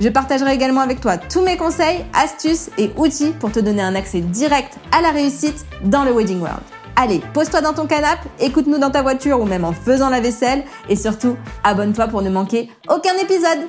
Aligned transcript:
Je 0.00 0.08
partagerai 0.08 0.54
également 0.54 0.80
avec 0.80 1.02
toi 1.02 1.18
tous 1.18 1.42
mes 1.42 1.58
conseils, 1.58 2.06
astuces 2.14 2.70
et 2.78 2.90
outils 2.96 3.32
pour 3.38 3.52
te 3.52 3.60
donner 3.60 3.82
un 3.82 3.94
accès 3.94 4.22
direct 4.22 4.78
à 4.92 5.02
la 5.02 5.10
réussite 5.10 5.66
dans 5.84 6.04
le 6.04 6.12
Wedding 6.12 6.40
World. 6.40 6.62
Allez, 6.96 7.20
pose-toi 7.34 7.60
dans 7.60 7.74
ton 7.74 7.86
canapé, 7.86 8.26
écoute-nous 8.40 8.78
dans 8.78 8.90
ta 8.90 9.02
voiture 9.02 9.38
ou 9.42 9.44
même 9.44 9.62
en 9.62 9.72
faisant 9.72 10.08
la 10.08 10.20
vaisselle 10.20 10.64
et 10.88 10.96
surtout, 10.96 11.36
abonne-toi 11.64 12.08
pour 12.08 12.22
ne 12.22 12.30
manquer 12.30 12.70
aucun 12.88 13.12
épisode. 13.22 13.68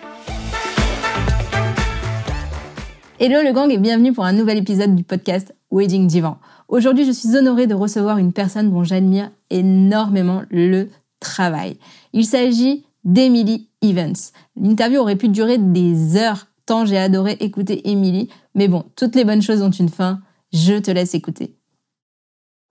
Hello 3.19 3.41
le 3.43 3.51
gang 3.51 3.69
et 3.69 3.77
bienvenue 3.77 4.13
pour 4.13 4.23
un 4.23 4.31
nouvel 4.31 4.57
épisode 4.57 4.95
du 4.95 5.03
podcast 5.03 5.53
Wedding 5.69 6.07
Divan. 6.07 6.37
Aujourd'hui, 6.69 7.03
je 7.03 7.11
suis 7.11 7.35
honorée 7.35 7.67
de 7.67 7.75
recevoir 7.75 8.19
une 8.19 8.31
personne 8.31 8.71
dont 8.71 8.85
j'admire 8.85 9.31
énormément 9.49 10.43
le 10.49 10.87
travail. 11.19 11.77
Il 12.13 12.25
s'agit 12.25 12.85
d'Emily 13.03 13.67
Evans. 13.81 14.15
L'interview 14.55 14.99
aurait 14.99 15.15
pu 15.15 15.29
durer 15.29 15.57
des 15.57 16.17
heures, 16.17 16.47
tant 16.65 16.85
j'ai 16.85 16.97
adoré 16.97 17.37
écouter 17.39 17.89
Emily. 17.89 18.29
Mais 18.55 18.67
bon, 18.67 18.85
toutes 18.95 19.15
les 19.15 19.25
bonnes 19.25 19.41
choses 19.41 19.61
ont 19.61 19.71
une 19.71 19.89
fin. 19.89 20.21
Je 20.53 20.79
te 20.79 20.91
laisse 20.91 21.13
écouter. 21.13 21.55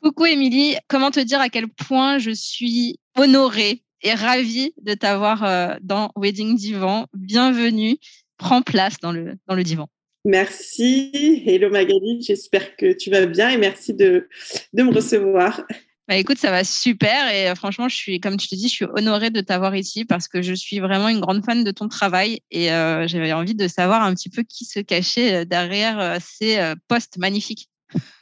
Coucou 0.02 0.26
Émilie, 0.26 0.76
comment 0.88 1.10
te 1.10 1.20
dire 1.20 1.40
à 1.40 1.48
quel 1.48 1.68
point 1.68 2.18
je 2.18 2.30
suis 2.30 2.98
honorée 3.18 3.82
et 4.02 4.14
ravie 4.14 4.72
de 4.82 4.94
t'avoir 4.94 5.44
euh, 5.44 5.74
dans 5.82 6.10
Wedding 6.16 6.56
Divan. 6.56 7.06
Bienvenue, 7.14 7.98
prends 8.38 8.62
place 8.62 8.98
dans 9.00 9.12
le, 9.12 9.36
dans 9.46 9.54
le 9.54 9.62
divan. 9.62 9.88
Merci. 10.24 11.42
Hello 11.46 11.70
Magali, 11.70 12.22
j'espère 12.22 12.76
que 12.76 12.92
tu 12.92 13.10
vas 13.10 13.26
bien 13.26 13.50
et 13.50 13.56
merci 13.56 13.94
de, 13.94 14.28
de 14.72 14.82
me 14.82 14.92
recevoir. 14.92 15.62
Bah 16.10 16.16
écoute, 16.16 16.38
ça 16.38 16.50
va 16.50 16.64
super 16.64 17.32
et 17.32 17.48
euh, 17.48 17.54
franchement, 17.54 17.88
je 17.88 17.94
suis, 17.94 18.18
comme 18.18 18.36
tu 18.36 18.48
te 18.48 18.56
dis, 18.56 18.66
je 18.66 18.72
suis 18.72 18.84
honorée 18.96 19.30
de 19.30 19.40
t'avoir 19.40 19.76
ici 19.76 20.04
parce 20.04 20.26
que 20.26 20.42
je 20.42 20.52
suis 20.54 20.80
vraiment 20.80 21.08
une 21.08 21.20
grande 21.20 21.44
fan 21.44 21.62
de 21.62 21.70
ton 21.70 21.86
travail 21.86 22.40
et 22.50 22.72
euh, 22.72 23.06
j'avais 23.06 23.32
envie 23.32 23.54
de 23.54 23.68
savoir 23.68 24.02
un 24.02 24.12
petit 24.12 24.28
peu 24.28 24.42
qui 24.42 24.64
se 24.64 24.80
cachait 24.80 25.36
euh, 25.36 25.44
derrière 25.44 26.18
ces 26.20 26.74
postes 26.88 27.18
magnifiques. 27.18 27.68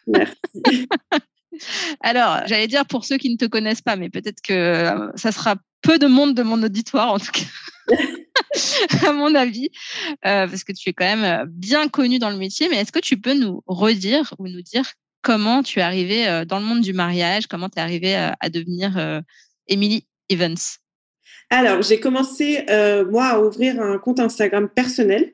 Merci. 0.07 0.37
Alors, 2.03 2.43
j'allais 2.45 2.67
dire 2.67 2.85
pour 2.85 3.07
ceux 3.07 3.17
qui 3.17 3.31
ne 3.31 3.39
te 3.39 3.47
connaissent 3.47 3.81
pas, 3.81 3.97
mais 3.97 4.11
peut-être 4.11 4.43
que 4.43 5.11
ça 5.15 5.33
sera 5.33 5.57
peu 5.81 5.99
de 5.99 6.09
monde 6.09 6.35
de 6.35 6.43
mon 6.43 6.63
auditoire 6.63 7.11
en 7.15 7.19
tout 7.19 7.33
cas. 7.33 7.97
à 9.09 9.13
mon 9.15 9.35
avis, 9.35 9.71
parce 10.21 10.63
que 10.63 10.73
tu 10.73 10.91
es 10.91 10.93
quand 10.93 11.17
même 11.17 11.47
bien 11.49 11.89
connu 11.89 12.19
dans 12.19 12.29
le 12.29 12.37
métier. 12.37 12.69
Mais 12.69 12.77
est-ce 12.77 12.93
que 12.93 12.99
tu 12.99 13.19
peux 13.19 13.33
nous 13.33 13.63
redire 13.67 14.35
ou 14.39 14.47
nous 14.47 14.61
dire 14.61 14.85
comment 15.29 15.63
tu 15.63 15.81
es 15.81 15.83
arrivée 15.83 16.27
euh, 16.27 16.47
dans 16.47 16.59
le 16.59 16.65
monde 16.65 16.81
du 16.81 16.95
mariage, 16.95 17.49
comment 17.49 17.69
tu 17.69 17.79
es 17.79 17.83
arrivée 17.83 18.17
euh, 18.17 18.31
à 18.41 18.49
devenir 18.49 18.97
euh, 18.97 19.21
Emily 19.67 20.07
Evans? 20.31 20.57
Alors, 21.51 21.83
j'ai 21.83 22.01
commencé, 22.01 22.65
moi, 23.11 23.25
à 23.25 23.41
ouvrir 23.41 23.81
un 23.81 23.97
compte 23.97 24.21
Instagram 24.21 24.69
personnel 24.69 25.33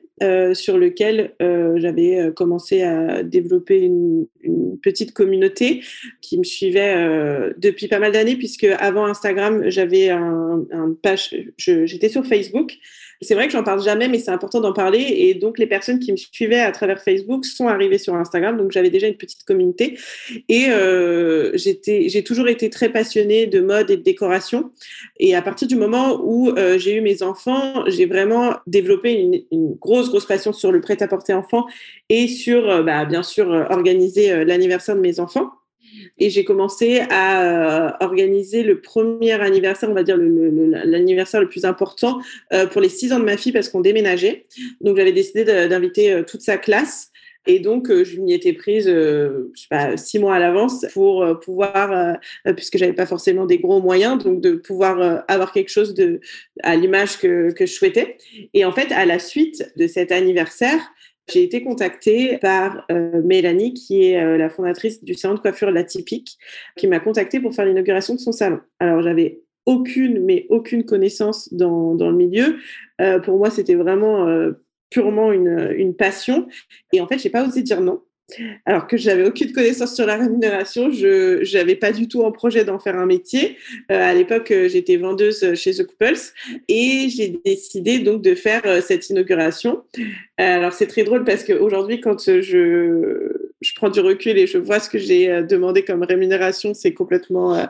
sur 0.53 0.77
lequel 0.77 1.35
j'avais 1.75 2.31
commencé 2.37 2.83
à 2.83 3.21
développer 3.21 3.81
une, 3.81 4.25
petite 4.81 5.13
communauté 5.13 5.83
qui 6.21 6.37
me 6.37 6.45
suivait 6.45 7.53
depuis 7.57 7.89
pas 7.89 7.99
mal 7.99 8.13
d'années, 8.13 8.37
puisque 8.37 8.63
avant 8.63 9.07
Instagram, 9.07 9.63
j'avais 9.67 10.09
un, 10.09 10.63
un 10.71 10.95
page, 11.01 11.35
j'étais 11.57 12.07
sur 12.07 12.25
Facebook 12.25 12.77
c'est 13.21 13.33
vrai 13.33 13.47
que 13.47 13.53
j'en 13.53 13.63
parle 13.63 13.81
jamais, 13.81 14.07
mais 14.07 14.19
c'est 14.19 14.31
important 14.31 14.59
d'en 14.59 14.73
parler. 14.73 14.99
Et 14.99 15.33
donc, 15.33 15.57
les 15.57 15.67
personnes 15.67 15.99
qui 15.99 16.11
me 16.11 16.17
suivaient 16.17 16.59
à 16.59 16.71
travers 16.71 17.01
Facebook 17.01 17.45
sont 17.45 17.67
arrivées 17.67 17.97
sur 17.97 18.15
Instagram. 18.15 18.57
Donc, 18.57 18.71
j'avais 18.71 18.89
déjà 18.89 19.07
une 19.07 19.17
petite 19.17 19.43
communauté. 19.43 19.97
Et 20.49 20.67
euh, 20.69 21.51
j'ai 21.55 22.23
toujours 22.23 22.47
été 22.47 22.69
très 22.69 22.89
passionnée 22.89 23.47
de 23.47 23.61
mode 23.61 23.89
et 23.89 23.97
de 23.97 24.03
décoration. 24.03 24.71
Et 25.19 25.35
à 25.35 25.41
partir 25.41 25.67
du 25.67 25.75
moment 25.75 26.19
où 26.23 26.49
euh, 26.49 26.77
j'ai 26.77 26.95
eu 26.95 27.01
mes 27.01 27.23
enfants, 27.23 27.83
j'ai 27.87 28.05
vraiment 28.05 28.55
développé 28.67 29.13
une, 29.51 29.75
grosse, 29.75 30.09
grosse 30.09 30.25
passion 30.25 30.53
sur 30.53 30.71
le 30.71 30.81
prêt-à-porter 30.81 31.33
enfant 31.33 31.65
et 32.09 32.27
sur, 32.27 32.69
euh, 32.69 32.83
bah, 32.83 33.05
bien 33.05 33.23
sûr, 33.23 33.47
organiser 33.69 34.45
l'anniversaire 34.45 34.95
de 34.95 35.01
mes 35.01 35.19
enfants. 35.19 35.51
Et 36.17 36.29
j'ai 36.29 36.43
commencé 36.43 37.01
à 37.09 37.89
euh, 37.89 37.91
organiser 37.99 38.63
le 38.63 38.81
premier 38.81 39.33
anniversaire, 39.33 39.89
on 39.89 39.93
va 39.93 40.03
dire 40.03 40.17
l'anniversaire 40.17 41.41
le, 41.41 41.49
plus 41.49 41.65
important 41.65 42.19
euh, 42.53 42.67
pour 42.67 42.81
les 42.81 42.89
six 42.89 43.11
ans 43.13 43.19
de 43.19 43.25
ma 43.25 43.37
fille 43.37 43.51
parce 43.51 43.69
qu'on 43.69 43.81
déménageait. 43.81 44.45
Donc 44.81 44.97
j'avais 44.97 45.11
décidé 45.11 45.43
d'inviter 45.43 46.11
euh, 46.11 46.23
toute 46.23 46.41
sa 46.41 46.57
classe. 46.57 47.11
Et 47.47 47.59
donc, 47.59 47.93
je 47.93 48.19
m'y 48.19 48.33
étais 48.33 48.53
prise, 48.53 48.87
je 48.87 49.45
sais 49.53 49.67
pas, 49.69 49.97
six 49.97 50.17
mois 50.17 50.33
à 50.33 50.39
l'avance 50.39 50.83
pour 50.95 51.39
pouvoir, 51.41 52.17
puisque 52.55 52.79
j'avais 52.79 52.93
pas 52.93 53.05
forcément 53.05 53.45
des 53.45 53.59
gros 53.59 53.79
moyens, 53.79 54.23
donc 54.23 54.41
de 54.41 54.53
pouvoir 54.53 55.23
avoir 55.27 55.53
quelque 55.53 55.69
chose 55.69 55.93
à 56.63 56.75
l'image 56.75 57.19
que 57.19 57.53
je 57.55 57.65
souhaitais. 57.67 58.17
Et 58.55 58.65
en 58.65 58.71
fait, 58.71 58.91
à 58.91 59.05
la 59.05 59.19
suite 59.19 59.71
de 59.75 59.85
cet 59.85 60.11
anniversaire, 60.11 60.79
j'ai 61.27 61.43
été 61.43 61.63
contactée 61.63 62.37
par 62.37 62.85
euh, 62.91 63.21
Mélanie, 63.23 63.73
qui 63.73 64.03
est 64.03 64.21
euh, 64.21 64.37
la 64.37 64.49
fondatrice 64.49 65.03
du 65.03 65.15
salon 65.15 65.35
de 65.35 65.39
coiffure 65.39 65.71
La 65.71 65.83
Typique, 65.83 66.37
qui 66.75 66.87
m'a 66.87 66.99
contactée 66.99 67.39
pour 67.39 67.53
faire 67.53 67.65
l'inauguration 67.65 68.13
de 68.13 68.19
son 68.19 68.31
salon. 68.31 68.59
Alors, 68.79 69.01
j'avais 69.01 69.41
aucune, 69.65 70.23
mais 70.23 70.45
aucune 70.49 70.85
connaissance 70.85 71.51
dans, 71.51 71.95
dans 71.95 72.11
le 72.11 72.15
milieu. 72.15 72.57
Euh, 73.01 73.19
pour 73.19 73.37
moi, 73.37 73.49
c'était 73.49 73.75
vraiment 73.75 74.27
purement 74.91 75.31
une, 75.31 75.73
une, 75.75 75.95
passion. 75.95 76.47
Et 76.93 77.01
en 77.01 77.07
fait, 77.07 77.17
j'ai 77.17 77.31
pas 77.31 77.45
osé 77.47 77.63
dire 77.63 77.81
non 77.81 78.01
alors 78.65 78.87
que 78.87 78.97
j'avais 78.97 79.25
aucune 79.25 79.51
connaissance 79.51 79.95
sur 79.95 80.05
la 80.05 80.17
rémunération, 80.17 80.89
je 80.91 81.55
n'avais 81.55 81.75
pas 81.75 81.91
du 81.91 82.07
tout 82.07 82.23
en 82.23 82.31
projet 82.31 82.65
d'en 82.65 82.79
faire 82.79 82.97
un 82.97 83.05
métier. 83.05 83.57
Euh, 83.91 84.01
à 84.01 84.13
l'époque, 84.13 84.49
euh, 84.51 84.67
j'étais 84.67 84.97
vendeuse 84.97 85.53
chez 85.53 85.73
The 85.73 85.85
Couples 85.85 86.19
et 86.67 87.07
j'ai 87.09 87.39
décidé 87.45 87.99
donc 87.99 88.23
de 88.23 88.33
faire 88.33 88.61
euh, 88.65 88.81
cette 88.81 89.09
inauguration. 89.09 89.83
alors 90.37 90.73
c'est 90.73 90.87
très 90.87 91.03
drôle 91.03 91.23
parce 91.23 91.43
qu'aujourd'hui, 91.43 92.01
quand 92.01 92.29
je, 92.29 92.41
je 93.61 93.71
prends 93.75 93.89
du 93.89 93.99
recul 93.99 94.37
et 94.37 94.47
je 94.47 94.57
vois 94.57 94.79
ce 94.79 94.89
que 94.89 94.97
j'ai 94.97 95.43
demandé 95.43 95.83
comme 95.83 96.03
rémunération, 96.03 96.73
c'est 96.73 96.93
complètement 96.93 97.67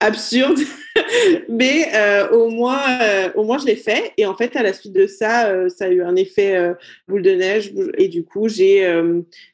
absurde, 0.00 0.58
mais 1.48 1.88
euh, 1.94 2.28
au 2.30 2.48
moins, 2.48 2.82
euh, 3.02 3.28
au 3.34 3.44
moins 3.44 3.58
je 3.58 3.66
l'ai 3.66 3.76
fait. 3.76 4.12
Et 4.16 4.26
en 4.26 4.34
fait, 4.34 4.56
à 4.56 4.62
la 4.62 4.72
suite 4.72 4.94
de 4.94 5.06
ça, 5.06 5.48
euh, 5.48 5.68
ça 5.68 5.84
a 5.84 5.88
eu 5.88 6.02
un 6.02 6.16
effet 6.16 6.74
boule 7.06 7.22
de 7.22 7.32
neige. 7.32 7.72
Et 7.98 8.08
du 8.08 8.24
coup, 8.24 8.48
j'ai 8.48 8.90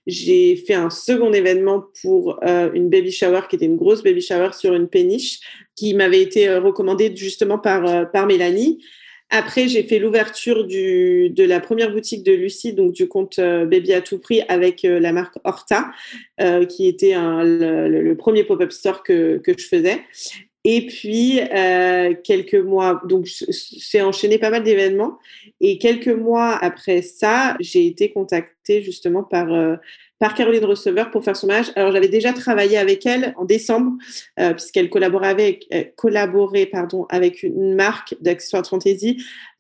j'ai 0.07 0.57
fait 0.57 0.75
un 0.75 0.91
second 0.91 1.33
événement 1.33 1.85
pour 2.01 2.41
une 2.43 2.89
baby 2.89 3.11
shower 3.11 3.43
qui 3.51 3.57
était 3.57 3.67
une 3.67 3.77
grosse 3.77 4.03
baby 4.03 4.21
shower 4.21 4.51
sur 4.53 4.75
une 4.75 4.89
péniche 4.89 5.41
qui 5.75 5.95
m'avait 5.95 6.23
été 6.23 6.57
recommandée 6.57 7.15
justement 7.15 7.59
par 7.59 8.11
par 8.11 8.27
Mélanie. 8.27 8.79
Après, 9.31 9.69
j'ai 9.69 9.83
fait 9.83 9.99
l'ouverture 9.99 10.67
de 10.67 11.43
la 11.43 11.61
première 11.61 11.91
boutique 11.91 12.23
de 12.23 12.33
Lucie, 12.33 12.73
donc 12.73 12.93
du 12.93 13.09
compte 13.09 13.41
Baby 13.41 13.93
à 13.93 14.01
tout 14.01 14.19
prix 14.19 14.43
avec 14.49 14.83
la 14.85 15.13
marque 15.13 15.35
Horta, 15.45 15.91
qui 16.69 16.87
était 16.87 17.15
le, 17.17 18.15
premier 18.15 18.45
pop-up 18.45 18.71
store 18.71 19.03
que, 19.03 19.41
je 19.45 19.67
faisais. 19.67 20.01
Et 20.69 20.85
puis, 20.85 21.39
euh, 21.41 22.13
quelques 22.25 22.57
mois, 22.57 23.01
donc 23.05 23.29
j'ai 23.29 24.03
enchaîné 24.03 24.37
pas 24.37 24.51
mal 24.51 24.65
d'événements. 24.65 25.17
Et 25.61 25.79
quelques 25.79 26.09
mois 26.09 26.57
après 26.57 27.03
ça, 27.03 27.57
j'ai 27.61 27.87
été 27.87 28.11
contactée 28.11 28.56
justement 28.83 29.23
par, 29.23 29.53
euh, 29.53 29.77
par 30.19 30.35
Caroline 30.35 30.65
Receveur 30.65 31.11
pour 31.11 31.25
faire 31.25 31.37
son 31.37 31.47
mariage. 31.47 31.73
Alors, 31.77 31.93
j'avais 31.93 32.09
déjà 32.09 32.33
travaillé 32.33 32.79
avec 32.79 33.07
elle 33.07 33.35
en 33.37 33.45
décembre, 33.45 33.93
euh, 34.39 34.53
puisqu'elle 34.53 34.91
collaborait 34.91 35.29
avec, 35.29 35.67
euh, 35.73 37.07
avec 37.11 37.43
une 37.43 37.75
marque 37.75 38.15
d'accessoires 38.21 38.63
de 38.63 39.07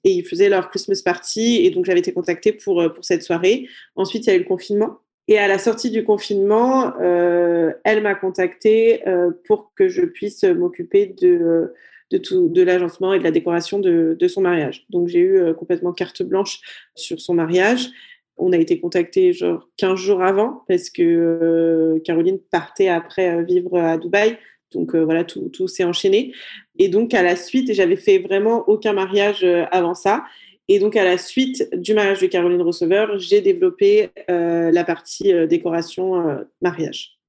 et 0.04 0.10
ils 0.10 0.24
faisaient 0.24 0.48
leur 0.48 0.70
Christmas 0.70 1.02
party. 1.04 1.60
Et 1.64 1.70
donc, 1.70 1.84
j'avais 1.84 2.00
été 2.00 2.12
contactée 2.12 2.52
pour, 2.52 2.82
pour 2.94 3.04
cette 3.04 3.22
soirée. 3.22 3.68
Ensuite, 3.96 4.26
il 4.26 4.30
y 4.30 4.32
a 4.32 4.36
eu 4.36 4.40
le 4.40 4.44
confinement. 4.44 4.98
Et 5.28 5.38
à 5.38 5.48
la 5.48 5.58
sortie 5.58 5.90
du 5.90 6.04
confinement, 6.04 6.96
elle 7.00 8.02
m'a 8.02 8.14
contactée 8.14 9.02
pour 9.44 9.72
que 9.74 9.88
je 9.88 10.02
puisse 10.02 10.44
m'occuper 10.44 11.06
de, 11.20 11.72
de, 12.12 12.18
tout, 12.18 12.48
de 12.48 12.62
l'agencement 12.62 13.12
et 13.12 13.18
de 13.18 13.24
la 13.24 13.32
décoration 13.32 13.80
de, 13.80 14.16
son 14.28 14.40
mariage. 14.40 14.86
Donc 14.88 15.08
j'ai 15.08 15.18
eu 15.18 15.52
complètement 15.58 15.92
carte 15.92 16.22
blanche 16.22 16.60
sur 16.94 17.20
son 17.20 17.34
mariage. 17.34 17.90
On 18.36 18.52
a 18.52 18.58
été 18.58 18.80
contacté 18.80 19.32
genre 19.32 19.68
15 19.76 19.98
jours 19.98 20.22
avant 20.22 20.64
parce 20.68 20.90
que 20.90 21.02
euh, 21.02 22.00
Caroline 22.04 22.38
partait 22.50 22.88
après 22.88 23.36
euh, 23.36 23.42
vivre 23.42 23.78
à 23.78 23.98
Dubaï. 23.98 24.38
Donc 24.72 24.96
voilà, 24.96 25.24
tout, 25.24 25.48
tout 25.48 25.68
s'est 25.68 25.84
enchaîné. 25.84 26.32
Et 26.78 26.88
donc 26.88 27.14
à 27.14 27.22
la 27.22 27.36
suite, 27.36 27.72
j'avais 27.72 27.96
fait 27.96 28.18
vraiment 28.18 28.68
aucun 28.68 28.92
mariage 28.92 29.44
avant 29.70 29.94
ça. 29.94 30.24
Et 30.68 30.80
donc, 30.80 30.96
à 30.96 31.04
la 31.04 31.16
suite 31.16 31.72
du 31.72 31.94
mariage 31.94 32.20
de 32.20 32.26
Caroline 32.26 32.60
Receveur, 32.60 33.16
j'ai 33.20 33.40
développé 33.40 34.10
la 34.26 34.84
partie 34.84 35.32
décoration 35.46 36.44
mariage. 36.60 37.20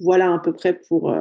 Voilà 0.00 0.32
à 0.32 0.38
peu 0.38 0.54
près 0.54 0.72
pour 0.72 1.14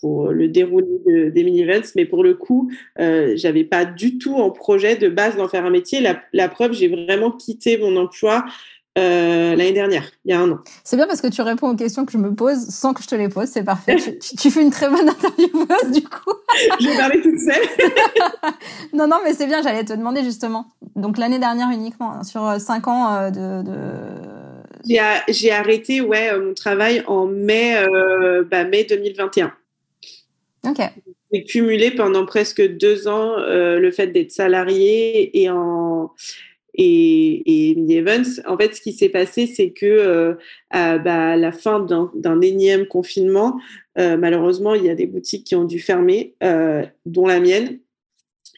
pour 0.00 0.28
le 0.28 0.48
déroulé 0.48 1.30
des 1.30 1.44
mini-events, 1.44 1.92
mais 1.96 2.04
pour 2.04 2.22
le 2.22 2.34
coup, 2.34 2.70
euh, 3.00 3.32
j'avais 3.36 3.64
pas 3.64 3.84
du 3.84 4.18
tout 4.18 4.34
en 4.34 4.50
projet 4.50 4.96
de 4.96 5.08
base 5.08 5.36
d'en 5.36 5.48
faire 5.48 5.64
un 5.64 5.70
métier. 5.70 6.00
La, 6.32 6.48
preuve, 6.48 6.72
j'ai 6.72 6.88
vraiment 6.88 7.32
quitté 7.32 7.78
mon 7.78 7.96
emploi 7.96 8.44
euh, 8.98 9.54
l'année 9.54 9.72
dernière, 9.72 10.10
il 10.24 10.32
y 10.32 10.34
a 10.34 10.40
un 10.40 10.50
an. 10.50 10.58
C'est 10.82 10.96
bien 10.96 11.06
parce 11.06 11.20
que 11.20 11.28
tu 11.28 11.40
réponds 11.40 11.70
aux 11.70 11.76
questions 11.76 12.04
que 12.04 12.10
je 12.10 12.18
me 12.18 12.34
pose 12.34 12.68
sans 12.68 12.94
que 12.94 13.02
je 13.02 13.06
te 13.06 13.14
les 13.14 13.28
pose, 13.28 13.46
c'est 13.46 13.62
parfait. 13.62 13.96
tu, 14.18 14.50
fais 14.50 14.60
une 14.60 14.72
très 14.72 14.88
bonne 14.88 15.08
intervieweuse 15.08 15.92
du 15.92 16.02
coup. 16.02 16.32
je 16.80 16.88
vais 16.88 16.96
parler 16.96 17.20
toute 17.20 17.38
seule. 17.38 17.92
non, 18.92 19.06
non, 19.06 19.18
mais 19.22 19.34
c'est 19.34 19.46
bien, 19.46 19.62
j'allais 19.62 19.84
te 19.84 19.92
demander 19.92 20.24
justement. 20.24 20.66
Donc 20.96 21.16
l'année 21.16 21.38
dernière 21.38 21.70
uniquement, 21.70 22.12
hein, 22.12 22.24
sur 22.24 22.44
euh, 22.44 22.58
cinq 22.58 22.88
ans 22.88 23.14
euh, 23.14 23.30
de... 23.30 23.62
de... 23.62 23.74
J'ai 25.28 25.52
arrêté 25.52 26.00
ouais, 26.00 26.36
mon 26.36 26.54
travail 26.54 27.04
en 27.06 27.26
mai, 27.26 27.76
bah, 28.50 28.64
mai 28.64 28.84
2021. 28.84 29.52
J'ai 31.32 31.44
cumulé 31.44 31.90
pendant 31.90 32.24
presque 32.24 32.62
deux 32.62 33.08
ans 33.08 33.38
euh, 33.38 33.78
le 33.78 33.90
fait 33.90 34.08
d'être 34.08 34.32
salarié 34.32 35.42
et 35.42 35.50
en 35.50 36.12
et, 36.74 37.72
et. 37.72 38.04
En 38.46 38.56
fait, 38.56 38.74
ce 38.74 38.80
qui 38.80 38.92
s'est 38.92 39.08
passé, 39.08 39.46
c'est 39.46 39.70
que 39.70 39.84
euh, 39.84 40.34
à, 40.70 40.98
bah, 40.98 41.36
la 41.36 41.50
fin 41.50 41.80
d'un 41.80 42.40
énième 42.40 42.86
confinement, 42.86 43.58
euh, 43.98 44.16
malheureusement, 44.16 44.74
il 44.74 44.84
y 44.84 44.90
a 44.90 44.94
des 44.94 45.06
boutiques 45.06 45.44
qui 45.44 45.56
ont 45.56 45.64
dû 45.64 45.80
fermer, 45.80 46.36
dont 47.04 47.26
la 47.26 47.40
mienne. 47.40 47.80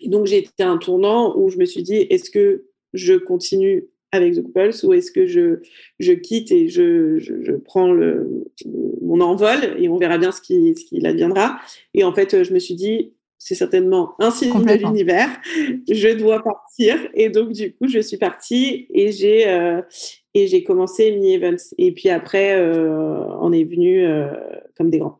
Donc, 0.04 0.26
j'ai 0.26 0.38
été 0.38 0.62
à 0.62 0.68
un 0.68 0.76
tournant 0.76 1.34
où 1.36 1.48
je 1.48 1.56
me 1.56 1.64
suis 1.64 1.82
dit, 1.82 1.96
est-ce 1.96 2.30
que 2.30 2.66
je 2.92 3.14
continue 3.14 3.86
avec 4.12 4.34
The 4.34 4.42
Couples 4.42 4.74
ou 4.84 4.92
est-ce 4.92 5.12
que 5.12 5.26
je, 5.26 5.60
je 5.98 6.12
quitte 6.12 6.50
et 6.50 6.68
je, 6.68 7.18
je, 7.18 7.52
prends 7.52 7.92
le, 7.92 8.44
mon 9.02 9.20
envol 9.20 9.58
et 9.78 9.88
on 9.88 9.96
verra 9.96 10.18
bien 10.18 10.32
ce 10.32 10.40
qui, 10.40 10.74
ce 10.76 10.84
qui 10.84 11.06
adviendra. 11.06 11.60
Et 11.94 12.04
en 12.04 12.12
fait, 12.12 12.42
je 12.42 12.52
me 12.52 12.58
suis 12.58 12.74
dit, 12.74 13.12
c'est 13.38 13.54
certainement 13.54 14.14
un 14.18 14.30
signe 14.30 14.64
de 14.64 14.72
l'univers, 14.74 15.28
je 15.88 16.16
dois 16.16 16.42
partir. 16.42 16.96
Et 17.14 17.30
donc, 17.30 17.52
du 17.52 17.72
coup, 17.72 17.88
je 17.88 17.98
suis 18.00 18.18
partie 18.18 18.86
et 18.92 19.12
j'ai 19.12 19.48
euh, 19.48 19.80
et 20.34 20.46
j'ai 20.46 20.62
commencé 20.62 21.10
Mini 21.10 21.34
Events. 21.34 21.74
Et 21.78 21.92
puis 21.92 22.10
après, 22.10 22.54
euh, 22.60 23.24
on 23.40 23.52
est 23.52 23.64
venu 23.64 24.04
euh, 24.04 24.28
comme 24.76 24.90
des 24.90 24.98
grands. 24.98 25.19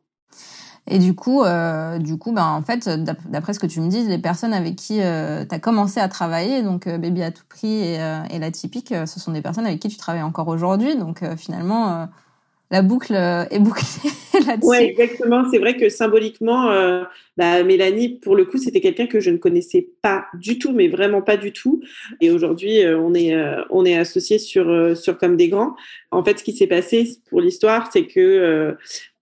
Et 0.89 0.99
du 0.99 1.15
coup, 1.15 1.43
euh, 1.43 1.99
du 1.99 2.19
coup, 2.19 2.33
ben 2.33 2.47
en 2.47 2.63
fait, 2.63 2.89
d'après 3.29 3.53
ce 3.53 3.61
que 3.61 3.67
tu 3.67 3.81
me 3.81 3.89
dis, 3.89 4.05
les 4.05 4.19
personnes 4.19 4.53
avec 4.53 4.77
qui 4.77 5.01
euh, 5.01 5.45
tu 5.49 5.55
as 5.55 5.59
commencé 5.59 6.01
à 6.01 6.09
travailler, 6.09 6.63
donc 6.63 6.87
euh, 6.87 6.99
Baby 6.99 7.23
à 7.23 7.31
tout 7.31 7.45
prix 7.49 7.81
et, 7.81 8.01
euh, 8.01 8.23
et 8.31 8.39
la 8.39 8.51
typique, 8.51 8.89
ce 9.07 9.21
sont 9.21 9.33
des 9.33 9.43
personnes 9.43 9.67
avec 9.67 9.79
qui 9.79 9.89
tu 9.89 9.97
travailles 9.97 10.23
encore 10.23 10.49
aujourd'hui. 10.49 10.97
Donc 10.97 11.23
finalement, 11.37 12.09
la 12.71 12.83
boucle 12.83 13.15
est 13.15 13.59
bouclée 13.61 14.11
là-dessus. 14.47 14.69
Oui, 14.69 14.77
exactement. 14.79 15.45
C'est 15.51 15.59
vrai 15.59 15.77
que 15.77 15.89
symboliquement, 15.89 16.71
bah, 17.37 17.63
Mélanie, 17.63 18.09
pour 18.09 18.35
le 18.35 18.45
coup, 18.45 18.59
c'était 18.59 18.81
quelqu'un 18.81 19.07
que 19.07 19.21
je 19.21 19.31
ne 19.31 19.37
connaissais 19.37 19.89
pas 20.03 20.25
du 20.35 20.59
tout, 20.59 20.73
mais 20.73 20.89
vraiment 20.89 21.23
pas 21.23 21.37
du 21.37 21.53
tout. 21.53 21.83
Et 22.21 22.31
aujourd'hui, 22.31 22.81
on 22.87 23.15
est 23.15 23.37
on 23.71 23.85
est 23.85 23.97
associés 23.97 24.39
sur 24.39 24.97
sur 24.97 25.19
comme 25.19 25.37
des 25.37 25.49
grands. 25.49 25.77
En 26.11 26.25
fait, 26.25 26.39
ce 26.39 26.45
qui 26.45 26.53
s'est 26.53 26.67
passé 26.67 27.19
pour 27.29 27.41
l'histoire, 27.41 27.89
c'est 27.93 28.07
que 28.07 28.77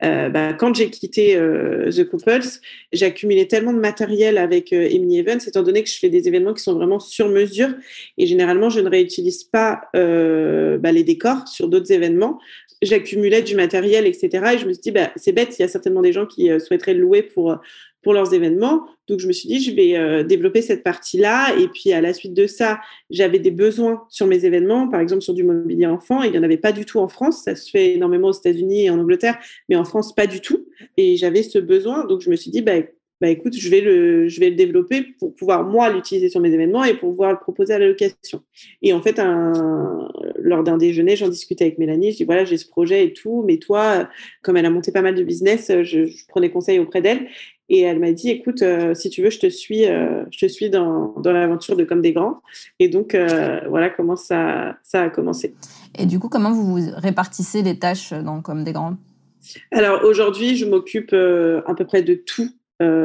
euh, 0.05 0.29
bah, 0.29 0.53
quand 0.53 0.75
j'ai 0.75 0.91
quitté 0.91 1.37
euh, 1.37 1.91
The 1.91 2.09
Couples, 2.09 2.47
j'accumulais 2.93 3.47
tellement 3.47 3.73
de 3.73 3.81
matériel 3.81 4.39
avec 4.39 4.73
euh, 4.73 4.89
Emily 4.91 5.19
Evans, 5.19 5.41
étant 5.45 5.63
donné 5.63 5.83
que 5.83 5.91
je 5.91 5.99
fais 5.99 6.09
des 6.09 6.29
événements 6.29 6.55
qui 6.55 6.63
sont 6.63 6.75
vraiment 6.75 7.01
sur 7.01 7.29
mesure. 7.29 7.71
Et 8.17 8.27
généralement, 8.27 8.71
je 8.71 8.81
ne 8.81 8.89
réutilise 8.89 9.45
pas 9.45 9.83
euh, 9.97 10.79
bah, 10.79 10.93
les 10.93 11.03
décors 11.03 11.49
sur 11.49 11.69
d'autres 11.69 11.91
événements. 11.91 12.39
J'accumulais 12.81 13.43
du 13.43 13.57
matériel, 13.57 14.07
etc. 14.07 14.29
Et 14.55 14.59
je 14.59 14.67
me 14.67 14.73
suis 14.73 14.83
dit, 14.83 14.91
bah, 14.93 15.11
c'est 15.17 15.33
bête, 15.33 15.59
il 15.59 15.63
y 15.63 15.65
a 15.65 15.69
certainement 15.69 16.03
des 16.03 16.13
gens 16.13 16.27
qui 16.27 16.51
euh, 16.51 16.61
souhaiteraient 16.61 16.95
le 16.95 17.01
louer 17.01 17.23
pour 17.23 17.57
pour 18.03 18.13
leurs 18.13 18.33
événements. 18.33 18.87
Donc, 19.07 19.21
je 19.21 19.27
me 19.27 19.33
suis 19.33 19.49
dit, 19.49 19.61
je 19.61 19.75
vais 19.75 19.97
euh, 19.97 20.23
développer 20.23 20.63
cette 20.63 20.85
partie-là. 20.85 21.57
Et 21.59 21.69
puis, 21.69 21.93
à 21.93 22.01
la 22.01 22.13
suite 22.13 22.35
de 22.35 22.47
ça, 22.47 22.81
j'avais 23.11 23.39
des 23.39 23.51
besoins 23.51 24.05
sur 24.09 24.27
mes 24.27 24.45
événements, 24.45 24.89
par 24.89 25.01
exemple 25.01 25.23
sur 25.23 25.35
du 25.35 25.43
mobilier 25.43 25.87
enfant. 25.87 26.23
Il 26.23 26.33
n'y 26.33 26.39
en 26.39 26.43
avait 26.43 26.59
pas 26.59 26.73
du 26.73 26.85
tout 26.85 26.99
en 26.99 27.09
France. 27.09 27.43
Ça 27.45 27.57
se 27.57 27.71
fait 27.71 27.95
énormément 27.95 28.29
aux 28.29 28.33
États-Unis 28.33 28.85
et 28.85 28.91
en 28.91 28.99
Angleterre, 28.99 29.39
mais 29.69 29.77
en 29.77 29.85
France, 29.85 30.15
pas 30.15 30.27
du 30.27 30.41
tout. 30.41 30.67
Et 30.97 31.17
j'avais 31.17 31.43
ce 31.43 31.59
besoin. 31.59 32.05
Donc, 32.05 32.21
je 32.21 32.31
me 32.31 32.37
suis 32.37 32.51
dit, 32.51 32.63
bah, 32.63 32.75
bah 33.21 33.29
écoute, 33.29 33.55
je 33.57 33.69
vais 33.69 33.81
le, 33.81 34.29
je 34.29 34.39
vais 34.39 34.51
le 34.51 34.55
développer 34.55 35.03
pour 35.19 35.35
pouvoir 35.35 35.65
moi 35.65 35.91
l'utiliser 35.91 36.29
sur 36.29 36.41
mes 36.41 36.53
événements 36.53 36.85
et 36.85 36.95
pour 36.95 37.11
pouvoir 37.11 37.33
le 37.33 37.39
proposer 37.39 37.75
à 37.75 37.79
la 37.81 37.89
location. 37.89 38.43
Et 38.81 38.93
en 38.93 39.03
fait, 39.03 39.21
lors 40.39 40.63
d'un 40.63 40.77
déjeuner, 40.77 41.17
j'en 41.17 41.29
discutais 41.29 41.65
avec 41.65 41.79
Mélanie. 41.79 42.13
Je 42.13 42.19
dis 42.19 42.25
voilà, 42.25 42.45
j'ai 42.45 42.57
ce 42.57 42.69
projet 42.69 43.05
et 43.07 43.13
tout, 43.13 43.43
mais 43.45 43.57
toi, 43.57 44.09
comme 44.43 44.57
elle 44.57 44.67
a 44.67 44.71
monté 44.71 44.93
pas 44.93 45.03
mal 45.03 45.17
de 45.17 45.25
business, 45.25 45.73
je, 45.83 46.05
je 46.07 46.27
prenais 46.29 46.51
conseil 46.51 46.79
auprès 46.79 47.03
d'elle. 47.03 47.27
Et 47.71 47.83
elle 47.83 47.99
m'a 47.99 48.13
dit, 48.13 48.31
écoute, 48.31 48.63
euh, 48.63 48.95
si 48.95 49.11
tu 49.11 49.23
veux, 49.23 49.31
je 49.31 49.39
te 49.39 49.49
suis, 49.49 49.87
euh, 49.87 50.25
je 50.31 50.39
te 50.39 50.47
suis 50.47 50.71
dans, 50.71 51.15
dans 51.19 51.33
l'aventure 51.33 51.77
de 51.77 51.85
Comme 51.85 52.01
des 52.01 52.13
Grands. 52.13 52.41
Et 52.79 52.89
donc, 52.89 53.15
euh, 53.15 53.61
voilà 53.69 53.91
comment 53.91 54.17
ça, 54.17 54.77
ça 54.83 55.03
a 55.03 55.11
commencé. 55.11 55.55
Et 55.99 56.07
du 56.07 56.19
coup, 56.19 56.29
comment 56.29 56.51
vous 56.51 56.65
vous 56.65 56.91
répartissez 56.97 57.63
les 57.63 57.79
tâches 57.79 58.13
dans 58.13 58.41
Comme 58.41 58.65
des 58.65 58.73
Grands? 58.73 58.97
Alors, 59.71 60.05
aujourd'hui, 60.05 60.57
je 60.57 60.65
m'occupe 60.65 61.13
à 61.13 61.75
peu 61.75 61.85
près 61.87 62.03
de 62.03 62.15
tout 62.15 62.49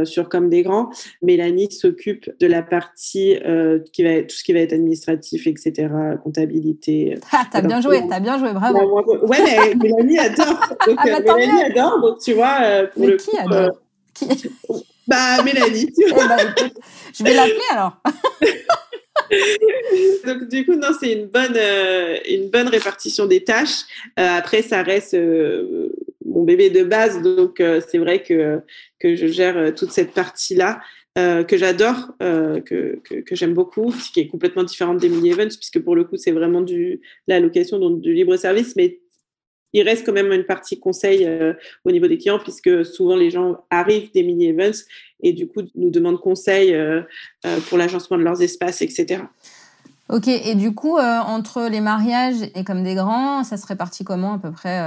sur 0.05 0.29
Comme 0.29 0.49
des 0.49 0.61
Grands. 0.61 0.91
Mélanie 1.21 1.71
s'occupe 1.71 2.29
de 2.39 2.47
la 2.47 2.61
partie 2.61 3.37
qui 3.91 4.03
va 4.03 4.09
être, 4.09 4.27
tout 4.29 4.35
ce 4.35 4.43
qui 4.43 4.53
va 4.53 4.59
être 4.59 4.73
administratif, 4.73 5.47
etc., 5.47 5.89
comptabilité. 6.23 7.17
Ah, 7.31 7.43
t'as 7.51 7.61
bien 7.61 7.81
joué, 7.81 8.01
t'as 8.09 8.19
bien 8.19 8.37
joué, 8.37 8.53
bravo. 8.53 9.03
Ouais, 9.27 9.39
mais 9.41 9.75
Mélanie 9.75 10.19
adore. 10.19 10.75
Donc, 10.87 10.97
ah, 10.97 11.19
bah, 11.25 11.35
Mélanie 11.35 11.63
adore, 11.63 12.01
donc 12.01 12.19
tu 12.19 12.33
vois. 12.33 12.87
pour 12.93 13.07
mais 13.07 13.17
qui 13.17 13.37
adore? 13.37 13.82
bah, 15.07 15.43
Mélanie. 15.43 15.91
Eh 15.97 16.11
ben, 16.13 16.55
je 17.13 17.23
vais 17.23 17.33
l'appeler 17.33 17.59
alors. 17.71 17.97
Donc 20.25 20.47
du 20.49 20.65
coup 20.65 20.75
non 20.75 20.89
c'est 20.99 21.13
une 21.13 21.27
bonne 21.27 21.55
euh, 21.55 22.17
une 22.29 22.49
bonne 22.49 22.67
répartition 22.67 23.25
des 23.25 23.43
tâches. 23.43 23.83
Euh, 24.19 24.37
après 24.37 24.61
ça 24.61 24.83
reste 24.83 25.13
euh, 25.13 25.89
mon 26.25 26.43
bébé 26.43 26.69
de 26.69 26.83
base 26.83 27.21
donc 27.21 27.61
c'est 27.87 27.97
vrai 27.97 28.23
que 28.23 28.59
que 28.99 29.15
je 29.15 29.27
gère 29.27 29.73
toute 29.75 29.91
cette 29.91 30.11
partie 30.11 30.55
là 30.55 30.81
que 31.15 31.57
j'adore 31.57 32.15
que, 32.19 32.99
que, 33.03 33.15
que 33.21 33.35
j'aime 33.35 33.53
beaucoup 33.53 33.93
qui 34.13 34.21
est 34.21 34.27
complètement 34.27 34.63
différente 34.63 34.97
des 34.97 35.09
mini 35.09 35.31
events 35.31 35.55
puisque 35.55 35.79
pour 35.79 35.95
le 35.95 36.05
coup 36.05 36.17
c'est 36.17 36.31
vraiment 36.31 36.61
du 36.61 37.01
la 37.27 37.39
location 37.39 37.77
donc 37.77 38.01
du 38.01 38.13
libre 38.13 38.35
service 38.35 38.75
mais 38.75 38.99
il 39.73 39.81
reste 39.81 40.05
quand 40.05 40.13
même 40.13 40.31
une 40.31 40.45
partie 40.45 40.79
conseil 40.79 41.25
euh, 41.25 41.53
au 41.83 41.91
niveau 41.91 42.07
des 42.07 42.17
clients, 42.17 42.39
puisque 42.39 42.85
souvent 42.85 43.15
les 43.15 43.31
gens 43.31 43.57
arrivent 43.69 44.11
des 44.13 44.23
mini-events 44.23 44.85
et 45.21 45.33
du 45.33 45.47
coup 45.47 45.61
nous 45.75 45.89
demandent 45.89 46.19
conseil 46.19 46.73
euh, 46.73 47.01
euh, 47.45 47.59
pour 47.67 47.77
l'agencement 47.77 48.17
de 48.17 48.23
leurs 48.23 48.41
espaces, 48.41 48.81
etc. 48.81 49.23
Ok, 50.09 50.27
et 50.27 50.53
du 50.55 50.75
coup, 50.75 50.97
entre 50.99 51.69
les 51.71 51.79
mariages 51.79 52.35
et 52.55 52.65
comme 52.65 52.83
des 52.83 52.93
grands, 52.93 53.43
ça 53.45 53.55
se 53.55 53.65
répartit 53.65 54.03
comment 54.03 54.33
à 54.33 54.37
peu 54.37 54.51
près 54.51 54.79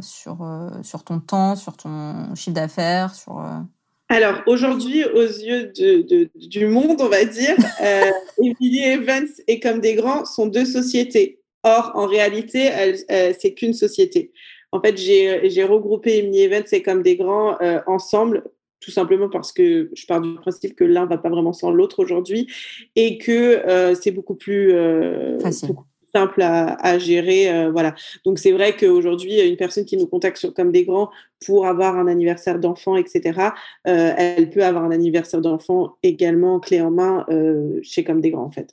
sur, 0.00 0.38
sur 0.82 1.02
ton 1.02 1.18
temps, 1.18 1.56
sur 1.56 1.76
ton 1.76 2.32
chiffre 2.36 2.54
d'affaires 2.54 3.12
sur, 3.12 3.44
Alors 4.08 4.42
aujourd'hui, 4.46 5.04
aux 5.04 5.26
yeux 5.26 5.72
de, 5.76 6.30
du 6.36 6.66
monde, 6.68 7.00
on 7.00 7.08
va 7.08 7.24
dire, 7.24 7.56
euh, 7.82 8.10
Emily 8.38 8.84
Evans 8.84 9.28
et 9.48 9.58
comme 9.58 9.80
des 9.80 9.94
grands 9.94 10.24
sont 10.24 10.46
deux 10.46 10.64
sociétés. 10.64 11.40
Or, 11.66 11.90
en 11.94 12.06
réalité, 12.06 12.70
c'est 13.08 13.54
qu'une 13.54 13.74
société. 13.74 14.30
En 14.70 14.80
fait, 14.80 14.96
j'ai 14.96 15.64
regroupé 15.64 16.18
Emily 16.18 16.42
Events 16.42 16.72
et 16.72 16.80
comme 16.80 17.02
des 17.02 17.16
grands 17.16 17.60
euh, 17.60 17.80
ensemble, 17.88 18.44
tout 18.78 18.92
simplement 18.92 19.28
parce 19.28 19.52
que 19.52 19.90
je 19.92 20.06
pars 20.06 20.20
du 20.20 20.34
principe 20.36 20.76
que 20.76 20.84
l'un 20.84 21.06
va 21.06 21.18
pas 21.18 21.28
vraiment 21.28 21.52
sans 21.52 21.72
l'autre 21.72 22.00
aujourd'hui 22.00 22.46
et 22.94 23.18
que 23.18 23.32
euh, 23.66 23.96
c'est 23.96 24.12
beaucoup 24.12 24.36
plus 24.36 24.72
euh, 24.74 25.40
simple 26.14 26.40
à, 26.40 26.98
gérer. 27.00 27.68
voilà. 27.72 27.96
Donc 28.24 28.38
c'est 28.38 28.52
vrai 28.52 28.76
qu'aujourd'hui, 28.76 29.40
une 29.40 29.56
personne 29.56 29.84
qui 29.84 29.96
nous 29.96 30.06
contacte 30.06 30.36
sur 30.36 30.54
comme 30.54 30.70
des 30.70 30.84
grands 30.84 31.10
pour 31.44 31.66
avoir 31.66 31.96
un 31.96 32.06
anniversaire 32.06 32.60
d'enfant, 32.60 32.96
etc., 32.96 33.50
elle 33.84 34.50
peut 34.50 34.64
avoir 34.64 34.84
un 34.84 34.92
anniversaire 34.92 35.40
d'enfant 35.40 35.96
également 36.04 36.60
clé 36.60 36.80
en 36.80 36.92
main 36.92 37.26
chez 37.82 38.04
comme 38.04 38.20
des 38.20 38.30
grands 38.30 38.44
en 38.44 38.52
fait. 38.52 38.72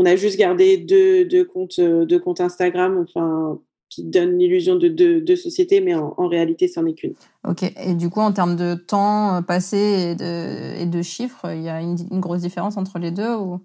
On 0.00 0.06
a 0.06 0.14
juste 0.14 0.38
gardé 0.38 0.76
deux, 0.76 1.24
deux 1.24 1.44
comptes, 1.44 1.80
euh, 1.80 2.06
deux 2.06 2.20
comptes 2.20 2.40
Instagram, 2.40 3.02
enfin, 3.02 3.58
qui 3.88 4.04
donnent 4.04 4.38
l'illusion 4.38 4.76
de 4.76 4.86
deux, 4.86 5.34
sociétés, 5.34 5.80
mais 5.80 5.96
en, 5.96 6.28
réalité, 6.28 6.68
c'en 6.68 6.86
est 6.86 6.94
qu'une. 6.94 7.14
Ok. 7.44 7.64
Et 7.84 7.94
du 7.94 8.08
coup, 8.08 8.20
en 8.20 8.30
termes 8.30 8.54
de 8.54 8.74
temps 8.74 9.34
euh, 9.34 9.40
passé 9.40 9.76
et 9.76 10.14
de, 10.14 10.80
et 10.80 10.86
de 10.86 11.02
chiffres, 11.02 11.52
il 11.52 11.62
y 11.62 11.68
a 11.68 11.80
une, 11.80 11.96
grosse 12.20 12.42
différence 12.42 12.76
entre 12.76 13.00
les 13.00 13.10
deux 13.10 13.34
ou? 13.34 13.60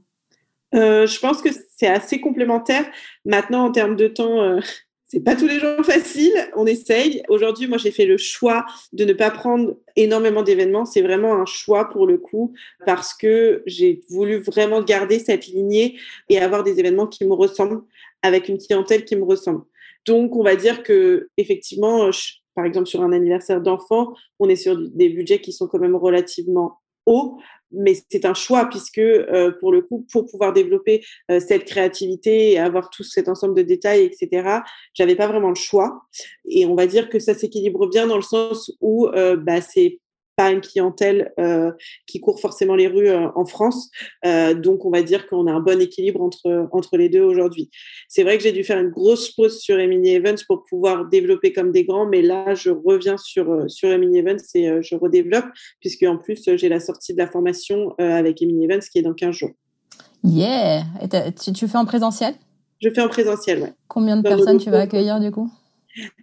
Euh, 0.74 1.06
Je 1.06 1.20
pense 1.20 1.44
que 1.44 1.50
c'est 1.78 1.88
assez 1.88 2.20
complémentaire. 2.20 2.86
Maintenant, 3.26 3.66
en 3.66 3.72
termes 3.72 3.96
de 3.96 4.08
temps, 4.08 4.58
c'est 5.14 5.20
pas 5.20 5.36
tous 5.36 5.46
les 5.46 5.60
jours 5.60 5.86
facile, 5.86 6.34
on 6.56 6.66
essaye. 6.66 7.22
Aujourd'hui, 7.30 7.68
moi, 7.68 7.78
j'ai 7.78 7.92
fait 7.92 8.08
le 8.08 8.18
choix 8.18 8.66
de 8.94 9.06
ne 9.06 9.14
pas 9.14 9.30
prendre 9.30 9.78
énormément 9.96 10.42
d'événements. 10.42 10.86
C'est 10.86 11.04
vraiment 11.04 11.36
un 11.36 11.46
choix 11.46 11.88
pour 11.92 12.08
le 12.08 12.18
coup 12.18 12.56
parce 12.88 13.14
que 13.14 13.62
j'ai 13.68 14.02
voulu 14.10 14.38
vraiment 14.38 14.82
garder 14.82 15.20
cette 15.20 15.46
lignée 15.46 16.00
et 16.30 16.40
avoir 16.40 16.64
des 16.64 16.80
événements 16.80 17.06
qui 17.06 17.26
me 17.26 17.34
ressemblent 17.34 17.84
avec 18.24 18.50
une 18.50 18.58
clientèle 18.58 19.06
qui 19.06 19.16
me 19.16 19.24
ressemble. 19.24 19.62
Donc, 20.08 20.36
on 20.36 20.42
va 20.42 20.56
dire 20.56 20.82
que 20.82 21.30
effectivement, 21.38 22.10
par 22.56 22.66
exemple, 22.66 22.88
sur 22.88 23.04
un 23.04 23.12
anniversaire 23.12 23.62
d'enfant, 23.62 24.16
on 24.40 24.50
est 24.50 24.56
sur 24.56 24.76
des 24.76 25.10
budgets 25.10 25.42
qui 25.42 25.54
sont 25.54 25.68
quand 25.68 25.80
même 25.80 25.96
relativement 25.96 26.80
mais 27.74 27.96
c'est 28.10 28.26
un 28.26 28.34
choix 28.34 28.66
puisque 28.70 29.00
euh, 29.00 29.52
pour 29.60 29.72
le 29.72 29.82
coup, 29.82 30.06
pour 30.12 30.26
pouvoir 30.26 30.54
développer 30.54 31.04
euh, 31.32 31.40
cette 31.40 31.66
créativité 31.66 32.52
et 32.52 32.60
avoir 32.60 32.90
tout 32.90 33.04
cet 33.04 33.28
ensemble 33.28 33.56
de 33.56 33.64
détails, 33.64 34.04
etc., 34.04 34.60
j'avais 34.94 35.16
pas 35.16 35.28
vraiment 35.28 35.50
le 35.50 35.56
choix. 35.56 36.04
Et 36.46 36.66
on 36.66 36.76
va 36.76 36.88
dire 36.88 37.10
que 37.10 37.20
ça 37.20 37.34
s'équilibre 37.34 37.88
bien 37.88 38.08
dans 38.08 38.16
le 38.16 38.22
sens 38.22 38.72
où 38.80 39.08
euh, 39.08 39.36
bah, 39.36 39.62
c'est 39.62 40.00
pas 40.36 40.52
une 40.52 40.62
clientèle 40.62 41.32
euh, 41.40 41.72
qui 42.08 42.20
court 42.20 42.40
forcément 42.40 42.76
les 42.76 42.88
rues 42.88 43.10
euh, 43.10 43.28
en 43.36 43.46
France. 43.46 43.90
Euh, 44.26 44.54
donc, 44.54 44.86
on 44.86 44.90
va 44.90 45.02
dire 45.02 45.28
qu'on 45.28 45.48
a 45.48 45.52
un 45.52 45.60
bon 45.60 45.82
équilibre 45.82 46.22
entre, 46.22 46.68
entre 46.72 46.98
les 46.98 47.10
deux 47.10 47.22
aujourd'hui. 47.22 47.70
C'est 48.08 48.24
vrai 48.24 48.38
que 48.38 48.44
j'ai 48.44 48.52
dû 48.52 48.64
faire 48.64 48.80
une 48.80 48.90
grosse 48.90 49.32
pause 49.32 49.60
sur 49.60 49.80
Emily 49.80 50.16
Evans 50.16 50.38
pour 50.48 50.64
pouvoir 50.66 51.06
développer 51.06 51.54
comme 51.54 51.72
des 51.72 51.86
grands, 51.86 52.08
mais 52.08 52.22
là, 52.22 52.56
je 52.56 52.70
reviens 52.70 53.18
sur, 53.18 53.70
sur 53.70 53.90
Emily 53.90 54.20
Evans 54.20 54.40
et 54.56 54.82
je 54.82 54.96
redéveloppe, 54.96 55.46
puisque 55.80 56.04
en 56.04 56.18
plus, 56.18 56.44
j'ai 56.56 56.70
la 56.70 56.80
sortie 56.80 57.14
de 57.14 57.18
la 57.18 57.28
formation 57.28 57.94
avec 57.98 58.42
Emily 58.42 58.66
Evans 58.66 58.82
qui 58.82 59.00
est 59.00 59.04
dans 59.04 59.14
15 59.14 59.36
jours. 59.36 59.52
Yeah! 60.24 60.84
Et 61.02 61.34
tu, 61.34 61.54
tu 61.54 61.68
fais 61.68 61.78
en 61.78 61.86
présentiel? 61.86 62.36
Je 62.82 62.90
fais 62.90 63.02
en 63.02 63.08
présentiel, 63.08 63.62
oui. 63.64 63.70
Combien 63.88 64.18
de 64.18 64.24
personnes 64.24 64.58
tu 64.58 64.70
vas 64.70 64.82
accueillir 64.82 65.20
du 65.20 65.32
coup? 65.32 65.50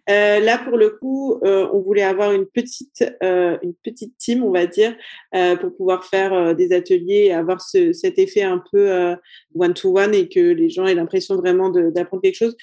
Euh, 0.09 0.41
là, 0.41 0.59
pour 0.59 0.77
le 0.77 0.91
coup, 0.91 1.39
euh, 1.45 1.69
on 1.73 1.81
voulait 1.81 2.03
avoir 2.03 2.33
une 2.33 2.47
petite, 2.47 3.05
euh, 3.23 3.57
une 3.63 3.75
petite 3.75 4.17
team, 4.19 4.43
on 4.43 4.51
va 4.51 4.67
dire, 4.67 4.95
pour 5.61 5.75
pouvoir 5.77 6.05
faire 6.05 6.55
des 6.55 6.73
ateliers 6.73 7.27
et 7.27 7.33
avoir 7.33 7.61
ce, 7.61 7.93
cet 7.93 8.19
effet 8.19 8.43
un 8.43 8.63
peu 8.73 9.17
one-to-one 9.55 10.15
et 10.15 10.29
que 10.29 10.41
les 10.41 10.69
gens 10.69 10.87
aient 10.87 10.95
l'impression 10.95 11.37
vraiment 11.37 11.71
d'apprendre 11.71 12.23
quelque 12.23 12.37
chose. 12.37 12.57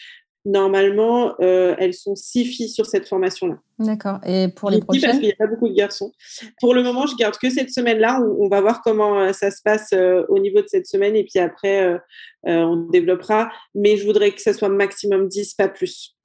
Normalement, 0.46 1.38
elles 1.40 1.94
sont 1.94 2.16
six 2.16 2.46
filles 2.46 2.70
sur 2.70 2.86
cette 2.86 3.08
formation-là. 3.08 3.58
D'accord. 3.80 4.20
Et 4.26 4.48
pour 4.48 4.70
les 4.70 4.80
prochaines 4.80 5.02
Parce 5.02 5.18
qu'il 5.18 5.28
n'y 5.28 5.34
a 5.34 5.36
pas 5.36 5.48
beaucoup 5.48 5.68
de 5.68 5.74
garçons. 5.74 6.12
Pour 6.60 6.74
le 6.74 6.84
moment, 6.84 7.06
je 7.06 7.16
garde 7.16 7.38
que 7.38 7.50
cette 7.50 7.70
semaine-là. 7.70 8.22
On, 8.22 8.46
on, 8.46 8.50
va 8.50 8.62
voir 8.62 8.82
comment 8.82 9.32
ça 9.34 9.52
se 9.52 9.62
passe 9.62 9.94
au 10.30 10.40
niveau 10.40 10.62
de 10.62 10.68
cette 10.68 10.88
semaine 10.88 11.16
et 11.16 11.24
puis 11.24 11.40
après, 11.40 11.98
on 12.44 12.88
développera. 12.92 13.50
Mais 13.76 13.98
je 13.98 14.06
voudrais 14.06 14.32
que 14.32 14.42
ça 14.42 14.54
soit 14.54 14.70
maximum 14.70 15.28
10, 15.28 15.54
pas 15.56 15.68
plus. 15.68 16.17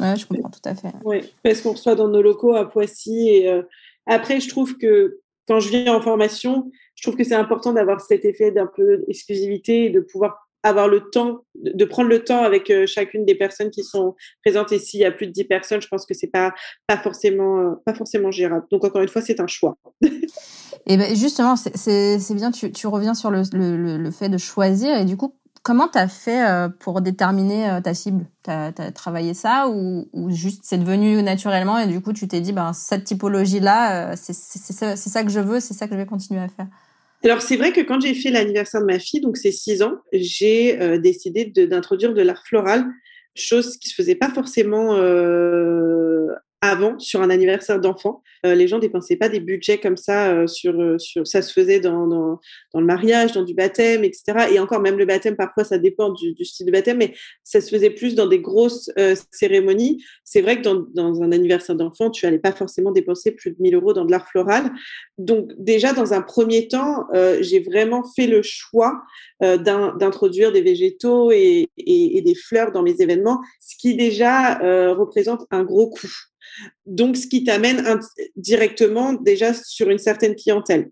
Ouais, 0.00 0.16
je 0.16 0.26
comprends 0.26 0.50
tout 0.50 0.68
à 0.68 0.74
fait. 0.74 0.92
Oui, 1.04 1.32
parce 1.42 1.60
qu'on 1.60 1.72
reçoit 1.72 1.94
dans 1.94 2.08
nos 2.08 2.22
locaux 2.22 2.54
à 2.54 2.68
Poissy. 2.68 3.28
Et 3.28 3.48
euh, 3.48 3.62
après, 4.06 4.40
je 4.40 4.48
trouve 4.48 4.76
que 4.78 5.20
quand 5.46 5.60
je 5.60 5.68
viens 5.68 5.94
en 5.94 6.00
formation, 6.00 6.70
je 6.94 7.02
trouve 7.02 7.16
que 7.16 7.24
c'est 7.24 7.34
important 7.34 7.72
d'avoir 7.72 8.00
cet 8.00 8.24
effet 8.24 8.50
d'un 8.50 8.66
peu 8.66 9.04
d'exclusivité 9.06 9.86
et 9.86 9.90
de 9.90 10.00
pouvoir 10.00 10.48
avoir 10.62 10.88
le 10.88 11.08
temps, 11.10 11.44
de 11.54 11.84
prendre 11.84 12.08
le 12.08 12.22
temps 12.22 12.42
avec 12.42 12.70
euh, 12.70 12.86
chacune 12.86 13.24
des 13.24 13.34
personnes 13.34 13.70
qui 13.70 13.82
sont 13.82 14.14
présentes. 14.44 14.72
Et 14.72 14.78
s'il 14.78 15.00
y 15.00 15.04
a 15.04 15.10
plus 15.10 15.26
de 15.26 15.32
10 15.32 15.44
personnes, 15.44 15.80
je 15.80 15.88
pense 15.88 16.04
que 16.04 16.14
c'est 16.14 16.26
pas, 16.26 16.52
pas, 16.86 16.98
forcément, 16.98 17.58
euh, 17.60 17.70
pas 17.86 17.94
forcément 17.94 18.30
gérable. 18.30 18.66
Donc, 18.70 18.84
encore 18.84 19.00
une 19.00 19.08
fois, 19.08 19.22
c'est 19.22 19.40
un 19.40 19.46
choix. 19.46 19.78
et 20.86 20.96
ben 20.96 21.16
justement, 21.16 21.56
c'est 21.56 22.34
bien, 22.34 22.50
tu, 22.50 22.72
tu 22.72 22.86
reviens 22.86 23.14
sur 23.14 23.30
le, 23.30 23.42
le, 23.52 23.96
le 23.96 24.10
fait 24.10 24.28
de 24.28 24.38
choisir. 24.38 24.98
Et 24.98 25.04
du 25.04 25.16
coup, 25.16 25.34
Comment 25.62 25.88
tu 25.88 25.98
as 25.98 26.08
fait 26.08 26.42
euh, 26.48 26.68
pour 26.68 27.02
déterminer 27.02 27.68
euh, 27.68 27.80
ta 27.82 27.92
cible? 27.92 28.24
Tu 28.44 28.50
as, 28.50 28.72
travaillé 28.92 29.34
ça 29.34 29.68
ou, 29.68 30.08
juste 30.30 30.62
c'est 30.64 30.78
devenu 30.78 31.22
naturellement 31.22 31.78
et 31.78 31.86
du 31.86 32.00
coup 32.00 32.14
tu 32.14 32.26
t'es 32.28 32.40
dit 32.40 32.52
ben, 32.52 32.72
cette 32.72 33.04
typologie-là, 33.04 34.12
euh, 34.12 34.14
c'est 34.16 34.32
ça, 34.32 34.96
ça, 34.96 35.22
que 35.22 35.30
je 35.30 35.40
veux, 35.40 35.60
c'est 35.60 35.74
ça 35.74 35.86
que 35.86 35.92
je 35.92 35.98
vais 35.98 36.06
continuer 36.06 36.40
à 36.40 36.48
faire? 36.48 36.66
Alors 37.22 37.42
c'est 37.42 37.56
vrai 37.56 37.72
que 37.72 37.82
quand 37.82 38.00
j'ai 38.00 38.14
fait 38.14 38.30
l'anniversaire 38.30 38.80
de 38.80 38.86
ma 38.86 38.98
fille, 38.98 39.20
donc 39.20 39.36
c'est 39.36 39.52
six 39.52 39.82
ans, 39.82 39.96
j'ai 40.14 40.98
décidé 40.98 41.44
d'introduire 41.44 42.14
de, 42.14 42.22
l'art 42.22 42.42
floral, 42.46 42.86
chose 43.34 43.76
qui 43.76 43.90
se 43.90 43.94
faisait 43.94 44.14
pas 44.14 44.30
forcément 44.30 44.94
avant 46.62 46.98
sur 46.98 47.22
un 47.22 47.30
anniversaire 47.30 47.80
d'enfant. 47.80 48.22
Euh, 48.44 48.54
les 48.54 48.68
gens 48.68 48.78
dépensaient 48.78 49.16
pas 49.16 49.30
des 49.30 49.40
budgets 49.40 49.78
comme 49.78 49.96
ça 49.96 50.30
euh, 50.30 50.46
sur, 50.46 50.78
euh, 50.78 50.98
sur 50.98 51.26
ça 51.26 51.40
se 51.40 51.52
faisait 51.52 51.80
dans, 51.80 52.38
le 52.74 52.84
mariage, 52.84 53.32
dans 53.32 53.44
du 53.44 53.54
baptême, 53.54 54.04
etc. 54.04 54.48
Et 54.52 54.58
encore 54.58 54.80
même 54.80 54.98
le 54.98 55.06
baptême, 55.06 55.36
parfois 55.36 55.64
ça 55.64 55.78
dépend 55.78 56.10
du, 56.10 56.34
style 56.44 56.66
de 56.66 56.72
baptême, 56.72 56.98
mais 56.98 57.14
ça 57.44 57.60
se 57.62 57.70
faisait 57.70 57.90
plus 57.90 58.14
dans 58.14 58.26
des 58.26 58.40
grosses 58.40 58.90
cérémonies. 59.30 60.02
C'est 60.24 60.42
vrai 60.42 60.60
que 60.60 60.62
dans, 60.62 61.22
un 61.22 61.32
anniversaire 61.32 61.76
d'enfant, 61.76 62.10
tu 62.10 62.26
allais 62.26 62.38
pas 62.38 62.52
forcément 62.52 62.92
dépenser 62.92 63.32
plus 63.32 63.50
de 63.52 63.56
1000 63.58 63.74
euros 63.74 63.92
dans 63.92 64.04
de 64.04 64.10
l'art 64.10 64.28
floral. 64.28 64.70
Donc 65.18 65.50
déjà 65.58 65.92
dans 65.92 66.12
un 66.12 66.22
premier 66.22 66.68
temps, 66.68 67.06
j'ai 67.40 67.60
vraiment 67.60 68.04
fait 68.16 68.26
le 68.26 68.42
choix 68.42 69.02
d'introduire 69.40 70.52
des 70.52 70.62
végétaux 70.62 71.30
et, 71.32 71.68
des 71.76 72.34
fleurs 72.34 72.72
dans 72.72 72.82
mes 72.82 73.00
événements, 73.00 73.40
ce 73.60 73.76
qui 73.76 73.96
déjà 73.96 74.58
représente 74.94 75.46
un 75.50 75.64
gros 75.64 75.90
coût. 75.90 76.29
Donc, 76.86 77.16
ce 77.16 77.26
qui 77.26 77.44
t'amène 77.44 78.00
directement 78.36 79.12
déjà 79.12 79.54
sur 79.54 79.90
une 79.90 79.98
certaine 79.98 80.34
clientèle. 80.34 80.90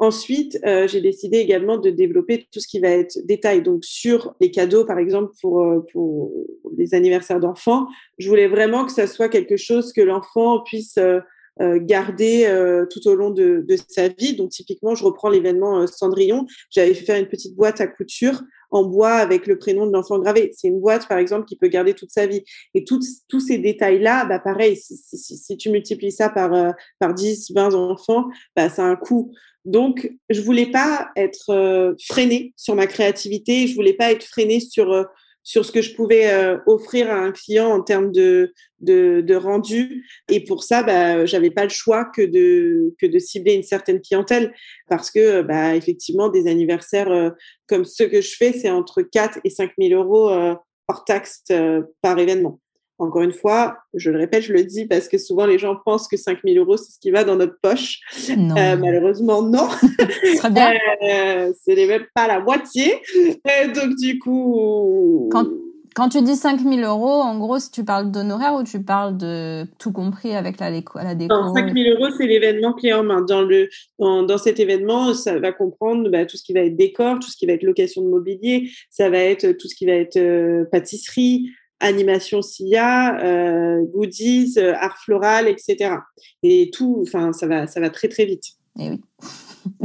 Ensuite, 0.00 0.60
euh, 0.64 0.86
j'ai 0.86 1.00
décidé 1.00 1.38
également 1.38 1.76
de 1.76 1.90
développer 1.90 2.46
tout 2.52 2.60
ce 2.60 2.68
qui 2.68 2.78
va 2.78 2.88
être 2.88 3.18
détail. 3.24 3.62
Donc, 3.62 3.84
sur 3.84 4.36
les 4.40 4.52
cadeaux, 4.52 4.84
par 4.84 4.98
exemple, 4.98 5.32
pour, 5.40 5.60
euh, 5.60 6.46
les 6.76 6.94
anniversaires 6.94 7.40
d'enfants, 7.40 7.88
je 8.18 8.28
voulais 8.28 8.46
vraiment 8.46 8.84
que 8.84 8.92
ça 8.92 9.08
soit 9.08 9.28
quelque 9.28 9.56
chose 9.56 9.92
que 9.92 10.00
l'enfant 10.00 10.60
puisse 10.62 10.98
euh, 10.98 11.18
garder 11.60 12.46
tout 12.90 13.06
au 13.08 13.14
long 13.14 13.30
de, 13.30 13.64
de, 13.68 13.76
sa 13.88 14.08
vie. 14.08 14.36
Donc, 14.36 14.50
typiquement, 14.50 14.94
je 14.94 15.04
reprends 15.04 15.28
l'événement 15.28 15.86
Cendrillon. 15.86 16.46
J'avais 16.70 16.94
fait 16.94 17.04
faire 17.04 17.20
une 17.20 17.28
petite 17.28 17.56
boîte 17.56 17.80
à 17.80 17.86
couture 17.86 18.42
en 18.70 18.84
bois 18.84 19.14
avec 19.14 19.46
le 19.46 19.58
prénom 19.58 19.86
de 19.86 19.92
l'enfant 19.92 20.18
gravé. 20.18 20.52
C'est 20.54 20.68
une 20.68 20.80
boîte, 20.80 21.08
par 21.08 21.18
exemple, 21.18 21.46
qui 21.46 21.56
peut 21.56 21.68
garder 21.68 21.94
toute 21.94 22.10
sa 22.10 22.26
vie. 22.26 22.44
Et 22.74 22.84
tous 22.84 23.40
ces 23.40 23.58
détails-là, 23.58 24.24
bah, 24.26 24.38
pareil, 24.38 24.76
si, 24.76 24.96
si, 24.96 25.36
si, 25.36 25.56
tu 25.56 25.70
multiplies 25.70 26.12
ça 26.12 26.28
par, 26.28 26.52
euh, 26.52 26.70
par 26.98 27.14
10, 27.14 27.52
20 27.52 27.74
enfants, 27.74 28.26
bah, 28.56 28.68
ça 28.68 28.84
a 28.84 28.86
un 28.86 28.96
coût. 28.96 29.32
Donc, 29.64 30.10
je 30.30 30.40
voulais 30.40 30.70
pas 30.70 31.10
être 31.16 31.50
euh, 31.50 31.94
freinée 32.06 32.54
sur 32.56 32.74
ma 32.74 32.86
créativité, 32.86 33.66
je 33.66 33.74
voulais 33.74 33.92
pas 33.92 34.12
être 34.12 34.24
freinée 34.24 34.60
sur 34.60 34.92
euh, 34.92 35.04
sur 35.48 35.64
ce 35.64 35.72
que 35.72 35.80
je 35.80 35.94
pouvais 35.94 36.30
euh, 36.30 36.58
offrir 36.66 37.10
à 37.10 37.14
un 37.14 37.32
client 37.32 37.70
en 37.70 37.80
termes 37.80 38.12
de, 38.12 38.52
de, 38.80 39.34
rendu. 39.34 40.06
Et 40.30 40.44
pour 40.44 40.62
ça, 40.62 40.82
bah, 40.82 41.24
j'avais 41.24 41.48
pas 41.50 41.62
le 41.62 41.70
choix 41.70 42.04
que 42.04 42.20
de, 42.20 42.94
que 43.00 43.06
de 43.06 43.18
cibler 43.18 43.54
une 43.54 43.62
certaine 43.62 44.02
clientèle 44.02 44.52
parce 44.90 45.10
que, 45.10 45.40
bah, 45.40 45.74
effectivement, 45.74 46.28
des 46.28 46.48
anniversaires 46.48 47.10
euh, 47.10 47.30
comme 47.66 47.86
ceux 47.86 48.08
que 48.08 48.20
je 48.20 48.36
fais, 48.36 48.52
c'est 48.52 48.68
entre 48.68 49.00
4 49.00 49.38
et 49.42 49.48
5 49.48 49.70
000 49.80 49.98
euros 49.98 50.28
euh, 50.28 50.54
hors 50.86 51.06
taxe 51.06 51.44
par 52.02 52.18
événement. 52.18 52.60
Encore 52.98 53.22
une 53.22 53.32
fois, 53.32 53.78
je 53.94 54.10
le 54.10 54.18
répète, 54.18 54.42
je 54.42 54.52
le 54.52 54.64
dis 54.64 54.86
parce 54.86 55.06
que 55.06 55.18
souvent 55.18 55.46
les 55.46 55.58
gens 55.58 55.76
pensent 55.84 56.08
que 56.08 56.16
5 56.16 56.40
000 56.44 56.56
euros, 56.58 56.76
c'est 56.76 56.90
ce 56.90 56.98
qui 56.98 57.12
va 57.12 57.22
dans 57.22 57.36
notre 57.36 57.56
poche. 57.62 58.00
Euh, 58.28 58.76
malheureusement, 58.76 59.40
non. 59.42 59.68
Très 60.38 60.50
bien. 60.50 60.72
Euh, 61.02 61.52
c'est 61.62 61.86
même 61.86 62.06
pas 62.12 62.26
la 62.26 62.40
moitié. 62.40 62.94
Euh, 63.16 63.72
donc, 63.72 63.94
du 64.00 64.18
coup. 64.18 65.28
Quand, 65.30 65.46
quand 65.94 66.08
tu 66.08 66.22
dis 66.22 66.34
5 66.34 66.60
000 66.60 66.80
euros, 66.80 67.22
en 67.22 67.38
gros, 67.38 67.60
si 67.60 67.70
tu 67.70 67.84
parles 67.84 68.10
d'honoraires 68.10 68.54
ou 68.54 68.64
tu 68.64 68.82
parles 68.82 69.16
de 69.16 69.64
tout 69.78 69.92
compris 69.92 70.34
avec 70.34 70.58
la, 70.58 70.70
la 70.70 71.14
déco? 71.14 71.34
Non, 71.34 71.54
5 71.54 71.72
000 71.72 71.96
euros, 72.00 72.12
c'est 72.18 72.26
l'événement 72.26 72.72
clé 72.72 72.92
en 72.92 73.04
main. 73.04 73.22
Dans, 73.22 73.42
le, 73.42 73.68
dans, 74.00 74.24
dans 74.24 74.38
cet 74.38 74.58
événement, 74.58 75.14
ça 75.14 75.38
va 75.38 75.52
comprendre 75.52 76.08
bah, 76.10 76.26
tout 76.26 76.36
ce 76.36 76.42
qui 76.42 76.52
va 76.52 76.60
être 76.60 76.76
décor, 76.76 77.20
tout 77.20 77.30
ce 77.30 77.36
qui 77.36 77.46
va 77.46 77.52
être 77.52 77.62
location 77.62 78.02
de 78.02 78.08
mobilier, 78.08 78.70
ça 78.90 79.08
va 79.08 79.18
être 79.18 79.52
tout 79.52 79.68
ce 79.68 79.76
qui 79.76 79.86
va 79.86 79.92
être 79.92 80.16
euh, 80.16 80.64
pâtisserie, 80.72 81.50
animation 81.80 82.42
SIA, 82.42 83.18
euh, 83.22 83.84
goodies, 83.86 84.54
euh, 84.58 84.74
art 84.76 84.98
floral, 84.98 85.48
etc. 85.48 85.94
Et 86.42 86.70
tout, 86.72 87.04
enfin, 87.06 87.32
ça 87.32 87.46
va, 87.46 87.66
ça 87.66 87.80
va 87.80 87.90
très 87.90 88.08
très 88.08 88.24
vite. 88.24 88.44
Et 88.78 88.86
eh 88.86 88.90
oui. 88.90 89.00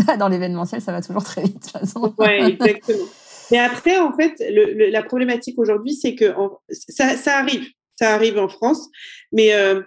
Dans 0.19 0.27
l'événementiel, 0.27 0.81
ça 0.81 0.91
va 0.91 1.01
toujours 1.01 1.23
très 1.23 1.43
vite 1.43 1.55
de 1.55 1.59
toute 1.59 1.71
façon. 1.71 2.13
Oui, 2.17 2.27
exactement. 2.27 3.05
Mais 3.51 3.59
après, 3.59 3.99
en 3.99 4.13
fait, 4.13 4.33
le, 4.39 4.73
le, 4.73 4.89
la 4.89 5.03
problématique 5.03 5.59
aujourd'hui, 5.59 5.93
c'est 5.93 6.15
que 6.15 6.33
en, 6.35 6.59
ça, 6.69 7.15
ça, 7.17 7.37
arrive, 7.37 7.67
ça 7.99 8.13
arrive 8.13 8.37
en 8.37 8.47
France, 8.47 8.89
mais 9.31 9.53
euh, 9.53 9.81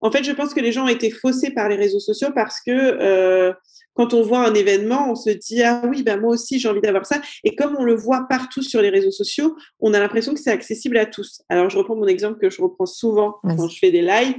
en 0.00 0.10
fait, 0.10 0.24
je 0.24 0.32
pense 0.32 0.54
que 0.54 0.60
les 0.60 0.72
gens 0.72 0.84
ont 0.84 0.88
été 0.88 1.10
faussés 1.10 1.50
par 1.50 1.68
les 1.68 1.76
réseaux 1.76 2.00
sociaux 2.00 2.30
parce 2.34 2.60
que 2.60 2.70
euh, 2.70 3.52
quand 4.00 4.14
on 4.14 4.22
voit 4.22 4.48
un 4.48 4.54
événement, 4.54 5.10
on 5.10 5.14
se 5.14 5.28
dit 5.28 5.62
ah 5.62 5.82
oui, 5.86 6.02
ben 6.02 6.18
moi 6.18 6.32
aussi 6.32 6.58
j'ai 6.58 6.70
envie 6.70 6.80
d'avoir 6.80 7.04
ça. 7.04 7.20
Et 7.44 7.54
comme 7.54 7.76
on 7.78 7.84
le 7.84 7.94
voit 7.94 8.24
partout 8.30 8.62
sur 8.62 8.80
les 8.80 8.88
réseaux 8.88 9.10
sociaux, 9.10 9.58
on 9.78 9.92
a 9.92 10.00
l'impression 10.00 10.32
que 10.32 10.40
c'est 10.40 10.50
accessible 10.50 10.96
à 10.96 11.04
tous. 11.04 11.42
Alors 11.50 11.68
je 11.68 11.76
reprends 11.76 11.96
mon 11.96 12.06
exemple 12.06 12.38
que 12.40 12.48
je 12.48 12.62
reprends 12.62 12.86
souvent 12.86 13.36
quand 13.42 13.68
je 13.68 13.78
fais 13.78 13.90
des 13.90 14.00
lives, 14.00 14.36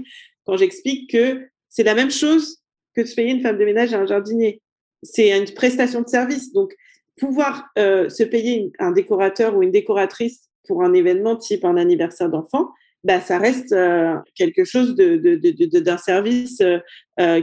quand 0.48 0.58
j'explique 0.58 1.12
que 1.12 1.46
c'est 1.70 1.84
la 1.84 1.94
même 1.94 2.10
chose 2.10 2.58
que 2.96 3.02
de 3.02 3.14
payer 3.14 3.30
une 3.30 3.44
femme 3.44 3.60
de 3.60 3.66
ménage 3.66 3.94
à 3.94 4.00
un 4.00 4.08
jardinier. 4.08 4.64
C'est 5.04 5.38
une 5.38 5.46
prestation 5.54 6.02
de 6.02 6.10
service. 6.10 6.52
Donc 6.54 6.74
pouvoir 7.20 7.68
euh, 7.78 8.10
se 8.10 8.24
payer 8.24 8.72
un 8.80 8.90
décorateur 8.90 9.56
ou 9.56 9.62
une 9.62 9.70
décoratrice 9.70 10.50
pour 10.68 10.82
un 10.82 10.96
événement 10.96 11.36
type 11.36 11.66
un 11.66 11.78
anniversaire 11.78 12.30
d'enfant, 12.30 12.72
bah, 13.04 13.22
ça 13.22 13.38
reste 13.38 13.76
quelque 14.36 14.64
chose 14.64 14.96
de, 14.96 15.18
de, 15.18 15.36
de, 15.36 15.80
d'un 15.80 15.98
service 15.98 16.64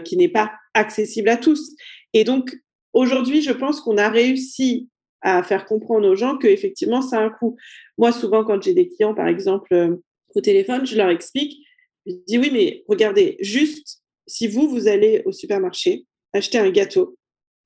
qui 0.04 0.16
n'est 0.16 0.28
pas 0.28 0.50
accessible 0.74 1.28
à 1.28 1.36
tous. 1.36 1.74
Et 2.14 2.24
donc, 2.24 2.56
aujourd'hui, 2.92 3.42
je 3.42 3.52
pense 3.52 3.80
qu'on 3.80 3.96
a 3.96 4.08
réussi 4.08 4.88
à 5.20 5.42
faire 5.42 5.66
comprendre 5.66 6.08
aux 6.08 6.14
gens 6.14 6.38
qu'effectivement, 6.38 7.02
ça 7.02 7.18
a 7.18 7.24
un 7.24 7.30
coût. 7.30 7.56
Moi, 7.96 8.12
souvent, 8.12 8.44
quand 8.44 8.62
j'ai 8.62 8.74
des 8.74 8.88
clients, 8.88 9.14
par 9.14 9.28
exemple, 9.28 9.98
au 10.34 10.40
téléphone, 10.40 10.86
je 10.86 10.96
leur 10.96 11.10
explique, 11.10 11.66
je 12.06 12.14
dis 12.26 12.38
oui, 12.38 12.50
mais 12.52 12.84
regardez, 12.88 13.36
juste 13.40 14.02
si 14.26 14.46
vous, 14.46 14.68
vous 14.68 14.88
allez 14.88 15.22
au 15.24 15.32
supermarché, 15.32 16.04
acheter 16.32 16.58
un 16.58 16.70
gâteau, 16.70 17.16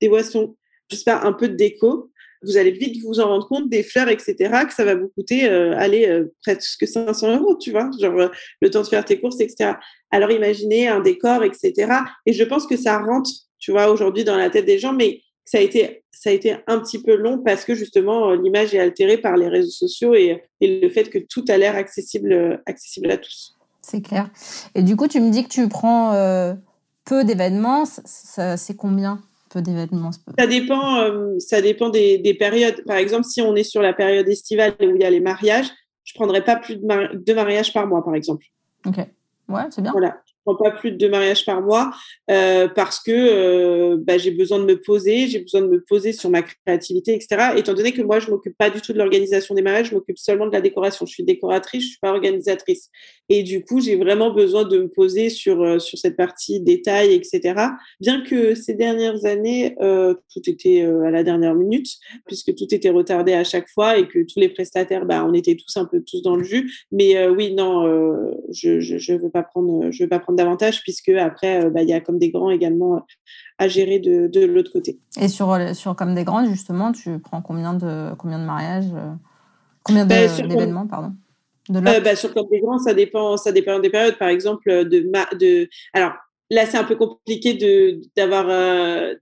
des 0.01 0.09
boissons, 0.09 0.55
je 0.89 0.95
sais 0.95 1.03
pas, 1.03 1.21
un 1.21 1.33
peu 1.33 1.49
de 1.49 1.55
déco, 1.55 2.11
vous 2.43 2.57
allez 2.57 2.71
vite 2.71 3.01
vous 3.03 3.19
en 3.19 3.27
rendre 3.27 3.47
compte, 3.47 3.69
des 3.69 3.83
fleurs, 3.83 4.09
etc., 4.09 4.35
que 4.67 4.73
ça 4.73 4.83
va 4.83 4.95
vous 4.95 5.09
coûter, 5.09 5.45
euh, 5.45 5.77
aller 5.77 6.07
euh, 6.07 6.33
presque 6.41 6.85
500 6.85 7.39
euros, 7.39 7.57
tu 7.57 7.71
vois, 7.71 7.89
genre 7.99 8.19
euh, 8.19 8.27
le 8.61 8.69
temps 8.69 8.81
de 8.81 8.87
faire 8.87 9.05
tes 9.05 9.19
courses, 9.19 9.39
etc. 9.39 9.73
Alors 10.11 10.31
imaginez 10.31 10.87
un 10.87 10.99
décor, 10.99 11.43
etc. 11.43 11.73
Et 12.25 12.33
je 12.33 12.43
pense 12.43 12.67
que 12.67 12.75
ça 12.75 12.99
rentre, 12.99 13.29
tu 13.63 13.71
vois, 13.71 13.89
aujourd'hui 13.89 14.25
dans 14.25 14.35
la 14.35 14.49
tête 14.49 14.65
des 14.65 14.77
gens, 14.77 14.91
mais 14.91 15.21
ça 15.45 15.57
a 15.57 15.61
été, 15.61 16.03
ça 16.11 16.31
a 16.31 16.33
été 16.33 16.57
un 16.67 16.79
petit 16.79 17.01
peu 17.01 17.15
long 17.15 17.41
parce 17.41 17.63
que 17.63 17.75
justement 17.75 18.33
l'image 18.33 18.75
est 18.75 18.79
altérée 18.79 19.17
par 19.17 19.37
les 19.37 19.47
réseaux 19.47 19.71
sociaux 19.71 20.13
et, 20.13 20.43
et 20.59 20.81
le 20.81 20.89
fait 20.89 21.09
que 21.09 21.17
tout 21.17 21.45
a 21.47 21.55
l'air 21.55 21.77
accessible, 21.77 22.61
accessible 22.65 23.09
à 23.09 23.15
tous. 23.15 23.55
C'est 23.81 24.01
clair. 24.01 24.29
Et 24.75 24.83
du 24.83 24.97
coup, 24.97 25.07
tu 25.07 25.21
me 25.21 25.29
dis 25.29 25.45
que 25.45 25.49
tu 25.49 25.69
prends 25.69 26.11
peu 27.05 27.23
d'événements. 27.23 27.85
C'est 27.85 28.75
combien 28.75 29.21
peu 29.49 29.61
d'événements 29.61 30.11
Ça 30.37 30.45
dépend, 30.45 30.97
euh, 30.97 31.39
ça 31.39 31.61
dépend 31.61 31.89
des, 31.89 32.17
des, 32.17 32.33
périodes. 32.33 32.83
Par 32.85 32.97
exemple, 32.97 33.23
si 33.23 33.41
on 33.41 33.55
est 33.55 33.63
sur 33.63 33.81
la 33.81 33.93
période 33.93 34.27
estivale 34.27 34.73
où 34.81 34.95
il 34.95 35.01
y 35.01 35.05
a 35.05 35.09
les 35.09 35.21
mariages, 35.21 35.67
je 36.03 36.13
prendrai 36.15 36.43
pas 36.43 36.57
plus 36.57 36.75
de 36.75 37.15
deux 37.15 37.35
mariages 37.35 37.71
par 37.71 37.87
mois, 37.87 38.03
par 38.03 38.15
exemple. 38.15 38.45
Ok. 38.85 38.97
Ouais, 39.47 39.61
c'est 39.69 39.81
bien. 39.81 39.91
Voilà 39.91 40.22
prends 40.43 40.55
pas 40.55 40.71
plus 40.71 40.91
de 40.91 40.97
deux 40.97 41.09
mariages 41.09 41.45
par 41.45 41.61
mois 41.61 41.91
euh, 42.29 42.67
parce 42.67 42.99
que 42.99 43.11
euh, 43.11 43.97
bah, 43.99 44.17
j'ai 44.17 44.31
besoin 44.31 44.59
de 44.59 44.65
me 44.65 44.79
poser, 44.79 45.27
j'ai 45.27 45.39
besoin 45.39 45.61
de 45.61 45.67
me 45.67 45.81
poser 45.81 46.13
sur 46.13 46.29
ma 46.29 46.41
créativité, 46.41 47.13
etc. 47.13 47.53
Étant 47.57 47.73
donné 47.73 47.91
que 47.91 48.01
moi, 48.01 48.19
je 48.19 48.29
m'occupe 48.29 48.57
pas 48.57 48.69
du 48.69 48.81
tout 48.81 48.93
de 48.93 48.97
l'organisation 48.97 49.55
des 49.55 49.61
mariages, 49.61 49.89
je 49.89 49.95
m'occupe 49.95 50.17
seulement 50.17 50.47
de 50.47 50.51
la 50.51 50.61
décoration. 50.61 51.05
Je 51.05 51.13
suis 51.13 51.23
décoratrice, 51.23 51.83
je 51.83 51.89
suis 51.89 51.99
pas 51.99 52.11
organisatrice. 52.11 52.89
Et 53.29 53.43
du 53.43 53.63
coup, 53.63 53.79
j'ai 53.79 53.95
vraiment 53.95 54.31
besoin 54.33 54.65
de 54.65 54.79
me 54.79 54.87
poser 54.87 55.29
sur 55.29 55.61
euh, 55.61 55.79
sur 55.79 55.97
cette 55.97 56.17
partie 56.17 56.59
détail, 56.59 57.13
etc. 57.13 57.55
Bien 57.99 58.21
que 58.21 58.55
ces 58.55 58.73
dernières 58.73 59.25
années, 59.25 59.75
tout 59.79 60.49
était 60.49 60.81
à 60.83 61.11
la 61.11 61.23
dernière 61.23 61.55
minute, 61.55 61.87
puisque 62.25 62.55
tout 62.55 62.73
était 62.73 62.89
retardé 62.89 63.33
à 63.33 63.43
chaque 63.43 63.69
fois 63.69 63.97
et 63.97 64.07
que 64.07 64.19
tous 64.19 64.39
les 64.39 64.49
prestataires, 64.49 65.05
bah, 65.05 65.25
on 65.25 65.33
était 65.33 65.55
tous 65.55 65.77
un 65.77 65.85
peu 65.85 66.01
tous 66.01 66.21
dans 66.21 66.35
le 66.35 66.43
jus. 66.43 66.71
Mais 66.91 67.27
oui, 67.27 67.53
non, 67.53 68.31
je, 68.49 68.79
je 68.79 68.97
je 68.97 69.13
veux 69.13 69.29
pas 69.29 69.43
prendre, 69.43 69.91
je 69.91 70.03
veux 70.03 70.09
pas 70.09 70.19
prendre 70.19 70.32
davantage 70.35 70.81
puisque 70.81 71.09
après, 71.09 71.65
euh, 71.65 71.69
bah, 71.69 71.81
il 71.81 71.89
y 71.89 71.93
a 71.93 72.01
comme 72.01 72.17
des 72.17 72.29
grands 72.29 72.49
également 72.49 72.95
euh, 72.95 72.99
à 73.57 73.67
gérer 73.67 73.99
de, 73.99 74.27
de 74.27 74.45
l'autre 74.45 74.71
côté. 74.71 74.99
Et 75.19 75.27
sur, 75.27 75.51
euh, 75.51 75.73
sur 75.73 75.95
comme 75.95 76.15
des 76.15 76.23
grands, 76.23 76.45
justement, 76.45 76.91
tu 76.91 77.19
prends 77.19 77.41
combien 77.41 77.73
de, 77.73 78.13
combien 78.17 78.39
de 78.39 78.45
mariages 78.45 78.91
Combien 79.83 80.05
bah, 80.05 80.27
d'événements, 80.27 80.87
pardon 80.87 81.13
de 81.69 81.79
bah, 81.79 82.15
Sur 82.15 82.33
comme 82.33 82.47
des 82.49 82.59
grands, 82.59 82.79
ça 82.79 82.93
dépend, 82.93 83.37
ça 83.37 83.51
dépend 83.51 83.79
des 83.79 83.89
périodes. 83.89 84.17
Par 84.17 84.29
exemple, 84.29 84.69
de, 84.69 85.11
de 85.37 85.69
alors 85.93 86.13
là, 86.49 86.65
c'est 86.65 86.77
un 86.77 86.83
peu 86.83 86.95
compliqué 86.95 87.53
de 87.53 88.01
d'avoir 88.15 88.45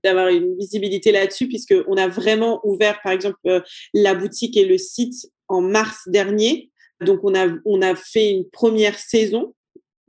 d'avoir 0.03 0.27
une 0.27 0.55
visibilité 0.57 1.11
là-dessus 1.11 1.47
puisque 1.47 1.73
on 1.87 1.97
a 1.97 2.07
vraiment 2.07 2.59
ouvert, 2.63 3.01
par 3.01 3.11
exemple, 3.11 3.63
la 3.93 4.13
boutique 4.13 4.55
et 4.55 4.65
le 4.65 4.77
site 4.77 5.31
en 5.47 5.61
mars 5.61 6.03
dernier. 6.07 6.71
Donc 7.03 7.21
on 7.23 7.33
a 7.33 7.47
on 7.65 7.81
a 7.81 7.95
fait 7.95 8.31
une 8.31 8.47
première 8.49 8.97
saison 8.97 9.53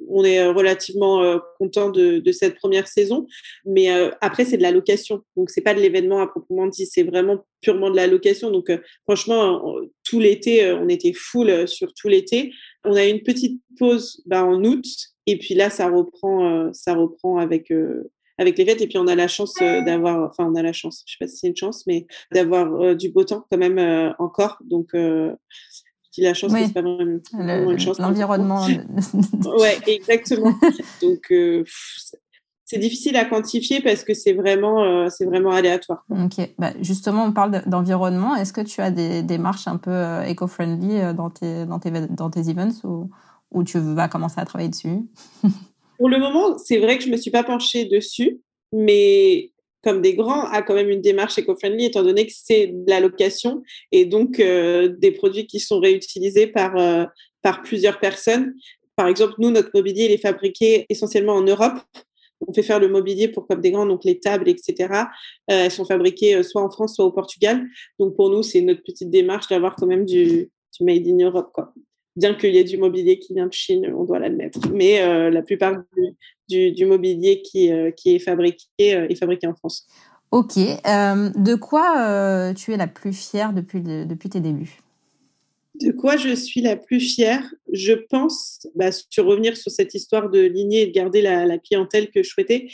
on 0.09 0.25
est 0.25 0.41
euh, 0.41 0.53
relativement 0.53 1.23
euh, 1.23 1.39
content 1.59 1.91
de, 1.91 2.23
cette 2.33 2.57
première 2.57 2.87
saison. 2.87 3.27
Mais 3.65 3.93
euh, 3.93 4.11
après, 4.21 4.45
c'est 4.45 4.57
de 4.57 4.63
la 4.63 4.71
location. 4.71 5.23
Donc, 5.37 5.51
c'est 5.51 5.61
pas 5.61 5.75
de 5.75 5.81
l'événement 5.81 6.21
à 6.21 6.27
proprement 6.27 6.67
dit. 6.67 6.87
C'est 6.87 7.03
vraiment 7.03 7.45
purement 7.61 7.91
de 7.91 7.97
la 7.97 8.07
location. 8.07 8.51
Donc, 8.51 8.71
franchement, 9.05 9.77
tout 10.05 10.21
l'été, 10.21 10.73
on 10.73 10.89
était 10.89 11.13
full 11.13 11.69
sur 11.69 11.93
tout 11.95 12.09
l'été. 12.09 12.53
On 12.85 12.95
a 12.95 13.07
eu 13.07 13.11
une 13.11 13.23
petite 13.23 13.61
pause 13.79 14.23
bah, 14.27 14.45
en 14.45 14.65
août. 14.65 14.85
Et 15.27 15.39
puis 15.39 15.55
là, 15.55 15.71
ça 15.71 15.89
reprend, 15.89 16.73
ça 16.73 16.95
reprend 16.95 17.39
avec 17.39 17.73
avec 18.39 18.59
les 18.59 18.65
fêtes. 18.65 18.81
Et 18.81 18.87
puis, 18.89 18.99
on 18.99 19.07
a 19.07 19.15
la 19.15 19.29
chance 19.29 19.55
d'avoir, 19.61 20.31
enfin, 20.31 20.51
on 20.51 20.57
a 20.57 20.63
la 20.63 20.73
chance, 20.73 21.05
je 21.07 21.13
sais 21.13 21.19
pas 21.21 21.29
si 21.29 21.37
c'est 21.37 21.49
une 21.49 21.57
chance, 21.57 21.87
mais 21.87 22.07
d'avoir 22.33 22.97
du 22.97 23.11
beau 23.11 23.25
temps 23.25 23.45
quand 23.51 23.59
même 23.59 24.15
encore. 24.19 24.59
Donc, 24.65 24.95
la 26.21 26.35
chance, 26.35 26.53
c'est 26.53 26.75
pas 26.75 26.83
vraiment, 26.83 27.71
une 27.71 27.79
chance. 27.79 27.99
L'environnement. 27.99 28.67
ouais, 29.59 29.79
exactement. 29.87 30.55
Donc, 31.01 31.31
euh, 31.31 31.65
c'est 32.65 32.79
difficile 32.79 33.17
à 33.17 33.25
quantifier 33.25 33.81
parce 33.81 34.05
que 34.05 34.13
c'est 34.13 34.35
vraiment, 34.35 34.85
euh, 34.85 35.09
c'est 35.09 35.25
vraiment 35.25 35.53
aléatoire. 35.53 36.05
Ok. 36.11 36.51
Bah, 36.59 36.73
justement, 36.81 37.25
on 37.25 37.33
parle 37.33 37.63
d'environnement. 37.67 38.37
Est-ce 38.37 38.53
que 38.53 38.61
tu 38.61 38.81
as 38.81 38.91
des 38.91 39.23
démarches 39.23 39.67
un 39.67 39.79
peu 39.79 39.91
euh, 39.91 40.23
éco-friendly 40.25 41.15
dans 41.15 41.31
tes, 41.31 41.65
dans, 41.65 41.79
tes, 41.79 41.91
dans 41.91 42.31
tes 42.31 42.51
events 42.51 42.85
ou, 42.85 43.11
ou 43.51 43.65
tu 43.65 43.79
vas 43.79 44.09
commencer 44.09 44.41
à 44.41 44.45
travailler 44.45 44.71
dessus? 44.71 45.01
Pour 45.99 46.09
le 46.09 46.19
moment, 46.19 46.59
c'est 46.59 46.79
vrai 46.79 46.99
que 46.99 47.05
je 47.05 47.11
me 47.11 47.17
suis 47.17 47.31
pas 47.31 47.45
penchée 47.45 47.85
dessus, 47.85 48.41
mais 48.73 49.53
comme 49.83 50.01
des 50.01 50.15
grands, 50.15 50.45
a 50.45 50.63
quand 50.63 50.75
même 50.75 50.89
une 50.89 51.01
démarche 51.01 51.39
éco-friendly, 51.39 51.87
étant 51.87 52.03
donné 52.03 52.27
que 52.27 52.33
c'est 52.35 52.69
de 52.69 52.89
la 52.89 53.01
location 53.01 53.63
et 53.91 54.05
donc 54.05 54.39
euh, 54.39 54.89
des 54.89 55.11
produits 55.11 55.47
qui 55.47 55.61
sont 55.61 55.81
réutilisés 55.81 56.47
par, 56.47 56.77
euh, 56.77 57.05
par 57.43 57.63
plusieurs 57.63 57.99
personnes. 57.99 58.55
Par 58.95 59.09
exemple, 59.09 59.35
nous, 59.39 59.51
notre 59.51 59.71
mobilier, 59.75 60.05
il 60.05 60.13
est 60.13 60.19
fabriqué 60.19 60.87
essentiellement 60.89 61.35
en 61.35 61.43
Europe. 61.43 61.75
On 62.47 62.53
fait 62.53 62.63
faire 62.63 62.81
le 62.81 62.89
mobilier 62.89 63.29
pour 63.29 63.47
comme 63.47 63.61
des 63.61 63.71
grands, 63.71 63.87
donc 63.87 64.05
les 64.05 64.19
tables, 64.19 64.49
etc. 64.49 64.75
Euh, 64.93 65.65
elles 65.65 65.71
sont 65.71 65.85
fabriquées 65.85 66.43
soit 66.43 66.63
en 66.63 66.71
France, 66.71 66.97
soit 66.97 67.05
au 67.05 67.13
Portugal. 67.13 67.65
Donc 67.99 68.15
pour 68.17 68.31
nous, 68.31 68.43
c'est 68.43 68.61
notre 68.61 68.83
petite 68.83 69.11
démarche 69.11 69.49
d'avoir 69.49 69.77
quand 69.77 69.87
même 69.87 70.05
du, 70.05 70.51
du 70.79 70.85
made 70.85 71.07
in 71.07 71.19
Europe. 71.19 71.51
Quoi 71.53 71.73
bien 72.15 72.35
qu'il 72.35 72.55
y 72.55 72.59
ait 72.59 72.65
du 72.65 72.77
mobilier 72.77 73.19
qui 73.19 73.33
vient 73.33 73.47
de 73.47 73.53
Chine, 73.55 73.91
on 73.97 74.05
doit 74.05 74.19
l'admettre. 74.19 74.59
Mais 74.71 75.31
la 75.31 75.41
plupart 75.41 75.83
du, 75.97 76.15
mobilier 76.87 77.43
qui, 77.43 77.73
euh, 77.73 77.91
qui 77.91 78.15
est 78.15 78.19
fabriqué 78.19 78.95
euh, 78.95 79.07
est 79.09 79.15
fabriqué 79.15 79.47
en 79.47 79.55
France. 79.55 79.87
Ok. 80.31 80.57
de 80.57 81.55
quoi 81.55 82.55
tu 82.55 82.73
es 82.73 82.77
la 82.77 82.87
plus 82.87 83.13
fière 83.13 83.53
depuis, 83.53 83.83
depuis 83.83 84.31
tes 84.31 84.41
débuts? 84.41 84.81
De 85.81 85.93
quoi 85.93 86.17
je 86.17 86.35
suis 86.35 86.61
la 86.61 86.77
plus 86.77 87.01
fière? 87.01 87.45
Je 87.73 87.93
pense, 87.93 88.67
bah, 88.75 88.91
sur 88.93 89.27
revenir 89.27 89.57
sur 89.57 89.71
cette 89.71 89.95
histoire 89.95 90.31
de 90.31 90.41
lignée 90.41 90.83
et 90.83 90.87
de 90.87 90.93
garder 90.93 91.23
la, 91.23 91.45
la 91.45 91.59
clientèle 91.59 92.11
que 92.11 92.23
je 92.23 92.29
souhaitais, 92.31 92.69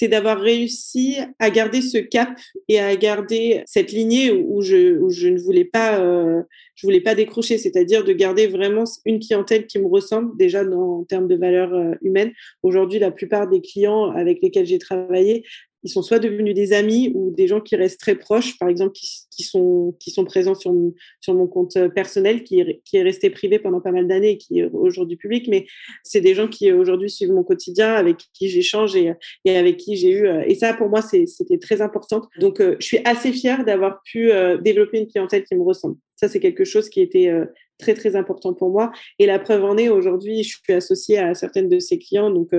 c'est 0.00 0.08
d'avoir 0.08 0.40
réussi 0.40 1.18
à 1.38 1.50
garder 1.50 1.82
ce 1.82 1.98
cap 1.98 2.30
et 2.68 2.80
à 2.80 2.96
garder 2.96 3.62
cette 3.66 3.92
lignée 3.92 4.32
où 4.32 4.62
je, 4.62 5.28
ne 5.28 5.38
voulais 5.38 5.66
pas, 5.66 6.00
euh, 6.00 6.40
je 6.74 6.86
voulais 6.86 7.02
pas 7.02 7.14
décrocher, 7.14 7.58
c'est-à-dire 7.58 8.02
de 8.02 8.14
garder 8.14 8.46
vraiment 8.46 8.84
une 9.04 9.20
clientèle 9.20 9.66
qui 9.66 9.78
me 9.78 9.86
ressemble 9.86 10.34
déjà 10.38 10.64
en 10.64 11.04
termes 11.04 11.28
de 11.28 11.36
valeur 11.36 11.74
euh, 11.74 11.92
humaine. 12.00 12.32
Aujourd'hui, 12.62 12.98
la 12.98 13.10
plupart 13.10 13.46
des 13.46 13.60
clients 13.60 14.10
avec 14.12 14.38
lesquels 14.42 14.64
j'ai 14.64 14.78
travaillé 14.78 15.44
ils 15.82 15.90
sont 15.90 16.02
soit 16.02 16.18
devenus 16.18 16.54
des 16.54 16.72
amis 16.72 17.10
ou 17.14 17.30
des 17.30 17.46
gens 17.46 17.60
qui 17.60 17.74
restent 17.76 18.00
très 18.00 18.14
proches, 18.14 18.58
par 18.58 18.68
exemple, 18.68 18.92
qui, 18.92 19.42
sont, 19.42 19.96
qui 19.98 20.10
sont 20.10 20.24
présents 20.24 20.54
sur, 20.54 20.74
sur 21.20 21.34
mon 21.34 21.46
compte 21.46 21.76
euh, 21.76 21.88
personnel, 21.88 22.44
qui 22.44 22.62
qui 22.84 22.98
est 22.98 23.02
resté 23.02 23.30
privé 23.30 23.58
pendant 23.58 23.80
pas 23.80 23.92
mal 23.92 24.06
d'années 24.06 24.32
et 24.32 24.38
qui 24.38 24.60
est 24.60 24.64
aujourd'hui 24.72 25.16
public, 25.16 25.48
mais 25.48 25.66
c'est 26.02 26.20
des 26.20 26.34
gens 26.34 26.48
qui 26.48 26.70
aujourd'hui 26.72 27.10
suivent 27.10 27.32
mon 27.32 27.44
quotidien, 27.44 27.94
avec 27.94 28.18
qui 28.34 28.48
j'échange 28.48 28.94
et, 28.96 29.12
et 29.44 29.56
avec 29.56 29.78
qui 29.78 29.96
j'ai 29.96 30.10
eu. 30.10 30.26
Euh, 30.26 30.42
et 30.46 30.54
ça, 30.54 30.74
pour 30.74 30.88
moi, 30.88 31.00
c'était 31.02 31.58
très 31.58 31.80
important. 31.80 32.28
Donc, 32.38 32.60
euh, 32.60 32.76
je 32.80 32.86
suis 32.86 33.00
assez 33.04 33.32
fière 33.32 33.64
d'avoir 33.64 34.02
pu 34.02 34.30
développer 34.62 34.98
une 34.98 35.06
clientèle 35.06 35.44
qui 35.44 35.54
me 35.54 35.62
ressemble. 35.62 35.96
Ça, 36.16 36.28
c'est 36.28 36.40
quelque 36.40 36.64
chose 36.64 36.88
qui 36.88 37.00
était 37.00 37.32
très, 37.78 37.94
très 37.94 38.16
important 38.16 38.52
pour 38.54 38.70
moi. 38.70 38.92
Et 39.18 39.26
la 39.26 39.38
preuve 39.38 39.64
en 39.64 39.76
est, 39.76 39.88
aujourd'hui, 39.88 40.42
je 40.42 40.58
suis 40.62 40.72
associée 40.72 41.18
à 41.18 41.34
certaines 41.34 41.68
de 41.68 41.78
ces 41.78 41.98
clients. 41.98 42.30
Donc, 42.30 42.50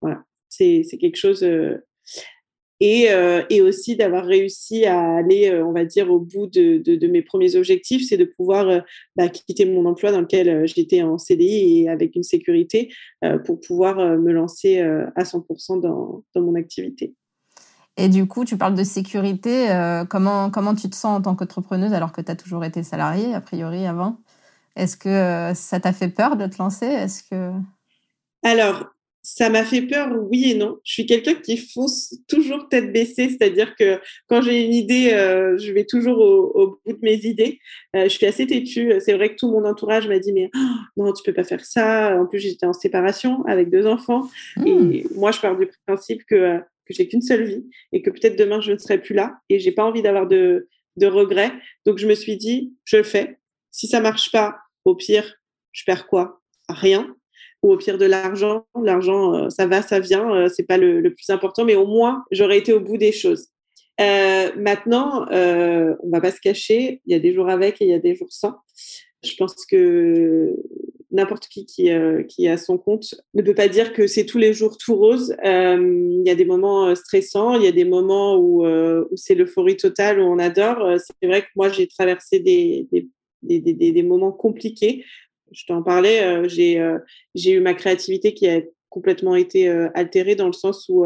voilà, 0.00 0.22
c'est 0.48 0.84
quelque 1.00 1.16
chose 1.16 1.44
et, 2.80 3.12
euh, 3.12 3.42
et 3.50 3.62
aussi 3.62 3.96
d'avoir 3.96 4.24
réussi 4.24 4.84
à 4.84 5.16
aller, 5.16 5.50
euh, 5.50 5.64
on 5.64 5.72
va 5.72 5.84
dire, 5.84 6.10
au 6.10 6.18
bout 6.18 6.46
de, 6.46 6.78
de, 6.78 6.96
de 6.96 7.06
mes 7.06 7.22
premiers 7.22 7.56
objectifs, 7.56 8.06
c'est 8.08 8.16
de 8.16 8.24
pouvoir 8.24 8.68
euh, 8.68 8.80
bah, 9.16 9.28
quitter 9.28 9.64
mon 9.64 9.86
emploi 9.86 10.10
dans 10.10 10.20
lequel 10.20 10.66
j'étais 10.66 11.02
en 11.02 11.16
CDI 11.16 11.82
et 11.82 11.88
avec 11.88 12.16
une 12.16 12.22
sécurité 12.22 12.92
pour 13.46 13.60
pouvoir 13.60 13.96
me 13.96 14.32
lancer 14.32 14.80
à 14.80 15.22
100% 15.22 15.80
dans, 15.80 16.22
dans 16.34 16.42
mon 16.42 16.54
activité. 16.54 17.14
Et 17.96 18.08
du 18.08 18.26
coup, 18.26 18.44
tu 18.44 18.58
parles 18.58 18.74
de 18.74 18.84
sécurité. 18.84 19.68
comment, 20.10 20.50
comment 20.50 20.74
tu 20.74 20.90
te 20.90 20.94
sens 20.94 21.18
en 21.18 21.22
tant 21.22 21.34
qu'entrepreneuse 21.34 21.92
alors 21.92 22.12
que 22.12 22.20
tu 22.20 22.30
as 22.30 22.36
toujours 22.36 22.64
été 22.64 22.82
salariée, 22.82 23.34
a 23.34 23.40
priori, 23.40 23.86
avant? 23.86 24.18
Est-ce 24.76 24.96
que 24.96 25.52
ça 25.54 25.80
t'a 25.80 25.92
fait 25.92 26.08
peur 26.08 26.36
de 26.36 26.46
te 26.46 26.58
lancer? 26.58 26.86
Est-ce 26.86 27.22
que... 27.22 27.52
Alors, 28.42 28.93
ça 29.26 29.48
m'a 29.48 29.64
fait 29.64 29.80
peur, 29.80 30.14
oui 30.30 30.50
et 30.50 30.54
non. 30.54 30.78
Je 30.84 30.92
suis 30.92 31.06
quelqu'un 31.06 31.34
qui 31.34 31.56
fonce 31.56 32.14
toujours 32.28 32.68
tête 32.68 32.92
baissée, 32.92 33.30
c'est-à-dire 33.30 33.74
que 33.74 33.98
quand 34.28 34.42
j'ai 34.42 34.62
une 34.62 34.74
idée, 34.74 35.12
euh, 35.14 35.56
je 35.56 35.72
vais 35.72 35.86
toujours 35.86 36.18
au, 36.18 36.78
bout 36.84 36.92
de 36.92 36.98
mes 37.00 37.24
idées. 37.24 37.58
Euh, 37.96 38.04
je 38.04 38.10
suis 38.10 38.26
assez 38.26 38.46
têtue. 38.46 38.92
C'est 39.00 39.14
vrai 39.14 39.30
que 39.30 39.36
tout 39.36 39.50
mon 39.50 39.64
entourage 39.64 40.06
m'a 40.08 40.18
dit 40.18 40.34
mais 40.34 40.50
oh, 40.54 41.04
non, 41.04 41.12
tu 41.14 41.22
peux 41.24 41.32
pas 41.32 41.42
faire 41.42 41.64
ça. 41.64 42.20
En 42.20 42.26
plus, 42.26 42.38
j'étais 42.38 42.66
en 42.66 42.74
séparation 42.74 43.42
avec 43.46 43.70
deux 43.70 43.86
enfants 43.86 44.28
mmh. 44.58 44.66
et 44.66 45.06
moi, 45.14 45.32
je 45.32 45.40
pars 45.40 45.56
du 45.56 45.70
principe 45.86 46.22
que 46.26 46.34
euh, 46.34 46.58
que 46.86 46.92
j'ai 46.92 47.08
qu'une 47.08 47.22
seule 47.22 47.44
vie 47.44 47.64
et 47.92 48.02
que 48.02 48.10
peut-être 48.10 48.38
demain 48.38 48.60
je 48.60 48.72
ne 48.72 48.76
serai 48.76 49.00
plus 49.00 49.14
là 49.14 49.38
et 49.48 49.58
j'ai 49.58 49.72
pas 49.72 49.84
envie 49.84 50.02
d'avoir 50.02 50.26
de 50.28 50.68
de 50.98 51.06
regrets. 51.06 51.52
Donc 51.86 51.96
je 51.96 52.06
me 52.06 52.14
suis 52.14 52.36
dit, 52.36 52.74
je 52.84 52.98
le 52.98 53.02
fais. 53.04 53.38
Si 53.70 53.86
ça 53.86 54.00
marche 54.00 54.30
pas, 54.30 54.58
au 54.84 54.94
pire, 54.94 55.40
je 55.72 55.82
perds 55.86 56.06
quoi? 56.06 56.42
Rien 56.68 57.16
ou 57.64 57.72
au 57.72 57.78
pire 57.78 57.96
de 57.96 58.04
l'argent. 58.04 58.66
L'argent, 58.80 59.34
euh, 59.34 59.48
ça 59.48 59.66
va, 59.66 59.80
ça 59.80 59.98
vient, 59.98 60.32
euh, 60.32 60.48
c'est 60.54 60.66
pas 60.66 60.76
le, 60.76 61.02
plus 61.14 61.30
important, 61.30 61.64
mais 61.64 61.74
au 61.74 61.86
moins 61.86 62.24
j'aurais 62.30 62.58
été 62.58 62.72
au 62.72 62.80
bout 62.80 62.98
des 62.98 63.10
choses. 63.10 63.48
Euh, 64.00 64.50
maintenant, 64.56 65.26
euh, 65.30 65.94
on 66.02 66.10
va 66.10 66.20
pas 66.20 66.30
se 66.30 66.40
cacher, 66.40 67.00
il 67.06 67.12
y 67.12 67.16
a 67.16 67.18
des 67.18 67.32
jours 67.32 67.48
avec 67.48 67.80
et 67.80 67.86
il 67.86 67.90
y 67.90 67.94
a 67.94 67.98
des 67.98 68.14
jours 68.14 68.30
sans. 68.30 68.56
Je 69.24 69.34
pense 69.38 69.64
que 69.64 70.54
n'importe 71.10 71.46
qui 71.46 71.64
qui, 71.64 71.88
qui 72.28 72.48
a 72.48 72.58
son 72.58 72.76
compte 72.76 73.14
ne 73.32 73.40
peut 73.40 73.54
pas 73.54 73.68
dire 73.68 73.94
que 73.94 74.06
c'est 74.06 74.26
tous 74.26 74.36
les 74.36 74.52
jours 74.52 74.76
tout 74.76 74.96
rose. 74.96 75.34
il 75.42 76.22
y 76.26 76.30
a 76.30 76.34
des 76.34 76.44
moments 76.44 76.94
stressants, 76.94 77.54
il 77.54 77.62
y 77.62 77.68
a 77.68 77.72
des 77.72 77.86
moments 77.86 78.36
où, 78.36 78.66
où 78.66 79.16
c'est 79.16 79.34
l'euphorie 79.34 79.78
totale, 79.78 80.20
où 80.20 80.24
on 80.24 80.38
adore. 80.38 80.98
C'est 80.98 81.26
vrai 81.26 81.40
que 81.42 81.46
moi, 81.56 81.70
j'ai 81.70 81.86
traversé 81.86 82.40
des, 82.40 82.86
des, 82.92 83.08
des, 83.42 83.60
des, 83.60 83.92
des 83.92 84.02
moments 84.02 84.32
compliqués 84.32 85.04
je 85.54 85.64
t'en 85.66 85.82
parlais, 85.82 86.22
euh, 86.22 86.48
j'ai 86.48 86.78
euh, 86.78 86.98
j'ai 87.34 87.52
eu 87.52 87.60
ma 87.60 87.74
créativité 87.74 88.34
qui 88.34 88.48
a 88.48 88.60
complètement 88.88 89.36
été 89.36 89.68
euh, 89.68 89.88
altérée 89.94 90.34
dans 90.34 90.46
le 90.46 90.52
sens 90.52 90.86
où 90.88 91.04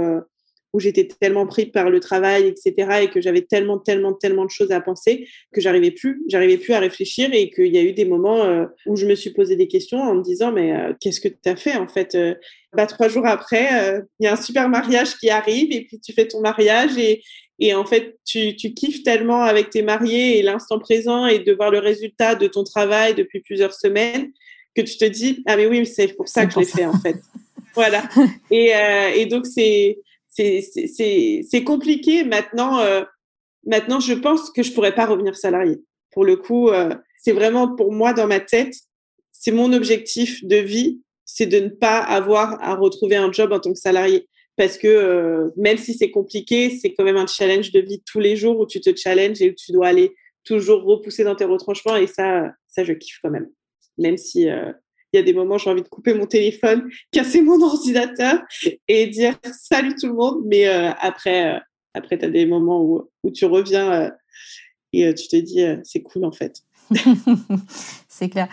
où 0.74 0.80
j'étais 0.80 1.08
tellement 1.08 1.46
pris 1.46 1.64
par 1.64 1.88
le 1.88 1.98
travail, 1.98 2.46
etc., 2.46 3.00
et 3.04 3.08
que 3.08 3.22
j'avais 3.22 3.40
tellement, 3.40 3.78
tellement, 3.78 4.12
tellement 4.12 4.44
de 4.44 4.50
choses 4.50 4.70
à 4.70 4.82
penser 4.82 5.26
que 5.50 5.62
j'arrivais 5.62 5.92
plus, 5.92 6.22
j'arrivais 6.28 6.58
plus 6.58 6.74
à 6.74 6.78
réfléchir 6.78 7.30
et 7.32 7.48
qu'il 7.48 7.74
y 7.74 7.78
a 7.78 7.82
eu 7.82 7.94
des 7.94 8.04
moments 8.04 8.66
où 8.84 8.94
je 8.94 9.06
me 9.06 9.14
suis 9.14 9.30
posé 9.30 9.56
des 9.56 9.66
questions 9.66 9.98
en 9.98 10.14
me 10.16 10.22
disant 10.22 10.52
mais 10.52 10.74
qu'est-ce 11.00 11.22
que 11.22 11.28
tu 11.28 11.48
as 11.48 11.56
fait 11.56 11.74
en 11.76 11.88
fait 11.88 12.18
bah, 12.74 12.84
Trois 12.84 13.08
jours 13.08 13.26
après, 13.26 14.04
il 14.20 14.24
y 14.24 14.26
a 14.26 14.34
un 14.34 14.36
super 14.36 14.68
mariage 14.68 15.16
qui 15.16 15.30
arrive 15.30 15.72
et 15.72 15.86
puis 15.86 15.98
tu 16.00 16.12
fais 16.12 16.28
ton 16.28 16.42
mariage 16.42 16.98
et, 16.98 17.22
et 17.58 17.74
en 17.74 17.84
fait, 17.84 18.18
tu, 18.24 18.54
tu 18.56 18.72
kiffes 18.72 19.02
tellement 19.02 19.42
avec 19.42 19.70
tes 19.70 19.82
mariés 19.82 20.38
et 20.38 20.42
l'instant 20.42 20.78
présent 20.78 21.26
et 21.26 21.40
de 21.40 21.52
voir 21.52 21.70
le 21.70 21.78
résultat 21.78 22.34
de 22.34 22.46
ton 22.46 22.62
travail 22.62 23.14
depuis 23.14 23.40
plusieurs 23.40 23.74
semaines 23.74 24.32
que 24.74 24.82
tu 24.82 24.96
te 24.96 25.04
dis 25.04 25.42
ah 25.46 25.56
mais 25.56 25.66
oui 25.66 25.84
c'est 25.86 26.08
pour 26.08 26.28
ça 26.28 26.46
que 26.46 26.52
je 26.52 26.60
l'ai 26.60 26.64
fait 26.64 26.86
en 26.86 26.98
fait. 26.98 27.16
Voilà. 27.74 28.02
Et, 28.50 28.74
euh, 28.74 29.10
et 29.14 29.26
donc 29.26 29.46
c'est 29.46 29.98
c'est 30.30 31.64
compliqué 31.64 32.24
maintenant 32.24 32.78
euh, 32.80 33.02
maintenant 33.66 34.00
je 34.00 34.14
pense 34.14 34.50
que 34.50 34.62
je 34.62 34.72
pourrais 34.72 34.94
pas 34.94 35.06
revenir 35.06 35.36
salarié 35.36 35.76
pour 36.10 36.24
le 36.24 36.36
coup 36.36 36.70
euh, 36.70 36.94
c'est 37.18 37.32
vraiment 37.32 37.74
pour 37.74 37.92
moi 37.92 38.12
dans 38.14 38.26
ma 38.26 38.40
tête 38.40 38.74
c'est 39.32 39.52
mon 39.52 39.72
objectif 39.72 40.44
de 40.44 40.56
vie 40.56 41.00
c'est 41.24 41.46
de 41.46 41.60
ne 41.60 41.68
pas 41.68 41.98
avoir 41.98 42.60
à 42.62 42.74
retrouver 42.74 43.16
un 43.16 43.30
job 43.30 43.52
en 43.52 43.60
tant 43.60 43.72
que 43.72 43.78
salarié 43.78 44.26
parce 44.58 44.76
que 44.76 44.88
euh, 44.88 45.50
même 45.56 45.78
si 45.78 45.94
c'est 45.94 46.10
compliqué, 46.10 46.76
c'est 46.76 46.92
quand 46.92 47.04
même 47.04 47.16
un 47.16 47.28
challenge 47.28 47.70
de 47.70 47.80
vie 47.80 48.02
tous 48.04 48.18
les 48.18 48.34
jours 48.34 48.58
où 48.58 48.66
tu 48.66 48.80
te 48.80 48.94
challenges 48.94 49.40
et 49.40 49.50
où 49.50 49.54
tu 49.54 49.70
dois 49.70 49.86
aller 49.86 50.16
toujours 50.44 50.82
repousser 50.82 51.22
dans 51.22 51.36
tes 51.36 51.44
retranchements 51.44 51.94
et 51.94 52.08
ça, 52.08 52.52
ça 52.66 52.82
je 52.82 52.92
kiffe 52.92 53.20
quand 53.22 53.30
même. 53.30 53.48
Même 53.98 54.16
si 54.16 54.50
euh, 54.50 54.72
il 55.12 55.16
y 55.16 55.20
a 55.20 55.22
des 55.22 55.32
moments 55.32 55.54
où 55.54 55.58
j'ai 55.58 55.70
envie 55.70 55.82
de 55.82 55.88
couper 55.88 56.12
mon 56.12 56.26
téléphone, 56.26 56.90
casser 57.12 57.40
mon 57.40 57.62
ordinateur 57.62 58.40
et 58.88 59.06
dire 59.06 59.38
salut 59.52 59.94
tout 59.94 60.08
le 60.08 60.14
monde, 60.14 60.42
mais 60.44 60.66
euh, 60.66 60.90
après, 60.98 61.62
après 61.94 62.18
tu 62.18 62.24
as 62.24 62.30
des 62.30 62.44
moments 62.44 62.82
où, 62.82 63.08
où 63.22 63.30
tu 63.30 63.44
reviens 63.44 64.10
et 64.92 65.14
tu 65.14 65.28
te 65.28 65.36
dis 65.36 65.64
c'est 65.84 66.02
cool 66.02 66.24
en 66.24 66.32
fait. 66.32 66.62
c'est 68.08 68.28
clair. 68.28 68.48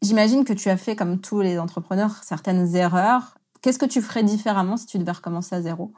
J'imagine 0.00 0.44
que 0.44 0.54
tu 0.54 0.70
as 0.70 0.78
fait, 0.78 0.96
comme 0.96 1.20
tous 1.20 1.42
les 1.42 1.58
entrepreneurs, 1.58 2.24
certaines 2.24 2.74
erreurs 2.74 3.36
Qu'est-ce 3.62 3.78
que 3.78 3.86
tu 3.86 4.02
ferais 4.02 4.24
différemment 4.24 4.76
si 4.76 4.86
tu 4.86 4.98
devais 4.98 5.12
recommencer 5.12 5.54
à 5.54 5.62
zéro? 5.62 5.92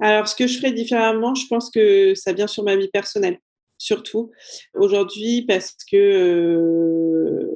Alors, 0.00 0.28
ce 0.28 0.36
que 0.36 0.46
je 0.46 0.58
ferais 0.58 0.70
différemment, 0.70 1.34
je 1.34 1.46
pense 1.48 1.70
que 1.70 2.14
ça 2.14 2.32
vient 2.32 2.46
sur 2.46 2.62
ma 2.62 2.76
vie 2.76 2.88
personnelle, 2.88 3.40
surtout 3.76 4.30
aujourd'hui, 4.74 5.42
parce 5.42 5.74
que 5.90 5.96
euh, 5.96 7.50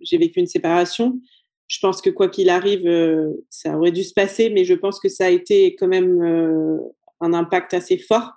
j'ai 0.00 0.16
vécu 0.16 0.40
une 0.40 0.46
séparation. 0.46 1.20
Je 1.68 1.78
pense 1.80 2.00
que 2.00 2.08
quoi 2.08 2.28
qu'il 2.28 2.48
arrive, 2.48 2.86
euh, 2.86 3.32
ça 3.50 3.76
aurait 3.76 3.92
dû 3.92 4.04
se 4.04 4.14
passer, 4.14 4.48
mais 4.48 4.64
je 4.64 4.74
pense 4.74 4.98
que 4.98 5.10
ça 5.10 5.26
a 5.26 5.30
été 5.30 5.76
quand 5.76 5.88
même 5.88 6.22
euh, 6.22 6.78
un 7.20 7.34
impact 7.34 7.74
assez 7.74 7.98
fort 7.98 8.32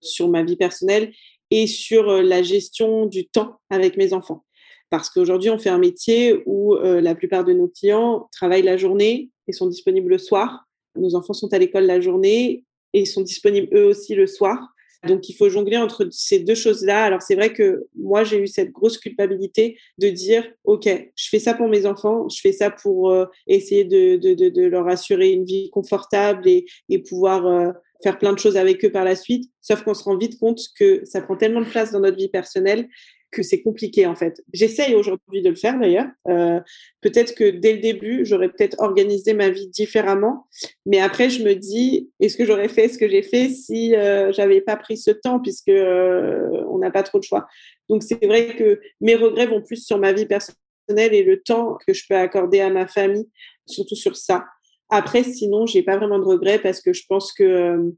sur 0.00 0.28
ma 0.28 0.44
vie 0.44 0.56
personnelle 0.56 1.12
et 1.50 1.66
sur 1.66 2.22
la 2.22 2.42
gestion 2.42 3.06
du 3.06 3.26
temps 3.26 3.58
avec 3.68 3.96
mes 3.96 4.12
enfants. 4.12 4.44
Parce 4.90 5.10
qu'aujourd'hui, 5.10 5.50
on 5.50 5.58
fait 5.58 5.70
un 5.70 5.78
métier 5.78 6.42
où 6.46 6.76
la 6.76 7.14
plupart 7.14 7.44
de 7.44 7.52
nos 7.52 7.68
clients 7.68 8.28
travaillent 8.32 8.62
la 8.62 8.76
journée, 8.76 9.30
et 9.46 9.52
sont 9.52 9.66
disponibles 9.66 10.10
le 10.10 10.18
soir. 10.18 10.66
Nos 10.96 11.14
enfants 11.14 11.32
sont 11.32 11.52
à 11.52 11.58
l'école 11.58 11.84
la 11.84 12.00
journée 12.00 12.64
et 12.92 13.04
sont 13.04 13.22
disponibles 13.22 13.68
eux 13.76 13.84
aussi 13.84 14.14
le 14.14 14.26
soir. 14.26 14.74
Donc, 15.06 15.28
il 15.28 15.34
faut 15.34 15.48
jongler 15.48 15.76
entre 15.76 16.08
ces 16.10 16.38
deux 16.38 16.54
choses-là. 16.54 17.04
Alors, 17.04 17.20
c'est 17.20 17.34
vrai 17.34 17.52
que 17.52 17.86
moi, 17.94 18.24
j'ai 18.24 18.38
eu 18.38 18.46
cette 18.46 18.70
grosse 18.70 18.98
culpabilité 18.98 19.76
de 19.98 20.08
dire, 20.08 20.44
OK, 20.64 20.86
je 20.86 21.28
fais 21.28 21.38
ça 21.38 21.54
pour 21.54 21.68
mes 21.68 21.84
enfants, 21.84 22.28
je 22.28 22.40
fais 22.40 22.52
ça 22.52 22.70
pour 22.70 23.10
euh, 23.10 23.26
essayer 23.46 23.84
de, 23.84 24.16
de, 24.16 24.34
de, 24.34 24.48
de, 24.48 24.62
leur 24.62 24.88
assurer 24.88 25.30
une 25.32 25.44
vie 25.44 25.68
confortable 25.70 26.48
et, 26.48 26.64
et 26.88 27.00
pouvoir 27.00 27.46
euh, 27.46 27.70
faire 28.02 28.18
plein 28.18 28.32
de 28.32 28.38
choses 28.38 28.56
avec 28.56 28.84
eux 28.84 28.92
par 28.92 29.04
la 29.04 29.16
suite. 29.16 29.50
Sauf 29.60 29.82
qu'on 29.82 29.94
se 29.94 30.04
rend 30.04 30.16
vite 30.16 30.38
compte 30.38 30.60
que 30.78 31.04
ça 31.04 31.20
prend 31.20 31.36
tellement 31.36 31.60
de 31.60 31.68
place 31.68 31.92
dans 31.92 32.00
notre 32.00 32.16
vie 32.16 32.28
personnelle 32.28 32.88
que 33.34 33.42
c'est 33.42 33.60
compliqué 33.60 34.06
en 34.06 34.14
fait. 34.14 34.42
J'essaye 34.52 34.94
aujourd'hui 34.94 35.42
de 35.42 35.50
le 35.50 35.56
faire 35.56 35.78
d'ailleurs. 35.78 36.06
Euh, 36.28 36.60
peut-être 37.00 37.34
que 37.34 37.50
dès 37.50 37.74
le 37.74 37.80
début, 37.80 38.24
j'aurais 38.24 38.48
peut-être 38.48 38.76
organisé 38.80 39.34
ma 39.34 39.50
vie 39.50 39.68
différemment, 39.68 40.46
mais 40.86 41.00
après 41.00 41.28
je 41.28 41.42
me 41.42 41.54
dis, 41.54 42.10
est-ce 42.20 42.36
que 42.36 42.46
j'aurais 42.46 42.68
fait 42.68 42.88
ce 42.88 42.98
que 42.98 43.08
j'ai 43.08 43.22
fait 43.22 43.50
si 43.50 43.94
euh, 43.94 44.32
j'avais 44.32 44.60
pas 44.60 44.76
pris 44.76 44.96
ce 44.96 45.10
temps, 45.10 45.40
puisque 45.40 45.68
euh, 45.68 46.64
on 46.70 46.78
n'a 46.78 46.90
pas 46.90 47.02
trop 47.02 47.18
de 47.18 47.24
choix. 47.24 47.46
Donc 47.88 48.02
c'est 48.02 48.24
vrai 48.24 48.54
que 48.56 48.80
mes 49.00 49.16
regrets 49.16 49.46
vont 49.46 49.60
plus 49.60 49.84
sur 49.84 49.98
ma 49.98 50.12
vie 50.12 50.26
personnelle 50.26 50.56
et 50.88 51.22
le 51.22 51.42
temps 51.42 51.76
que 51.86 51.92
je 51.92 52.04
peux 52.08 52.16
accorder 52.16 52.60
à 52.60 52.70
ma 52.70 52.86
famille, 52.86 53.28
surtout 53.66 53.96
sur 53.96 54.16
ça. 54.16 54.44
Après, 54.90 55.24
sinon, 55.24 55.66
j'ai 55.66 55.82
pas 55.82 55.96
vraiment 55.96 56.18
de 56.18 56.24
regrets 56.24 56.58
parce 56.58 56.80
que 56.80 56.92
je 56.92 57.04
pense 57.08 57.32
que 57.32 57.92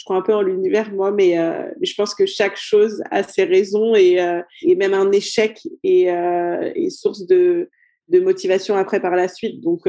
je 0.00 0.04
crois 0.04 0.16
un 0.16 0.22
peu 0.22 0.34
en 0.34 0.40
l'univers, 0.40 0.90
moi, 0.92 1.10
mais, 1.10 1.38
euh, 1.38 1.68
je 1.82 1.92
pense 1.94 2.14
que 2.14 2.24
chaque 2.24 2.56
chose 2.56 3.02
a 3.10 3.22
ses 3.22 3.44
raisons 3.44 3.94
et, 3.94 4.20
euh, 4.20 4.40
et 4.62 4.74
même 4.74 4.94
un 4.94 5.12
échec 5.12 5.60
est, 5.84 6.10
euh, 6.10 6.72
est 6.74 6.88
source 6.88 7.26
de, 7.26 7.68
de, 8.08 8.20
motivation 8.20 8.76
après 8.76 9.00
par 9.00 9.14
la 9.14 9.28
suite. 9.28 9.60
Donc, 9.60 9.82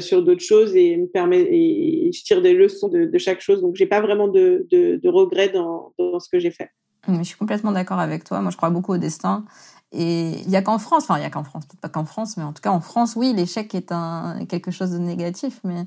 sur 0.00 0.22
d'autres 0.22 0.44
choses 0.44 0.76
et 0.76 0.96
me 0.96 1.06
permet 1.06 1.40
et 1.40 2.10
je 2.12 2.22
tire 2.22 2.42
des 2.42 2.54
leçons 2.54 2.88
de, 2.88 3.06
de 3.06 3.18
chaque 3.18 3.40
chose. 3.40 3.60
Donc, 3.62 3.76
j'ai 3.76 3.86
pas 3.86 4.00
vraiment 4.00 4.28
de, 4.28 4.68
regrets 5.04 5.48
dans, 5.48 5.92
dans, 5.98 6.20
ce 6.20 6.28
que 6.28 6.38
j'ai 6.38 6.50
fait. 6.50 6.68
Je 7.08 7.22
suis 7.22 7.36
complètement 7.36 7.72
d'accord 7.72 7.98
avec 7.98 8.24
toi. 8.24 8.40
Moi, 8.40 8.50
je 8.50 8.56
crois 8.56 8.70
beaucoup 8.70 8.92
au 8.92 8.98
destin. 8.98 9.46
Et 9.92 10.38
il 10.42 10.50
y 10.50 10.56
a 10.56 10.62
qu'en 10.62 10.78
France, 10.78 11.04
enfin, 11.04 11.18
il 11.18 11.22
y 11.22 11.26
a 11.26 11.30
qu'en 11.30 11.42
France, 11.42 11.66
peut-être 11.66 11.80
pas 11.80 11.88
qu'en 11.88 12.04
France, 12.04 12.36
mais 12.36 12.44
en 12.44 12.52
tout 12.52 12.62
cas, 12.62 12.70
en 12.70 12.80
France, 12.80 13.16
oui, 13.16 13.32
l'échec 13.34 13.74
est 13.74 13.90
un, 13.90 14.44
quelque 14.48 14.70
chose 14.70 14.92
de 14.92 14.98
négatif, 14.98 15.60
mais, 15.64 15.86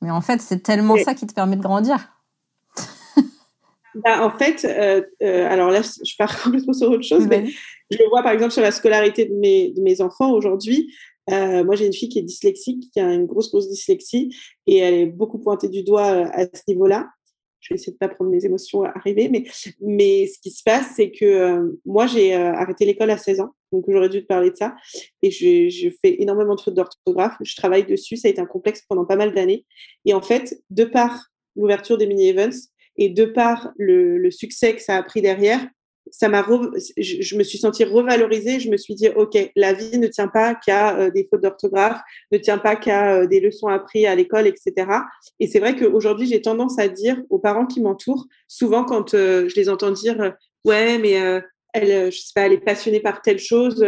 mais 0.00 0.10
en 0.10 0.20
fait, 0.20 0.40
c'est 0.40 0.60
tellement 0.60 0.96
ça 1.04 1.14
qui 1.14 1.26
te 1.26 1.34
permet 1.34 1.56
de 1.56 1.62
grandir. 1.62 2.15
Bah, 4.04 4.26
en 4.26 4.30
fait, 4.30 4.64
euh, 4.64 5.02
euh, 5.22 5.46
alors 5.48 5.70
là, 5.70 5.80
je 5.82 6.14
pars 6.18 6.42
complètement 6.42 6.72
sur 6.72 6.90
autre 6.90 7.02
chose, 7.02 7.26
mais 7.26 7.46
je 7.90 7.98
le 7.98 8.08
vois 8.08 8.22
par 8.22 8.32
exemple 8.32 8.52
sur 8.52 8.62
la 8.62 8.70
scolarité 8.70 9.24
de 9.24 9.34
mes, 9.34 9.70
de 9.70 9.80
mes 9.80 10.00
enfants 10.00 10.32
aujourd'hui. 10.32 10.94
Euh, 11.30 11.64
moi, 11.64 11.74
j'ai 11.74 11.86
une 11.86 11.92
fille 11.92 12.08
qui 12.08 12.18
est 12.18 12.22
dyslexique, 12.22 12.90
qui 12.92 13.00
a 13.00 13.12
une 13.12 13.26
grosse, 13.26 13.50
grosse 13.50 13.68
dyslexie, 13.68 14.36
et 14.66 14.76
elle 14.76 14.94
est 14.94 15.06
beaucoup 15.06 15.38
pointée 15.38 15.68
du 15.68 15.82
doigt 15.82 16.04
à 16.04 16.44
ce 16.44 16.62
niveau-là. 16.68 17.08
Je 17.58 17.74
vais 17.74 17.80
essayer 17.80 17.92
de 17.92 17.98
pas 17.98 18.08
prendre 18.08 18.30
mes 18.30 18.44
émotions 18.44 18.84
à 18.84 18.90
arriver, 18.90 19.28
mais, 19.28 19.44
mais 19.80 20.26
ce 20.26 20.38
qui 20.40 20.50
se 20.50 20.62
passe, 20.62 20.92
c'est 20.94 21.10
que 21.10 21.24
euh, 21.24 21.80
moi, 21.84 22.06
j'ai 22.06 22.34
arrêté 22.34 22.84
l'école 22.84 23.10
à 23.10 23.16
16 23.16 23.40
ans, 23.40 23.50
donc 23.72 23.86
j'aurais 23.88 24.10
dû 24.10 24.22
te 24.22 24.26
parler 24.26 24.50
de 24.50 24.56
ça, 24.56 24.76
et 25.22 25.30
je, 25.32 25.68
je 25.68 25.88
fais 26.00 26.22
énormément 26.22 26.54
de 26.54 26.60
fautes 26.60 26.74
d'orthographe. 26.74 27.36
Je 27.42 27.56
travaille 27.56 27.86
dessus, 27.86 28.16
ça 28.16 28.28
a 28.28 28.30
été 28.30 28.40
un 28.40 28.46
complexe 28.46 28.82
pendant 28.88 29.04
pas 29.04 29.16
mal 29.16 29.34
d'années. 29.34 29.64
Et 30.04 30.14
en 30.14 30.22
fait, 30.22 30.60
de 30.70 30.84
par 30.84 31.30
l'ouverture 31.56 31.98
des 31.98 32.06
mini-events, 32.06 32.68
et 32.98 33.08
de 33.08 33.24
par 33.24 33.72
le, 33.76 34.30
succès 34.30 34.74
que 34.74 34.82
ça 34.82 34.96
a 34.96 35.02
pris 35.02 35.22
derrière, 35.22 35.66
ça 36.10 36.28
m'a, 36.28 36.46
je, 36.96 37.20
je, 37.20 37.36
me 37.36 37.42
suis 37.42 37.58
sentie 37.58 37.84
revalorisée. 37.84 38.60
Je 38.60 38.70
me 38.70 38.76
suis 38.76 38.94
dit, 38.94 39.08
ok, 39.08 39.36
la 39.56 39.72
vie 39.72 39.98
ne 39.98 40.06
tient 40.06 40.28
pas 40.28 40.54
qu'à 40.54 40.98
euh, 40.98 41.10
des 41.10 41.26
fautes 41.28 41.42
d'orthographe, 41.42 42.00
ne 42.30 42.38
tient 42.38 42.58
pas 42.58 42.76
qu'à 42.76 43.16
euh, 43.16 43.26
des 43.26 43.40
leçons 43.40 43.66
apprises 43.68 44.06
à 44.06 44.14
l'école, 44.14 44.46
etc. 44.46 44.88
Et 45.40 45.48
c'est 45.48 45.58
vrai 45.58 45.74
qu'aujourd'hui, 45.74 46.26
j'ai 46.26 46.40
tendance 46.40 46.78
à 46.78 46.88
dire 46.88 47.20
aux 47.28 47.38
parents 47.38 47.66
qui 47.66 47.80
m'entourent, 47.80 48.26
souvent 48.46 48.84
quand 48.84 49.14
euh, 49.14 49.48
je 49.48 49.56
les 49.56 49.68
entends 49.68 49.90
dire, 49.90 50.34
ouais, 50.64 50.98
mais 50.98 51.42
elle, 51.72 52.12
je 52.12 52.18
sais 52.18 52.32
pas, 52.34 52.42
elle 52.42 52.52
est 52.52 52.64
passionnée 52.64 53.00
par 53.00 53.22
telle 53.22 53.38
chose, 53.38 53.84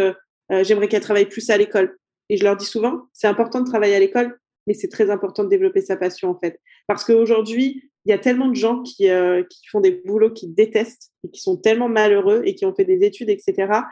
j'aimerais 0.50 0.88
qu'elle 0.88 1.02
travaille 1.02 1.28
plus 1.28 1.50
à 1.50 1.56
l'école. 1.56 1.96
Et 2.28 2.36
je 2.36 2.44
leur 2.44 2.56
dis 2.56 2.66
souvent, 2.66 3.02
c'est 3.12 3.26
important 3.26 3.60
de 3.60 3.68
travailler 3.68 3.94
à 3.94 4.00
l'école, 4.00 4.38
mais 4.66 4.74
c'est 4.74 4.88
très 4.88 5.10
important 5.10 5.44
de 5.44 5.48
développer 5.48 5.80
sa 5.80 5.96
passion 5.96 6.30
en 6.30 6.38
fait. 6.38 6.60
Parce 6.86 7.04
qu'aujourd'hui, 7.04 7.90
il 8.08 8.10
y 8.10 8.14
a 8.14 8.18
tellement 8.18 8.48
de 8.48 8.54
gens 8.54 8.82
qui, 8.82 9.10
euh, 9.10 9.42
qui 9.44 9.60
font 9.70 9.80
des 9.80 9.90
boulots 9.90 10.32
qu'ils 10.32 10.54
détestent 10.54 11.12
et 11.24 11.30
qui 11.30 11.42
sont 11.42 11.58
tellement 11.58 11.90
malheureux 11.90 12.40
et 12.46 12.54
qui 12.54 12.64
ont 12.64 12.74
fait 12.74 12.86
des 12.86 13.04
études, 13.04 13.28
etc. 13.28 13.82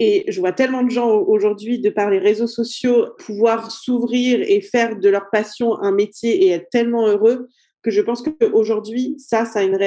Et 0.00 0.24
je 0.28 0.40
vois 0.40 0.52
tellement 0.52 0.82
de 0.82 0.90
gens 0.90 1.08
aujourd'hui, 1.08 1.78
de 1.78 1.88
par 1.88 2.10
les 2.10 2.18
réseaux 2.18 2.48
sociaux, 2.48 3.06
pouvoir 3.18 3.70
s'ouvrir 3.70 4.40
et 4.42 4.60
faire 4.60 4.98
de 4.98 5.08
leur 5.08 5.30
passion 5.30 5.80
un 5.80 5.92
métier 5.92 6.46
et 6.46 6.48
être 6.48 6.68
tellement 6.70 7.06
heureux 7.06 7.48
que 7.82 7.92
je 7.92 8.00
pense 8.00 8.22
qu'aujourd'hui, 8.22 9.14
ça, 9.18 9.44
ça 9.44 9.60
a 9.60 9.62
une 9.62 9.78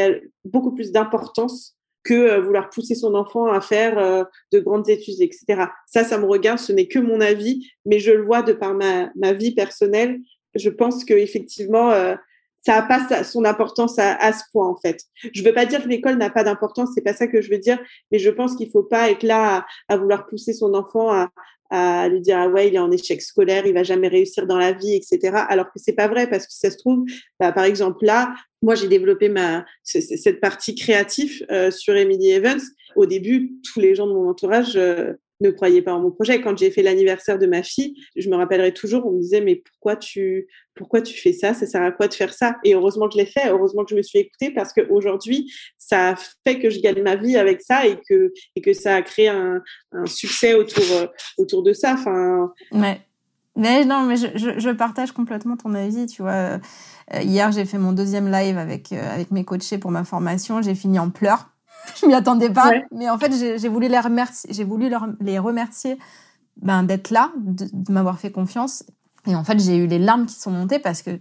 beaucoup 0.46 0.74
plus 0.74 0.93
d'importance 0.93 1.76
que 2.04 2.13
euh, 2.13 2.41
vouloir 2.41 2.69
pousser 2.69 2.96
son 2.96 3.15
enfant 3.15 3.48
à 3.48 3.60
faire 3.60 3.98
euh, 3.98 4.24
de 4.54 4.60
grandes 4.60 4.88
études, 4.89 5.22
etc. 5.22 5.65
Ça, 5.88 6.04
ça 6.04 6.17
me 6.17 6.26
regarde, 6.26 6.60
ce 6.60 6.72
n'est 6.72 6.88
que 6.88 7.00
mon 7.00 7.19
avis, 7.19 7.69
mais 7.86 8.00
je 8.00 8.12
le 8.12 8.24
vois 8.24 8.43
de 8.43 8.54
par 8.54 8.74
ma, 8.74 9.12
ma 9.15 9.34
vie 9.34 9.54
personnelle. 9.54 10.19
Je 10.56 10.69
pense 10.69 11.04
qu'effectivement, 11.04 11.91
euh, 11.91 12.15
ça 12.65 12.76
n'a 12.76 12.82
pas 12.84 13.23
son 13.23 13.45
importance 13.45 13.99
à, 13.99 14.15
à, 14.15 14.34
ce 14.34 14.43
point, 14.52 14.67
en 14.67 14.76
fait. 14.76 15.02
Je 15.34 15.41
ne 15.41 15.47
veux 15.47 15.54
pas 15.54 15.65
dire 15.65 15.84
que 15.84 15.89
l'école 15.89 16.17
n'a 16.17 16.30
pas 16.30 16.43
d'importance, 16.43 16.89
c'est 16.95 17.02
pas 17.02 17.13
ça 17.13 17.28
que 17.28 17.41
je 17.41 17.49
veux 17.49 17.58
dire, 17.58 17.78
mais 18.12 18.19
je 18.19 18.30
pense 18.30 18.56
qu'il 18.56 18.67
ne 18.67 18.71
faut 18.71 18.84
pas 18.84 19.12
être 19.12 19.23
là 19.23 19.65
à, 19.89 19.93
à, 19.93 19.97
vouloir 19.97 20.26
pousser 20.26 20.54
son 20.54 20.73
enfant 20.73 21.12
à, 21.12 21.30
à 21.73 22.08
lui 22.08 22.21
dire 22.21 22.38
ah 22.38 22.47
ouais 22.47 22.67
il 22.67 22.76
est 22.76 22.80
en 22.80 22.91
échec 22.91 23.19
scolaire, 23.19 23.65
il 23.65 23.73
va 23.73 23.82
jamais 23.82 24.08
réussir 24.08 24.45
dans 24.45 24.58
la 24.60 24.73
vie, 24.73 24.93
etc. 24.93 25.36
Alors 25.49 25.65
que 25.65 25.80
c'est 25.80 25.93
pas 25.93 26.08
vrai 26.08 26.30
parce 26.30 26.45
que 26.45 26.54
ça 26.54 26.69
se 26.69 26.78
trouve, 26.78 27.04
bah, 27.39 27.52
par 27.52 27.63
exemple 27.63 28.06
là, 28.06 28.36
moi 28.62 28.76
j'ai 28.76 28.88
développé 28.88 29.28
ma 29.28 29.65
cette 29.84 30.39
partie 30.39 30.76
créative 30.76 31.43
euh, 31.52 31.71
sur 31.71 31.95
Emily 31.95 32.32
Evans. 32.32 32.62
Au 32.95 33.08
début, 33.08 33.54
tous 33.63 33.80
les 33.80 33.95
gens 33.95 34.06
de 34.06 34.13
mon 34.13 34.30
entourage 34.30 34.76
euh, 34.76 35.13
ne 35.41 35.52
croyais 35.52 35.82
pas 35.82 35.93
en 35.93 36.00
mon 36.00 36.12
projet. 36.12 36.41
Quand 36.41 36.58
j'ai 36.58 36.72
fait 36.72 36.82
l'anniversaire 36.82 37.39
de 37.39 37.46
ma 37.46 37.63
fille, 37.63 37.96
je 38.15 38.30
me 38.30 38.36
rappellerai 38.36 38.74
toujours, 38.74 39.06
on 39.06 39.12
me 39.12 39.19
disait 39.19 39.41
mais 39.41 39.56
pourquoi 39.56 39.96
tu 39.96 40.48
pourquoi 40.76 41.02
tu 41.02 41.15
fais 41.15 41.34
ça? 41.34 41.54
Ça 41.54 41.67
sert 41.67 41.84
à 41.84 41.91
quoi 41.91 42.08
de 42.08 42.13
faire 42.13 42.34
ça? 42.34 42.56
Et 42.63 42.74
heureusement 42.74 43.08
que 43.08 43.13
je 43.13 43.19
l'ai 43.19 43.26
fait, 43.26 43.50
heureusement 43.50 43.84
que 43.84 43.91
je 43.91 43.96
me 43.96 44.02
suis 44.02 44.19
écoutée 44.19 44.52
parce 44.52 44.74
qu'aujourd'hui, 44.74 45.52
ça 45.78 46.15
fait 46.46 46.60
que 46.60 46.69
je 46.69 46.80
gagne 46.80 47.02
ma 47.04 47.15
vie 47.15 47.38
avec 47.38 47.62
ça 47.62 47.86
et 47.86 47.98
que 48.10 48.34
et 48.56 48.62
que 48.62 48.74
ça 48.74 48.96
a 48.96 49.02
créé 49.02 49.28
un, 49.28 49.62
succès 50.06 50.54
autour 50.54 50.84
autour 51.38 51.63
de 51.63 51.74
ça. 51.74 51.93
Enfin. 51.93 52.52
Ouais. 52.72 53.00
Mais 53.56 53.86
non, 53.86 54.02
mais 54.02 54.15
je, 54.15 54.28
je, 54.34 54.60
je, 54.60 54.69
partage 54.72 55.12
complètement 55.12 55.56
ton 55.56 55.76
avis. 55.76 56.08
Tu 56.08 56.24
vois, 56.24 56.32
euh, 57.13 57.22
hier 57.22 57.52
j'ai 57.52 57.65
fait 57.65 57.78
mon 57.78 57.91
deuxième 57.91 58.32
live 58.32 58.58
avec 58.58 58.91
euh, 58.91 59.13
avec 59.13 59.30
mes 59.30 59.46
coachés 59.46 59.78
pour 59.78 59.91
ma 59.91 60.04
formation. 60.04 60.63
J'ai 60.63 60.74
fini 60.74 60.98
en 60.98 61.12
pleurs 61.12 61.53
je 62.02 62.06
m'y 62.06 62.13
attendais 62.13 62.50
pas. 62.50 62.72
Mais 62.91 63.10
en 63.10 63.17
fait, 63.17 63.34
j'ai 63.34 63.69
voulu 63.69 63.88
les 63.88 64.00
remercier, 64.00 64.54
j'ai 64.54 64.63
voulu 64.63 64.89
leur, 64.89 65.08
les 65.19 65.39
remercier 65.39 65.98
ben, 66.58 66.84
d'être 66.84 67.10
là, 67.12 67.32
de, 67.38 67.91
m'avoir 67.91 68.19
fait 68.19 68.32
confiance. 68.32 68.84
Et 69.26 69.36
en 69.36 69.43
fait, 69.43 69.60
j'ai 69.60 69.78
eu 69.78 69.88
les 69.88 70.00
larmes 70.00 70.26
qui 70.26 70.36
sont 70.36 70.52
montées 70.52 70.80
parce 70.80 71.02
que 71.02 71.12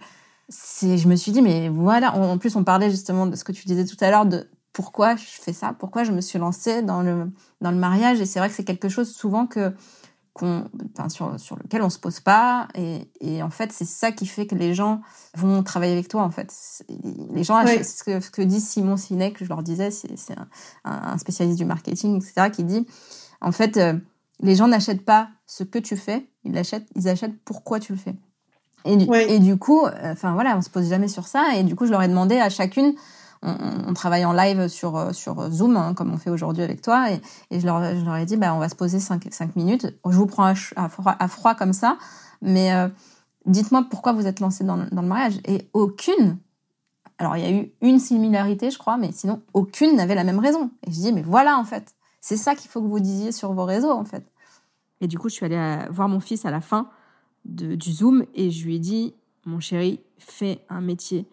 c'est, 0.49 0.99
je 0.99 1.09
me 1.09 1.17
suis 1.17 1.33
dit, 1.33 1.43
mais 1.43 1.69
voilà. 1.69 2.15
En 2.15 2.39
plus, 2.39 2.57
on 2.57 2.65
parlait 2.65 2.91
justement 2.91 3.27
de 3.27 3.37
ce 3.37 3.45
que 3.45 3.53
tu 3.53 3.67
disais 3.67 3.85
tout 3.85 3.97
à 4.01 4.11
l'heure 4.11 4.27
de 4.27 4.49
pourquoi 4.73 5.17
je 5.17 5.25
fais 5.25 5.53
ça, 5.53 5.75
pourquoi 5.79 6.05
je 6.05 6.13
me 6.13 6.21
suis 6.21 6.39
lancée 6.39 6.83
dans 6.83 7.03
le, 7.03 7.31
dans 7.61 7.71
le 7.71 7.77
mariage. 7.77 8.21
Et 8.21 8.27
c'est 8.27 8.39
vrai 8.39 8.49
que 8.49 8.55
c'est 8.55 8.65
quelque 8.65 8.89
chose 8.89 9.13
souvent 9.15 9.47
que, 9.47 9.73
enfin, 10.35 11.09
sur, 11.09 11.39
sur 11.39 11.57
lequel 11.57 11.83
on 11.83 11.91
se 11.91 11.99
pose 11.99 12.21
pas. 12.21 12.69
Et, 12.75 13.09
et 13.21 13.43
en 13.43 13.51
fait, 13.51 13.73
c'est 13.73 13.85
ça 13.85 14.13
qui 14.13 14.27
fait 14.27 14.47
que 14.47 14.55
les 14.55 14.75
gens 14.75 15.01
vont 15.37 15.63
travailler 15.63 15.93
avec 15.93 16.09
toi, 16.09 16.23
en 16.23 16.31
fait. 16.31 16.53
Les 17.33 17.45
gens, 17.45 17.65
ce, 17.67 18.05
que, 18.05 18.21
ce 18.21 18.31
que 18.31 18.43
dit 18.43 18.61
Simon 18.61 18.97
Sinek, 18.97 19.43
je 19.43 19.49
leur 19.49 19.63
disais, 19.63 19.91
c'est 19.91 20.37
un, 20.37 20.49
un, 20.85 21.19
spécialiste 21.19 21.59
du 21.59 21.65
marketing, 21.65 22.17
etc., 22.17 22.51
qui 22.51 22.65
dit, 22.65 22.87
en 23.41 23.53
fait, 23.53 23.77
euh, 23.77 23.95
les 24.41 24.57
gens 24.57 24.69
n'achètent 24.69 25.05
pas 25.05 25.29
ce 25.47 25.65
que 25.65 25.79
tu 25.79 25.97
fais, 25.97 26.27
ils 26.45 26.57
achètent, 26.57 26.89
ils 26.95 27.09
achètent 27.09 27.39
pourquoi 27.45 27.81
tu 27.81 27.93
le 27.93 27.99
fais. 27.99 28.15
Et, 28.85 28.95
et 29.29 29.39
du 29.39 29.57
coup, 29.59 29.87
euh, 29.87 30.13
enfin 30.13 30.33
voilà, 30.33 30.57
on 30.57 30.63
se 30.63 30.71
pose 30.71 30.89
jamais 30.89 31.09
sur 31.09 31.29
ça. 31.29 31.55
Et 31.57 31.63
du 31.63 31.77
coup, 31.77 31.87
je 31.87 31.93
leur 31.93 32.03
ai 32.03 32.09
demandé 32.09 32.39
à 32.39 32.51
chacune, 32.51 32.95
on, 33.43 33.93
travaille 33.95 34.25
en 34.25 34.33
live 34.33 34.69
sur 34.69 34.97
euh, 34.97 35.13
sur 35.13 35.51
Zoom, 35.51 35.77
hein, 35.77 35.95
comme 35.95 36.13
on 36.13 36.17
fait 36.17 36.31
aujourd'hui 36.31 36.63
avec 36.63 36.81
toi, 36.81 37.11
et, 37.11 37.21
je, 37.51 37.67
leur, 37.67 38.17
ai 38.17 38.25
dit, 38.25 38.37
bah, 38.37 38.55
on 38.55 38.59
va 38.59 38.69
se 38.69 38.75
poser 38.75 39.01
5, 39.01 39.29
cinq 39.31 39.57
minutes. 39.57 39.87
Je 40.09 40.17
vous 40.17 40.27
prends 40.27 40.55
à, 40.77 41.29
froid, 41.29 41.55
comme 41.55 41.73
ça, 41.73 41.99
mais 42.41 42.73
euh, 42.73 42.89
dites-moi 43.47 43.87
pourquoi 43.91 44.13
vous 44.13 44.27
êtes 44.27 44.41
lancé 44.41 44.65
dans, 44.65 44.77
dans 44.77 45.03
le 45.03 45.09
mariage. 45.09 45.41
Et 45.45 45.69
aucune, 45.73 46.39
alors 47.19 47.37
il 47.37 47.43
y 47.43 47.47
a 47.47 47.51
eu 47.51 47.73
une 47.81 47.99
similarité, 47.99 48.71
je 48.71 48.79
crois, 48.79 48.97
mais 48.97 49.11
sinon 49.13 49.43
aucune 49.55 49.97
n'avait 49.97 50.15
la 50.15 50.25
même 50.25 50.39
raison. 50.39 50.71
Et 50.87 50.93
je 50.93 50.97
dis, 50.97 51.13
mais 51.13 51.23
voilà 51.23 51.59
en 51.59 51.65
fait, 51.65 51.95
c'est 52.21 52.37
ça 52.37 52.55
qu'il 52.55 52.71
faut 52.71 52.81
que 52.81 52.87
vous 52.89 53.01
disiez 53.01 53.33
sur 53.33 53.53
vos 53.53 53.65
réseaux 53.65 53.93
en 53.93 54.05
fait. 54.05 54.25
Et 55.01 55.09
du 55.09 55.19
coup, 55.19 55.29
je 55.29 55.35
suis 55.35 55.45
allée 55.45 55.79
voir 55.91 56.09
mon 56.09 56.21
fils 56.21 56.45
à 56.45 56.53
la 56.53 56.61
fin 56.61 56.89
de, 57.45 57.75
du 57.75 57.93
Zoom 57.93 58.25
et 58.35 58.53
je 58.53 58.65
lui 58.65 58.77
ai 58.77 58.79
dit, 58.79 59.15
mon 59.45 59.59
chéri, 59.59 60.01
fais 60.19 60.65
un 60.69 60.81
métier 60.81 61.27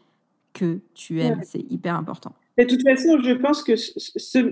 que 0.53 0.79
tu 0.93 1.21
aimes. 1.21 1.41
C'est 1.43 1.65
hyper 1.69 1.95
important. 1.95 2.33
de 2.57 2.63
toute 2.63 2.81
façon, 2.83 3.21
je 3.23 3.33
pense 3.33 3.63
que 3.63 3.75
ce, 3.75 3.97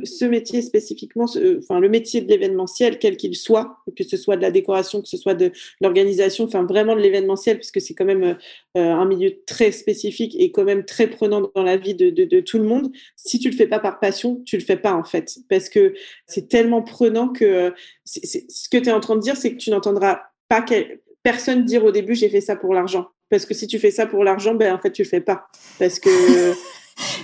ce 0.04 0.26
métier 0.26 0.62
spécifiquement, 0.62 1.26
enfin 1.58 1.80
le 1.80 1.90
métier 1.90 2.22
de 2.22 2.30
l'événementiel, 2.30 3.00
quel 3.00 3.18
qu'il 3.18 3.36
soit, 3.36 3.78
que 3.96 4.04
ce 4.04 4.16
soit 4.18 4.38
de 4.38 4.42
la 4.42 4.52
décoration, 4.52 5.02
que 5.02 5.08
ce 5.08 5.18
soit 5.18 5.34
de 5.34 5.52
l'organisation, 5.82 6.46
enfin 6.46 6.64
vraiment 6.64 6.96
de 6.96 7.02
l'événementiel, 7.02 7.58
puisque 7.58 7.82
c'est 7.82 7.94
quand 7.94 8.06
même 8.06 8.24
euh, 8.24 8.36
un 8.76 9.06
milieu 9.06 9.34
très 9.46 9.72
spécifique 9.72 10.36
et 10.40 10.52
quand 10.52 10.64
même 10.64 10.86
très 10.86 11.08
prenant 11.08 11.50
dans 11.54 11.64
la 11.64 11.78
vie 11.78 11.96
de, 11.96 12.10
de, 12.10 12.24
de, 12.24 12.40
tout 12.40 12.60
le 12.60 12.66
monde. 12.66 12.92
Si 13.16 13.40
tu 13.40 13.50
le 13.50 13.56
fais 13.56 13.68
pas 13.68 13.80
par 13.80 14.00
passion, 14.00 14.42
tu 14.46 14.58
le 14.58 14.64
fais 14.64 14.78
pas 14.78 14.94
en 14.94 15.04
fait, 15.04 15.40
parce 15.50 15.70
que 15.70 15.94
c'est 16.28 16.48
tellement 16.48 16.82
prenant 16.82 17.30
que 17.30 17.74
ce 18.06 18.70
que 18.70 18.78
tu 18.78 18.90
es 18.90 18.92
en 18.92 19.00
train 19.00 19.16
de 19.16 19.22
dire, 19.22 19.36
c'est 19.36 19.52
que 19.52 19.58
tu 19.58 19.70
n'entendras 19.70 20.22
pas 20.50 20.64
personne 21.24 21.66
dire 21.66 21.84
au 21.84 21.92
début 21.92 22.16
j'ai 22.16 22.30
fait 22.30 22.40
ça 22.40 22.56
pour 22.56 22.74
l'argent. 22.74 23.10
Parce 23.30 23.46
que 23.46 23.54
si 23.54 23.68
tu 23.68 23.80
fais 23.80 23.92
ça 23.92 24.06
pour 24.06 24.24
l'argent, 24.24 24.56
ben 24.56 24.74
en 24.74 24.80
fait 24.80 24.92
tu 24.92 25.04
le 25.04 25.08
fais 25.08 25.22
pas. 25.22 25.48
Parce 25.80 26.00
que 26.00 26.10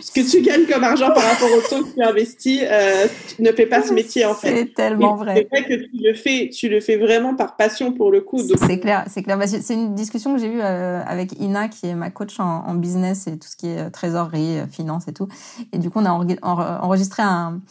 ce 0.02 0.12
que 0.12 0.30
tu 0.30 0.42
gagnes 0.42 0.66
comme 0.66 0.84
argent 0.84 1.08
par 1.08 1.24
rapport 1.24 1.50
au 1.52 1.62
temps 1.62 1.84
que 1.84 1.94
tu 1.94 2.04
investis, 2.04 2.62
euh, 2.64 3.08
tu 3.36 3.42
ne 3.42 3.52
fais 3.52 3.66
pas 3.66 3.82
ce 3.82 3.94
métier 3.94 4.26
en 4.26 4.36
fait. 4.36 4.56
C'est 4.56 4.74
tellement 4.74 5.16
vrai. 5.16 5.48
C'est 5.52 5.62
vrai 5.62 5.68
que 5.68 5.84
tu 5.84 5.90
le 5.94 6.14
fais, 6.14 6.50
tu 6.50 6.70
le 6.70 6.80
fais 6.80 6.98
vraiment 6.98 7.36
par 7.36 7.56
passion 7.56 7.92
pour 7.94 8.12
le 8.12 8.22
coup. 8.22 8.40
C'est 8.40 8.80
clair, 8.80 9.06
c'est 9.08 9.24
clair. 9.24 9.38
Bah, 9.38 9.48
c'est 9.48 9.74
une 9.74 9.96
discussion 9.96 10.34
que 10.36 10.40
j'ai 10.40 10.48
eue 10.48 10.62
euh, 10.62 11.02
avec 11.06 11.40
Ina, 11.40 11.70
qui 11.70 11.88
est 11.88 11.96
ma 11.96 12.12
coach 12.12 12.40
en, 12.40 12.66
en, 12.68 12.76
business 12.76 13.28
et 13.28 13.38
tout 13.38 13.48
ce 13.48 13.56
qui 13.56 13.70
est 13.70 13.80
euh, 13.80 13.90
trésorerie, 13.90 14.60
euh, 14.60 14.68
finance 14.68 15.08
et 15.08 15.14
tout. 15.14 15.28
Et 15.72 15.78
du 15.78 15.90
coup, 15.90 16.00
on 16.00 16.06
a 16.06 16.12
enregistré 16.12 17.24
un 17.24 17.62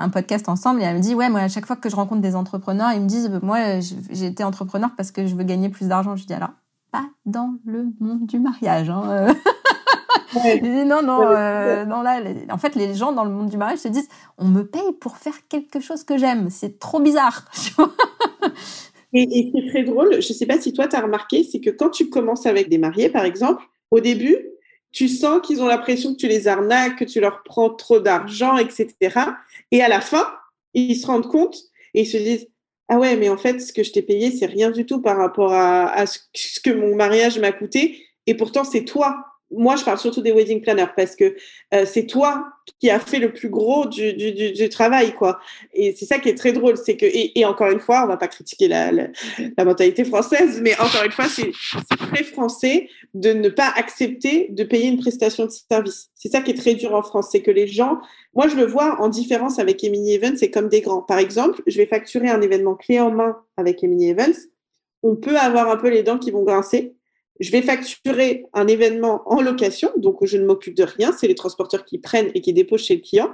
un 0.00 0.10
podcast 0.10 0.48
ensemble 0.48 0.80
et 0.80 0.84
elle 0.84 0.96
me 0.96 1.00
dit 1.00 1.16
ouais 1.16 1.28
moi 1.28 1.40
à 1.40 1.48
chaque 1.48 1.66
fois 1.66 1.74
que 1.74 1.90
je 1.90 1.96
rencontre 1.96 2.22
des 2.22 2.36
entrepreneurs 2.36 2.92
ils 2.92 3.00
me 3.00 3.08
disent 3.08 3.30
moi 3.42 3.80
j'ai 3.80 4.26
été 4.26 4.44
entrepreneur 4.44 4.90
parce 4.96 5.10
que 5.10 5.26
je 5.26 5.34
veux 5.34 5.42
gagner 5.42 5.70
plus 5.70 5.88
d'argent 5.88 6.14
je 6.14 6.24
dis 6.24 6.32
alors 6.32 6.50
pas 6.90 7.08
dans 7.26 7.54
le 7.64 7.86
monde 8.00 8.26
du 8.26 8.38
mariage. 8.38 8.90
Hein. 8.90 9.34
non, 10.84 11.02
non, 11.02 11.22
euh, 11.22 11.84
non 11.84 12.02
là, 12.02 12.20
en 12.50 12.58
fait, 12.58 12.74
les 12.74 12.94
gens 12.94 13.12
dans 13.12 13.24
le 13.24 13.30
monde 13.30 13.48
du 13.48 13.56
mariage 13.56 13.80
se 13.80 13.88
disent, 13.88 14.08
on 14.36 14.46
me 14.46 14.62
paye 14.62 14.92
pour 15.00 15.16
faire 15.16 15.34
quelque 15.48 15.80
chose 15.80 16.04
que 16.04 16.18
j'aime. 16.18 16.50
C'est 16.50 16.78
trop 16.78 17.00
bizarre. 17.00 17.44
et, 19.12 19.22
et 19.22 19.52
c'est 19.54 19.70
très 19.70 19.84
drôle. 19.84 20.20
Je 20.20 20.32
sais 20.32 20.46
pas 20.46 20.60
si 20.60 20.72
toi, 20.72 20.88
tu 20.88 20.96
as 20.96 21.00
remarqué, 21.00 21.44
c'est 21.44 21.60
que 21.60 21.70
quand 21.70 21.90
tu 21.90 22.08
commences 22.08 22.46
avec 22.46 22.68
des 22.68 22.78
mariés, 22.78 23.08
par 23.08 23.24
exemple, 23.24 23.64
au 23.90 24.00
début, 24.00 24.38
tu 24.92 25.08
sens 25.08 25.40
qu'ils 25.46 25.62
ont 25.62 25.66
l'impression 25.66 26.12
que 26.12 26.18
tu 26.18 26.28
les 26.28 26.48
arnaques, 26.48 26.96
que 26.96 27.04
tu 27.04 27.20
leur 27.20 27.42
prends 27.42 27.70
trop 27.70 28.00
d'argent, 28.00 28.56
etc. 28.56 28.88
Et 29.70 29.82
à 29.82 29.88
la 29.88 30.00
fin, 30.00 30.26
ils 30.74 30.96
se 30.96 31.06
rendent 31.06 31.28
compte 31.28 31.56
et 31.94 32.02
ils 32.02 32.06
se 32.06 32.16
disent, 32.16 32.48
ah 32.88 32.96
ouais, 32.98 33.16
mais 33.16 33.28
en 33.28 33.36
fait, 33.36 33.60
ce 33.60 33.72
que 33.72 33.82
je 33.82 33.92
t'ai 33.92 34.02
payé, 34.02 34.30
c'est 34.30 34.46
rien 34.46 34.70
du 34.70 34.86
tout 34.86 35.02
par 35.02 35.18
rapport 35.18 35.52
à, 35.52 36.06
ce 36.06 36.60
que 36.60 36.70
mon 36.70 36.96
mariage 36.96 37.38
m'a 37.38 37.52
coûté. 37.52 38.06
Et 38.26 38.34
pourtant, 38.34 38.64
c'est 38.64 38.84
toi 38.84 39.24
moi, 39.50 39.76
je 39.76 39.84
parle 39.84 39.98
surtout 39.98 40.20
des 40.20 40.32
wedding 40.32 40.60
planners 40.60 40.92
parce 40.94 41.16
que 41.16 41.36
euh, 41.74 41.86
c'est 41.86 42.06
toi 42.06 42.46
qui 42.80 42.90
as 42.90 43.00
fait 43.00 43.18
le 43.18 43.32
plus 43.32 43.48
gros 43.48 43.86
du, 43.86 44.12
du, 44.12 44.32
du, 44.32 44.52
du 44.52 44.68
travail, 44.68 45.14
quoi. 45.14 45.40
Et 45.72 45.94
c'est 45.96 46.04
ça 46.04 46.18
qui 46.18 46.28
est 46.28 46.34
très 46.34 46.52
drôle, 46.52 46.76
c'est 46.76 46.96
que 46.96 47.06
et, 47.06 47.38
et, 47.38 47.44
encore 47.46 47.70
une 47.70 47.80
fois, 47.80 48.04
on 48.04 48.08
va 48.08 48.18
pas 48.18 48.28
critiquer 48.28 48.68
la, 48.68 48.92
la, 48.92 49.06
la 49.56 49.64
mentalité 49.64 50.04
française, 50.04 50.60
mais 50.62 50.78
encore 50.78 51.02
une 51.04 51.12
fois, 51.12 51.26
c'est 51.26 51.50
très 51.96 52.24
français 52.24 52.88
de 53.14 53.32
ne 53.32 53.48
pas 53.48 53.72
accepter 53.74 54.48
de 54.50 54.64
payer 54.64 54.88
une 54.88 54.98
prestation 54.98 55.46
de 55.46 55.50
service. 55.50 56.10
C'est 56.14 56.28
ça 56.28 56.42
qui 56.42 56.50
est 56.50 56.58
très 56.58 56.74
dur 56.74 56.94
en 56.94 57.02
France, 57.02 57.28
c'est 57.32 57.42
que 57.42 57.50
les 57.50 57.66
gens, 57.66 57.98
moi, 58.34 58.48
je 58.48 58.56
le 58.56 58.66
vois 58.66 59.00
en 59.00 59.08
différence 59.08 59.58
avec 59.58 59.82
Emily 59.82 60.12
Evans, 60.12 60.36
c'est 60.36 60.50
comme 60.50 60.68
des 60.68 60.82
grands. 60.82 61.02
Par 61.02 61.18
exemple, 61.18 61.62
je 61.66 61.78
vais 61.78 61.86
facturer 61.86 62.28
un 62.28 62.42
événement 62.42 62.74
clé 62.74 63.00
en 63.00 63.10
main 63.10 63.38
avec 63.56 63.82
Emily 63.82 64.10
Evans. 64.10 64.34
On 65.02 65.16
peut 65.16 65.38
avoir 65.38 65.70
un 65.70 65.76
peu 65.76 65.88
les 65.88 66.02
dents 66.02 66.18
qui 66.18 66.30
vont 66.32 66.42
grincer 66.42 66.97
je 67.40 67.50
vais 67.50 67.62
facturer 67.62 68.44
un 68.52 68.66
événement 68.66 69.22
en 69.26 69.40
location, 69.40 69.90
donc 69.96 70.24
je 70.24 70.36
ne 70.36 70.46
m'occupe 70.46 70.74
de 70.74 70.84
rien, 70.84 71.12
c'est 71.12 71.28
les 71.28 71.34
transporteurs 71.34 71.84
qui 71.84 71.98
prennent 71.98 72.30
et 72.34 72.40
qui 72.40 72.52
déposent 72.52 72.84
chez 72.84 72.96
le 72.96 73.02
client. 73.02 73.32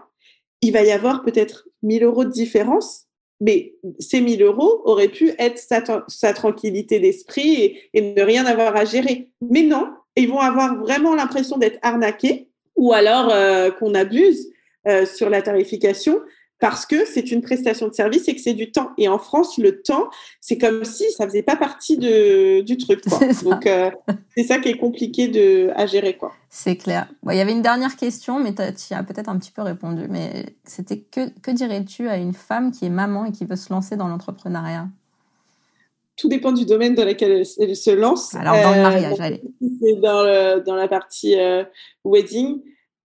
Il 0.60 0.72
va 0.72 0.82
y 0.82 0.90
avoir 0.90 1.22
peut-être 1.22 1.68
1000 1.82 2.04
euros 2.04 2.24
de 2.24 2.30
différence, 2.30 3.06
mais 3.40 3.74
ces 3.98 4.20
1000 4.20 4.42
euros 4.42 4.82
auraient 4.84 5.08
pu 5.08 5.32
être 5.38 5.58
sa, 5.58 6.32
tranquillité 6.32 7.00
d'esprit 7.00 7.54
et, 7.54 7.80
et, 7.94 8.14
ne 8.14 8.22
rien 8.22 8.46
avoir 8.46 8.76
à 8.76 8.84
gérer. 8.84 9.30
Mais 9.42 9.62
non, 9.62 9.88
ils 10.16 10.28
vont 10.28 10.40
avoir 10.40 10.78
vraiment 10.78 11.14
l'impression 11.14 11.58
d'être 11.58 11.78
arnaqués 11.82 12.48
ou 12.76 12.92
alors 12.92 13.30
euh, 13.30 13.70
qu'on 13.70 13.94
abuse 13.94 14.50
euh, 14.86 15.06
sur 15.06 15.30
la 15.30 15.42
tarification 15.42 16.20
parce 16.60 16.86
que 16.86 17.04
c'est 17.04 17.30
une 17.30 17.42
prestation 17.42 17.88
de 17.88 17.94
service 17.94 18.28
et 18.28 18.34
que 18.34 18.40
c'est 18.40 18.54
du 18.54 18.70
temps. 18.70 18.90
Et 18.96 19.08
en 19.08 19.18
France, 19.18 19.58
le 19.58 19.82
temps, 19.82 20.08
c'est 20.40 20.56
comme 20.56 20.84
si 20.84 21.04
ça 21.12 21.26
faisait 21.26 21.42
pas 21.42 21.56
partie 21.56 21.98
de, 21.98 22.60
du 22.60 22.76
truc. 22.76 23.02
Quoi. 23.02 23.18
Donc, 23.42 23.66
euh, 23.66 23.90
c'est 24.36 24.44
ça 24.44 24.58
qui 24.58 24.68
est 24.68 24.78
compliqué 24.78 25.28
de, 25.28 25.70
à 25.74 25.86
gérer. 25.86 26.16
quoi. 26.16 26.32
C'est 26.48 26.76
clair. 26.76 27.08
Il 27.28 27.36
y 27.36 27.40
avait 27.40 27.52
une 27.52 27.62
dernière 27.62 27.96
question, 27.96 28.38
mais 28.38 28.54
tu 28.54 28.94
as 28.94 29.02
peut-être 29.02 29.28
un 29.28 29.38
petit 29.38 29.50
peu 29.50 29.62
répondu. 29.62 30.06
Mais 30.08 30.46
c'était 30.64 31.00
que, 31.00 31.28
que 31.40 31.50
dirais-tu 31.50 32.08
à 32.08 32.16
une 32.16 32.34
femme 32.34 32.70
qui 32.70 32.86
est 32.86 32.90
maman 32.90 33.26
et 33.26 33.32
qui 33.32 33.44
veut 33.44 33.56
se 33.56 33.72
lancer 33.72 33.96
dans 33.96 34.08
l'entrepreneuriat? 34.08 34.86
Tout 36.16 36.28
dépend 36.28 36.52
du 36.52 36.64
domaine 36.64 36.94
dans 36.94 37.04
lequel 37.04 37.44
elle, 37.58 37.76
se 37.76 37.90
lance. 37.90 38.36
Alors, 38.36 38.54
dans 38.54 38.74
le 38.74 38.82
mariage, 38.82 39.20
allez. 39.20 39.42
C'est 39.82 40.00
dans, 40.00 40.62
dans 40.64 40.76
la 40.76 40.86
partie 40.86 41.34
wedding. 42.04 42.60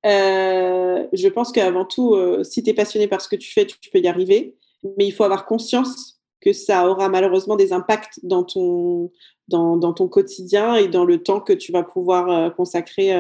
Euh, 0.06 1.06
je 1.12 1.28
pense 1.28 1.52
qu'avant 1.52 1.86
tout, 1.86 2.14
euh, 2.14 2.44
si 2.44 2.64
tu 2.64 2.70
es 2.70 2.74
passionné 2.74 3.08
par 3.08 3.22
ce 3.22 3.28
que 3.28 3.36
tu 3.36 3.52
fais, 3.52 3.66
tu, 3.66 3.90
peux 3.90 4.00
y 4.00 4.08
arriver. 4.08 4.56
Mais 4.98 5.06
il 5.06 5.12
faut 5.12 5.24
avoir 5.24 5.46
conscience 5.46 6.20
que 6.42 6.54
ça 6.54 6.90
aura 6.90 7.10
malheureusement 7.10 7.58
des 7.58 7.74
impacts 7.74 8.20
dans 8.24 8.44
ton, 8.44 9.12
dans, 9.50 9.76
dans 9.76 9.94
ton 9.94 10.08
quotidien 10.08 10.76
et 10.76 10.88
dans 10.88 11.04
le 11.04 11.22
temps 11.22 11.42
que 11.42 11.52
tu 11.52 11.74
vas 11.74 11.84
pouvoir 11.84 12.30
euh, 12.30 12.50
consacrer 12.50 13.12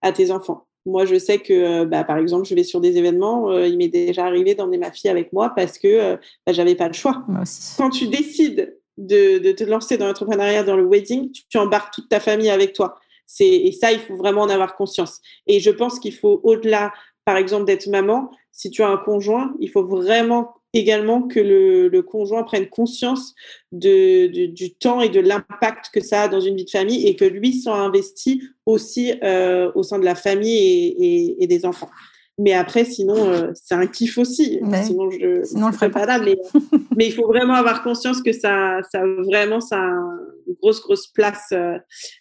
à 0.00 0.12
tes 0.12 0.30
enfants. 0.30 0.66
Moi, 0.86 1.06
je 1.06 1.18
sais 1.18 1.38
que, 1.38 1.84
bah, 1.84 2.04
par 2.04 2.18
exemple, 2.18 2.46
je 2.46 2.54
vais 2.54 2.62
sur 2.62 2.80
des 2.80 2.96
événements. 2.98 3.58
il 3.58 3.76
m'est 3.78 3.88
déjà 3.88 4.26
arrivé 4.26 4.54
d'emmener 4.54 4.78
ma 4.78 4.92
fille 4.92 5.10
avec 5.10 5.32
moi 5.32 5.50
parce 5.54 5.78
que 5.78 6.18
bah, 6.46 6.52
j'avais 6.52 6.74
pas 6.74 6.88
le 6.88 6.94
choix. 6.94 7.24
Quand 7.78 7.90
tu 7.90 8.08
décides 8.08 8.78
de, 8.98 9.38
de 9.38 9.52
te 9.52 9.64
lancer 9.64 9.96
dans 9.96 10.06
l'entrepreneuriat, 10.06 10.62
dans 10.62 10.76
le 10.76 10.84
wedding, 10.84 11.32
tu, 11.32 11.42
tu 11.48 11.56
embarques 11.56 11.94
toute 11.94 12.08
ta 12.10 12.20
famille 12.20 12.50
avec 12.50 12.74
toi 12.74 12.96
et 13.40 13.72
ça, 13.72 13.92
il 13.92 14.00
faut 14.00 14.16
vraiment 14.16 14.42
en 14.42 14.48
avoir 14.48 14.76
conscience. 14.76 15.20
Et 15.46 15.60
je 15.60 15.70
pense 15.70 15.98
qu'il 15.98 16.14
faut, 16.14 16.40
au-delà, 16.44 16.92
par 17.24 17.36
exemple, 17.36 17.64
d'être 17.64 17.86
maman, 17.86 18.30
si 18.52 18.70
tu 18.70 18.82
as 18.82 18.88
un 18.88 18.96
conjoint, 18.96 19.54
il 19.60 19.70
faut 19.70 19.84
vraiment 19.84 20.54
également 20.72 21.22
que 21.22 21.40
le, 21.40 22.02
conjoint 22.02 22.42
prenne 22.42 22.68
conscience 22.68 23.34
du 23.72 24.74
temps 24.78 25.00
et 25.00 25.08
de 25.08 25.20
l'impact 25.20 25.90
que 25.92 26.00
ça 26.00 26.22
a 26.22 26.28
dans 26.28 26.40
une 26.40 26.56
vie 26.56 26.64
de 26.64 26.70
famille 26.70 27.06
et 27.06 27.16
que 27.16 27.24
lui 27.24 27.54
soit 27.54 27.76
investi 27.76 28.42
aussi 28.66 29.14
euh, 29.22 29.70
au 29.74 29.82
sein 29.82 29.98
de 29.98 30.04
la 30.04 30.14
famille 30.14 31.36
et 31.38 31.46
des 31.46 31.64
enfants. 31.64 31.90
Mais 32.38 32.52
après, 32.52 32.84
sinon, 32.84 33.28
euh, 33.28 33.52
c'est 33.54 33.74
un 33.74 33.86
kiff 33.86 34.18
aussi. 34.18 34.60
Sinon, 34.84 35.10
je 35.10 35.56
ne 35.56 35.66
le 35.66 35.72
ferai 35.72 35.90
pas 35.90 36.04
là. 36.04 36.18
Mais, 36.18 36.36
mais 36.96 37.06
il 37.06 37.12
faut 37.12 37.26
vraiment 37.26 37.54
avoir 37.54 37.82
conscience 37.82 38.22
que 38.22 38.32
ça, 38.32 38.78
ça 38.90 39.04
vraiment, 39.24 39.60
ça 39.60 39.78
a 39.78 39.90
une 40.46 40.54
grosse, 40.60 40.80
grosse 40.82 41.06
place 41.06 41.46
euh, 41.52 41.78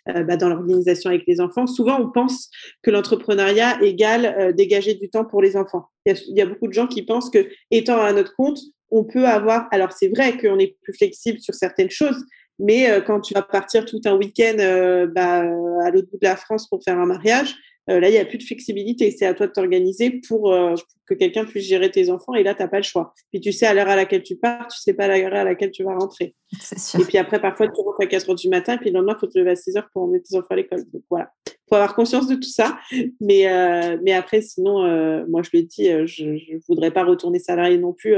euh, 0.10 0.24
bah, 0.24 0.38
dans 0.38 0.50
l'organisation 0.50 1.10
avec 1.10 1.24
les 1.28 1.42
enfants. 1.42 1.66
Souvent, 1.66 2.00
on 2.00 2.12
pense 2.12 2.50
que 2.84 2.92
l'entrepreneuriat 2.92 3.82
égale 3.82 4.54
dégager 4.56 4.94
du 4.94 5.10
temps 5.10 5.26
pour 5.26 5.42
les 5.42 5.58
enfants. 5.58 5.88
Il 6.06 6.16
y, 6.38 6.42
a, 6.42 6.46
beaucoup 6.46 6.68
de 6.68 6.74
gens 6.74 6.88
qui 6.88 7.02
pensent 7.02 7.32
que, 7.32 7.48
étant 7.72 8.00
à 8.00 8.14
notre 8.14 8.36
compte, 8.36 8.60
on 8.92 9.04
peut 9.04 9.26
avoir. 9.26 9.68
Alors, 9.72 9.94
c'est 9.94 10.10
vrai 10.10 10.38
qu'on 10.38 10.60
est 10.60 10.78
plus 10.84 10.94
flexible 10.94 11.40
sur 11.40 11.56
certaines 11.56 11.90
choses, 11.90 12.24
mais 12.60 13.02
quand 13.08 13.22
tu 13.22 13.34
vas 13.34 13.42
partir 13.42 13.86
tout 13.86 14.02
un 14.06 14.16
week-end 14.16 15.08
bah, 15.16 15.44
à 15.84 15.90
l'autre 15.90 16.10
bout 16.12 16.20
de 16.22 16.28
la 16.28 16.36
France 16.36 16.68
pour 16.70 16.84
faire 16.84 17.00
un 17.00 17.06
mariage, 17.08 17.56
euh, 17.90 18.00
là, 18.00 18.10
il 18.10 18.14
n'y 18.14 18.18
a 18.18 18.26
plus 18.26 18.38
de 18.38 18.44
flexibilité. 18.44 19.12
C'est 19.12 19.26
à 19.26 19.34
toi 19.34 19.48
de 19.48 19.52
t'organiser 19.52 20.22
pour, 20.28 20.54
euh, 20.54 20.76
que 21.06 21.14
quelqu'un 21.14 21.44
puisse 21.46 21.66
gérer 21.66 21.92
tes 21.92 22.10
enfants. 22.10 22.34
Et 22.34 22.44
là, 22.44 22.54
tu 22.54 22.62
n'as 22.62 22.68
pas 22.70 22.78
le 22.78 22.84
choix. 22.84 23.14
Puis 23.32 23.42
tu 23.42 23.52
sais 23.52 23.66
à 23.66 23.74
l'heure 23.74 23.90
à 23.90 23.96
laquelle 23.96 24.24
tu 24.24 24.38
pars, 24.38 24.68
tu 24.68 24.80
sais 24.80 24.94
pas 24.94 25.06
à 25.06 25.18
l'heure 25.18 25.34
à 25.34 25.44
laquelle 25.44 25.72
tu 25.72 25.84
vas 25.84 25.96
rentrer. 25.96 26.36
Sûr. 26.78 27.02
Et 27.02 27.04
puis 27.04 27.18
après, 27.18 27.42
parfois, 27.42 27.68
tu 27.68 27.82
rentres 27.82 28.02
à 28.02 28.06
4 28.06 28.30
heures 28.30 28.36
du 28.36 28.50
matin. 28.50 28.78
Puis 28.78 28.90
le 28.90 28.96
lendemain, 28.96 29.16
il 29.18 29.20
faut 29.20 29.28
te 29.28 29.38
lever 29.38 29.52
à 29.52 29.56
6 29.56 29.76
heures 29.76 29.90
pour 29.92 30.04
emmener 30.04 30.22
tes 30.22 30.36
enfants 30.38 30.48
à 30.52 30.56
l'école. 30.56 30.84
Donc 30.94 31.04
voilà. 31.10 31.32
faut 31.68 31.76
avoir 31.76 31.94
conscience 31.96 32.28
de 32.28 32.36
tout 32.36 32.44
ça. 32.44 32.78
Mais, 33.20 33.52
euh, 33.52 33.98
mais 34.02 34.14
après, 34.14 34.42
sinon, 34.42 35.28
moi, 35.28 35.42
je 35.44 35.50
le 35.54 35.64
dis, 35.64 35.90
je 36.06 36.26
ne 36.26 36.60
voudrais 36.68 36.92
pas 36.92 37.04
retourner 37.04 37.40
salarié 37.40 37.78
non 37.78 37.94
plus. 37.94 38.16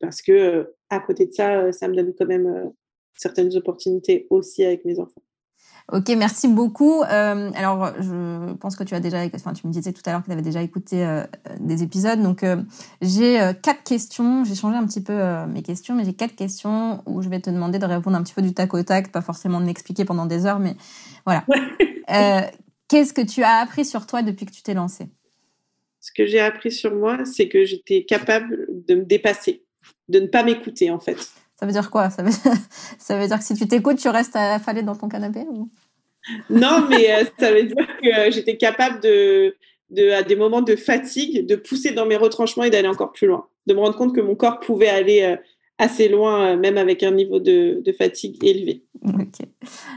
parce 0.00 0.20
que 0.22 0.72
à 0.88 0.98
côté 0.98 1.26
de 1.26 1.32
ça, 1.32 1.70
ça 1.70 1.86
me 1.86 1.94
donne 1.94 2.12
quand 2.18 2.26
même 2.26 2.72
certaines 3.14 3.54
opportunités 3.56 4.26
aussi 4.30 4.64
avec 4.64 4.84
mes 4.84 4.98
enfants. 4.98 5.22
Ok, 5.92 6.08
merci 6.16 6.46
beaucoup. 6.46 7.02
Euh, 7.02 7.50
alors, 7.54 7.92
je 8.00 8.52
pense 8.54 8.76
que 8.76 8.84
tu 8.84 8.94
as 8.94 9.00
déjà, 9.00 9.24
enfin, 9.34 9.52
tu 9.52 9.66
me 9.66 9.72
disais 9.72 9.92
tout 9.92 10.02
à 10.06 10.12
l'heure 10.12 10.20
que 10.20 10.26
tu 10.26 10.32
avais 10.32 10.42
déjà 10.42 10.62
écouté 10.62 11.04
euh, 11.04 11.24
des 11.58 11.82
épisodes. 11.82 12.22
Donc, 12.22 12.44
euh, 12.44 12.62
j'ai 13.02 13.38
quatre 13.62 13.82
questions. 13.82 14.44
J'ai 14.44 14.54
changé 14.54 14.76
un 14.76 14.86
petit 14.86 15.02
peu 15.02 15.18
mes 15.46 15.62
questions, 15.62 15.94
mais 15.94 16.04
j'ai 16.04 16.12
quatre 16.12 16.36
questions 16.36 17.02
où 17.06 17.22
je 17.22 17.28
vais 17.28 17.40
te 17.40 17.50
demander 17.50 17.78
de 17.78 17.86
répondre 17.86 18.16
un 18.16 18.22
petit 18.22 18.34
peu 18.34 18.42
du 18.42 18.54
tac 18.54 18.72
au 18.74 18.82
tac, 18.82 19.10
pas 19.10 19.22
forcément 19.22 19.60
de 19.60 19.66
m'expliquer 19.66 20.04
pendant 20.04 20.26
des 20.26 20.46
heures, 20.46 20.60
mais 20.60 20.76
voilà. 21.26 21.44
Qu'est-ce 22.88 23.12
que 23.12 23.22
tu 23.22 23.42
as 23.42 23.56
appris 23.60 23.84
sur 23.84 24.06
toi 24.06 24.22
depuis 24.22 24.46
que 24.46 24.52
tu 24.52 24.62
t'es 24.62 24.74
lancée? 24.74 25.08
Ce 26.00 26.12
que 26.12 26.26
j'ai 26.26 26.40
appris 26.40 26.72
sur 26.72 26.94
moi, 26.94 27.24
c'est 27.24 27.48
que 27.48 27.64
j'étais 27.64 28.04
capable 28.04 28.66
de 28.88 28.94
me 28.94 29.04
dépasser, 29.04 29.64
de 30.08 30.20
ne 30.20 30.26
pas 30.26 30.42
m'écouter, 30.42 30.90
en 30.90 30.98
fait. 30.98 31.18
Ça 31.60 31.66
veut 31.66 31.72
dire 31.72 31.90
quoi? 31.90 32.08
Ça 32.08 32.22
veut... 32.22 32.32
ça 32.98 33.18
veut 33.18 33.26
dire 33.26 33.38
que 33.38 33.44
si 33.44 33.54
tu 33.54 33.68
t'écoutes, 33.68 33.98
tu 33.98 34.08
restes 34.08 34.34
affalé 34.34 34.82
dans 34.82 34.96
ton 34.96 35.08
canapé 35.08 35.44
ou... 35.50 35.68
Non, 36.48 36.86
mais 36.88 37.12
euh, 37.12 37.24
ça 37.38 37.52
veut 37.52 37.64
dire 37.64 37.86
que 38.02 38.30
j'étais 38.30 38.56
capable 38.56 39.00
de, 39.00 39.56
de, 39.90 40.10
à 40.10 40.22
des 40.22 40.36
moments 40.36 40.62
de 40.62 40.76
fatigue, 40.76 41.46
de 41.46 41.56
pousser 41.56 41.92
dans 41.92 42.06
mes 42.06 42.16
retranchements 42.16 42.64
et 42.64 42.70
d'aller 42.70 42.88
encore 42.88 43.12
plus 43.12 43.26
loin. 43.26 43.46
De 43.66 43.74
me 43.74 43.80
rendre 43.80 43.96
compte 43.96 44.14
que 44.14 44.20
mon 44.20 44.34
corps 44.34 44.60
pouvait 44.60 44.88
aller 44.88 45.22
euh, 45.22 45.36
assez 45.78 46.08
loin, 46.08 46.52
euh, 46.52 46.56
même 46.56 46.78
avec 46.78 47.02
un 47.02 47.10
niveau 47.10 47.40
de, 47.40 47.80
de 47.84 47.92
fatigue 47.92 48.42
élevé. 48.44 48.84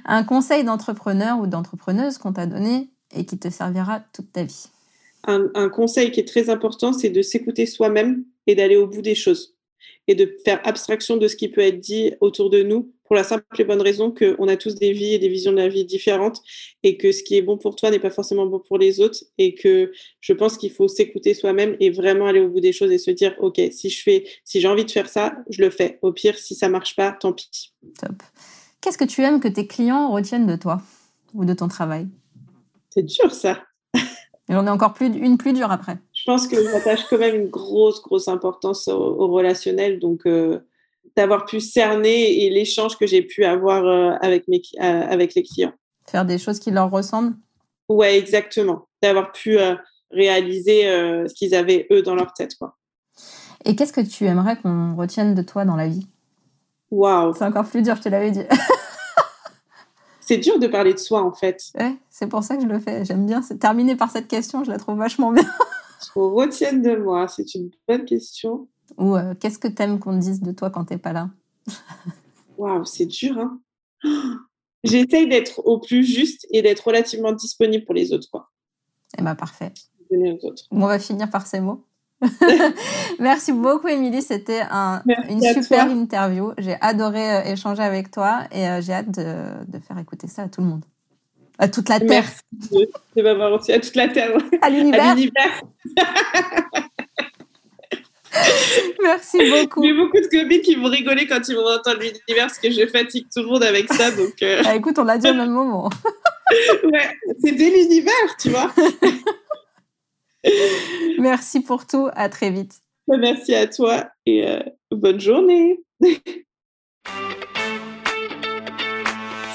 Un 0.06 0.24
conseil 0.24 0.64
d'entrepreneur 0.64 1.40
ou 1.40 1.48
d'entrepreneuse 1.48 2.18
qu'on 2.18 2.34
t'a 2.34 2.46
donné 2.46 2.90
et 3.16 3.26
qui 3.26 3.38
te 3.38 3.50
servira 3.50 4.02
toute 4.14 4.32
ta 4.32 4.44
vie? 4.44 4.68
Un, 5.28 5.50
un 5.56 5.70
conseil 5.70 6.12
qui 6.12 6.20
est 6.20 6.28
très 6.28 6.50
important, 6.50 6.94
c'est 6.94 7.10
de 7.10 7.22
s'écouter 7.22 7.66
soi-même 7.66 8.26
et 8.48 8.56
d'aller 8.56 8.76
au 8.76 8.88
bout 8.88 9.02
des 9.02 9.16
choses 9.16 9.56
et 10.08 10.16
de 10.16 10.36
faire 10.44 10.60
abstraction 10.66 11.18
de 11.18 11.28
ce 11.28 11.36
qui 11.36 11.48
peut 11.48 11.62
être 11.62 11.80
dit 11.80 12.14
autour 12.20 12.50
de 12.50 12.64
nous 12.64 12.92
pour 13.06 13.16
la 13.16 13.24
simple 13.24 13.44
et 13.60 13.64
bonne 13.64 13.82
raison 13.82 14.12
qu'on 14.12 14.48
a 14.48 14.56
tous 14.56 14.76
des 14.76 14.92
vies 14.92 15.14
et 15.14 15.20
des 15.20 15.28
visions 15.28 15.52
de 15.52 15.58
la 15.58 15.68
vie 15.68 15.86
différentes 15.86 16.42
et 16.84 16.98
que 16.98 17.12
ce 17.12 17.24
qui 17.24 17.38
est 17.38 17.42
bon 17.42 17.58
pour 17.58 17.76
toi 17.76 17.92
n'est 17.92 18.00
pas 18.00 18.10
forcément 18.10 18.46
bon 18.46 18.60
pour 18.60 18.78
les 18.78 19.02
autres 19.02 19.20
et 19.38 19.56
que 19.56 19.92
je 20.22 20.34
pense 20.34 20.58
qu'il 20.58 20.72
faut 20.72 20.88
s'écouter 20.88 21.34
soi-même 21.34 21.76
et 21.80 21.90
vraiment 21.90 22.28
aller 22.28 22.40
au 22.40 22.50
bout 22.50 22.62
des 22.62 22.74
choses 22.74 22.92
et 22.92 22.98
se 22.98 23.12
dire 23.12 23.36
ok 23.40 23.62
si 23.72 23.90
je 23.90 24.02
fais 24.02 24.26
si 24.44 24.62
j'ai 24.62 24.68
envie 24.68 24.86
de 24.86 24.92
faire 24.92 25.10
ça 25.10 25.36
je 25.50 25.62
le 25.62 25.70
fais. 25.70 26.00
Au 26.02 26.12
pire 26.12 26.38
si 26.38 26.56
ça 26.56 26.70
marche 26.70 26.96
pas 26.96 27.12
tant 27.12 27.34
pis. 27.34 27.74
Top. 28.00 28.24
Qu'est-ce 28.82 28.98
que 28.98 29.06
tu 29.06 29.22
aimes 29.22 29.40
que 29.40 29.48
tes 29.48 29.68
clients 29.68 30.12
retiennent 30.12 30.48
de 30.48 30.56
toi 30.56 30.82
ou 31.34 31.46
de 31.46 31.54
ton 31.54 31.68
travail? 31.68 32.08
C'est 32.90 33.04
dur 33.04 33.34
ça. 33.34 33.64
Et 34.50 34.56
on 34.56 34.68
est 34.68 34.70
encore 34.70 34.94
plus 34.94 35.08
une 35.08 35.38
plus 35.38 35.54
dure 35.54 35.72
après. 35.72 35.98
Je 36.14 36.24
pense 36.26 36.48
que 36.48 36.62
j'attache 36.62 37.06
quand 37.10 37.18
même 37.18 37.36
une 37.36 37.50
grosse, 37.50 38.02
grosse 38.02 38.28
importance 38.28 38.88
au, 38.88 39.28
relationnel. 39.28 40.00
Donc, 40.00 40.26
euh, 40.26 40.60
d'avoir 41.16 41.46
pu 41.46 41.60
cerner 41.60 42.44
et 42.44 42.50
l'échange 42.50 42.98
que 42.98 43.06
j'ai 43.06 43.22
pu 43.22 43.46
avoir 43.46 43.86
euh, 43.86 44.16
avec, 44.22 44.48
mes, 44.48 44.62
euh, 44.80 44.82
avec 44.82 45.36
les 45.36 45.44
clients. 45.44 45.74
Faire 46.10 46.26
des 46.26 46.38
choses 46.38 46.60
qui 46.60 46.72
leur 46.72 46.90
ressemblent? 46.90 47.36
Ouais, 47.90 48.18
exactement. 48.18 48.88
D'avoir 49.02 49.32
pu 49.32 49.58
réaliser 50.12 50.84
ce 50.84 51.34
qu'ils 51.34 51.54
avaient 51.54 51.86
eux 51.92 52.02
dans 52.02 52.16
leur 52.16 52.34
tête. 52.34 52.56
Quoi. 52.56 52.78
Et 53.66 53.76
qu'est-ce 53.76 53.94
que 53.94 54.02
tu 54.02 54.26
aimerais 54.26 54.58
qu'on 54.58 54.96
retienne 54.96 55.36
de 55.36 55.42
toi 55.42 55.66
dans 55.66 55.76
la 55.76 55.88
vie? 55.88 56.08
Waouh 56.92 57.34
C'est 57.34 57.46
encore 57.46 57.66
plus 57.66 57.82
dur, 57.82 57.96
je 57.96 58.02
te 58.02 58.10
l'avais 58.10 58.32
dit. 58.32 58.44
c'est 60.20 60.38
dur 60.38 60.60
de 60.60 60.68
parler 60.68 60.94
de 60.94 61.00
soi 61.00 61.22
en 61.22 61.34
fait. 61.34 61.62
Ouais, 61.78 61.96
c'est 62.10 62.28
pour 62.28 62.44
ça 62.44 62.56
que 62.56 62.64
je 62.64 62.68
le 62.68 62.80
fais. 62.80 63.04
J'aime 63.06 63.26
bien. 63.26 63.42
C'est 63.42 63.58
terminé 63.58 63.96
par 63.96 64.12
cette 64.12 64.28
question, 64.28 64.64
je 64.64 64.72
la 64.72 64.78
trouve 64.78 64.98
vachement 64.98 65.32
bien 65.32 65.44
qu'on 66.14 66.34
retienne 66.34 66.82
de 66.82 66.96
moi 66.96 67.28
C'est 67.28 67.56
une 67.56 67.72
bonne 67.88 68.06
question. 68.06 68.68
Ou 68.98 69.16
euh, 69.16 69.34
qu'est-ce 69.40 69.60
que 69.60 69.68
t'aimes 69.68 70.00
qu'on 70.00 70.18
dise 70.18 70.42
de 70.42 70.52
toi 70.52 70.70
quand 70.70 70.86
t'es 70.86 70.98
pas 70.98 71.14
là? 71.14 71.30
Waouh, 72.58 72.86
c'est 72.86 73.06
dur, 73.06 73.38
hein 73.38 73.60
J'essaye 74.84 75.28
d'être 75.30 75.60
au 75.66 75.80
plus 75.80 76.04
juste 76.04 76.46
et 76.52 76.62
d'être 76.62 76.86
relativement 76.86 77.32
disponible 77.32 77.86
pour 77.86 77.94
les 77.94 78.12
autres, 78.12 78.28
quoi. 78.30 78.50
Eh 79.18 79.22
ben, 79.22 79.36
parfait. 79.36 79.72
On 80.72 80.86
va 80.86 81.00
finir 81.00 81.30
par 81.30 81.48
ces 81.48 81.62
mots. 81.62 81.86
Merci 83.20 83.52
beaucoup, 83.52 83.88
Émilie. 83.88 84.22
C'était 84.22 84.62
un, 84.70 85.02
une 85.30 85.42
super 85.42 85.90
interview. 85.90 86.52
J'ai 86.58 86.76
adoré 86.82 87.36
euh, 87.36 87.54
échanger 87.54 87.84
avec 87.84 88.12
toi 88.12 88.44
et 88.52 88.68
euh, 88.68 88.82
j'ai 88.82 88.94
hâte 88.94 89.12
de, 89.12 89.66
de, 89.72 89.80
faire 89.80 89.98
écouter 89.98 90.28
ça 90.28 90.44
à 90.44 90.48
tout 90.48 90.62
le 90.62 90.68
monde. 90.68 90.86
À 91.60 91.68
toute 91.68 91.88
la 91.90 92.00
Terre. 92.00 92.26
Merci 92.52 92.88
de 93.16 93.22
m'avoir 93.22 93.54
aussi 93.54 93.72
À 93.72 93.80
toute 93.80 93.96
la 93.96 94.08
Terre. 94.08 94.32
À 94.62 94.70
l'univers. 94.70 95.16
Merci 99.02 99.38
beaucoup. 99.50 99.84
J'ai 99.84 99.94
beaucoup 99.94 100.20
de 100.20 100.28
copines 100.28 100.62
qui 100.62 100.76
vont 100.76 100.90
rigoler 100.90 101.28
quand 101.28 101.48
ils 101.48 101.56
vont 101.56 101.68
entendre 101.68 102.00
l'univers 102.00 102.48
parce 102.48 102.60
que 102.60 102.72
je 102.72 102.86
fatigue 102.88 103.28
tout 103.34 103.42
le 103.42 103.48
monde 103.48 103.64
avec 103.64 103.92
ça. 103.94 104.12
Donc 104.12 104.42
euh. 104.42 104.62
ah, 104.66 104.76
écoute, 104.76 104.98
on 104.98 105.04
l'a 105.04 105.18
dit 105.18 105.30
au 105.30 105.34
même 105.34 105.52
moment. 105.52 105.90
ouais, 106.84 107.10
c'était 107.44 107.70
l'univers, 107.70 108.38
tu 108.40 108.50
vois. 108.50 108.72
Merci 111.20 111.62
pour 111.62 111.86
tout. 111.86 112.10
À 112.16 112.30
très 112.30 112.50
vite. 112.50 112.76
Merci 113.08 113.54
à 113.54 113.68
toi 113.68 114.06
et 114.26 114.48
euh, 114.48 114.60
bonne 114.92 115.20
journée. 115.20 115.80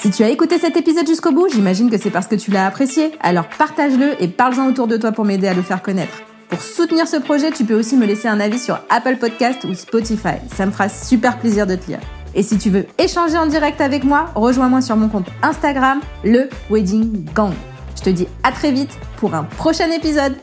Si 0.01 0.11
tu 0.11 0.23
as 0.23 0.29
écouté 0.29 0.57
cet 0.59 0.77
épisode 0.77 1.05
jusqu'au 1.05 1.33
bout, 1.33 1.49
j'imagine 1.49 1.89
que 1.91 1.97
c'est 1.97 2.09
parce 2.09 2.27
que 2.27 2.35
tu 2.35 2.51
l'as 2.51 2.65
apprécié. 2.65 3.11
Alors 3.19 3.49
partage-le 3.49 4.15
et 4.23 4.29
parle-en 4.29 4.69
autour 4.69 4.87
de 4.87 4.95
toi 4.95 5.11
pour 5.11 5.25
m'aider 5.25 5.49
à 5.49 5.53
le 5.53 5.61
faire 5.61 5.81
connaître. 5.81 6.21
Pour 6.49 6.63
soutenir 6.63 7.07
ce 7.07 7.17
projet, 7.17 7.51
tu 7.51 7.63
peux 7.63 7.75
aussi 7.75 7.95
me 7.95 8.07
laisser 8.07 8.27
un 8.27 8.39
avis 8.39 8.57
sur 8.57 8.79
Apple 8.89 9.17
Podcast 9.17 9.65
ou 9.65 9.75
Spotify. 9.75 10.39
Ça 10.55 10.65
me 10.65 10.71
fera 10.71 10.89
super 10.89 11.37
plaisir 11.37 11.67
de 11.67 11.75
te 11.75 11.85
lire. 11.85 11.99
Et 12.33 12.41
si 12.41 12.57
tu 12.57 12.71
veux 12.71 12.87
échanger 12.97 13.37
en 13.37 13.45
direct 13.45 13.79
avec 13.81 14.03
moi, 14.03 14.31
rejoins-moi 14.33 14.81
sur 14.81 14.95
mon 14.95 15.09
compte 15.09 15.27
Instagram, 15.43 16.01
le 16.23 16.49
Wedding 16.71 17.25
Gang. 17.35 17.53
Je 17.95 18.01
te 18.01 18.09
dis 18.09 18.27
à 18.41 18.51
très 18.51 18.71
vite 18.71 18.97
pour 19.17 19.35
un 19.35 19.43
prochain 19.43 19.91
épisode. 19.91 20.37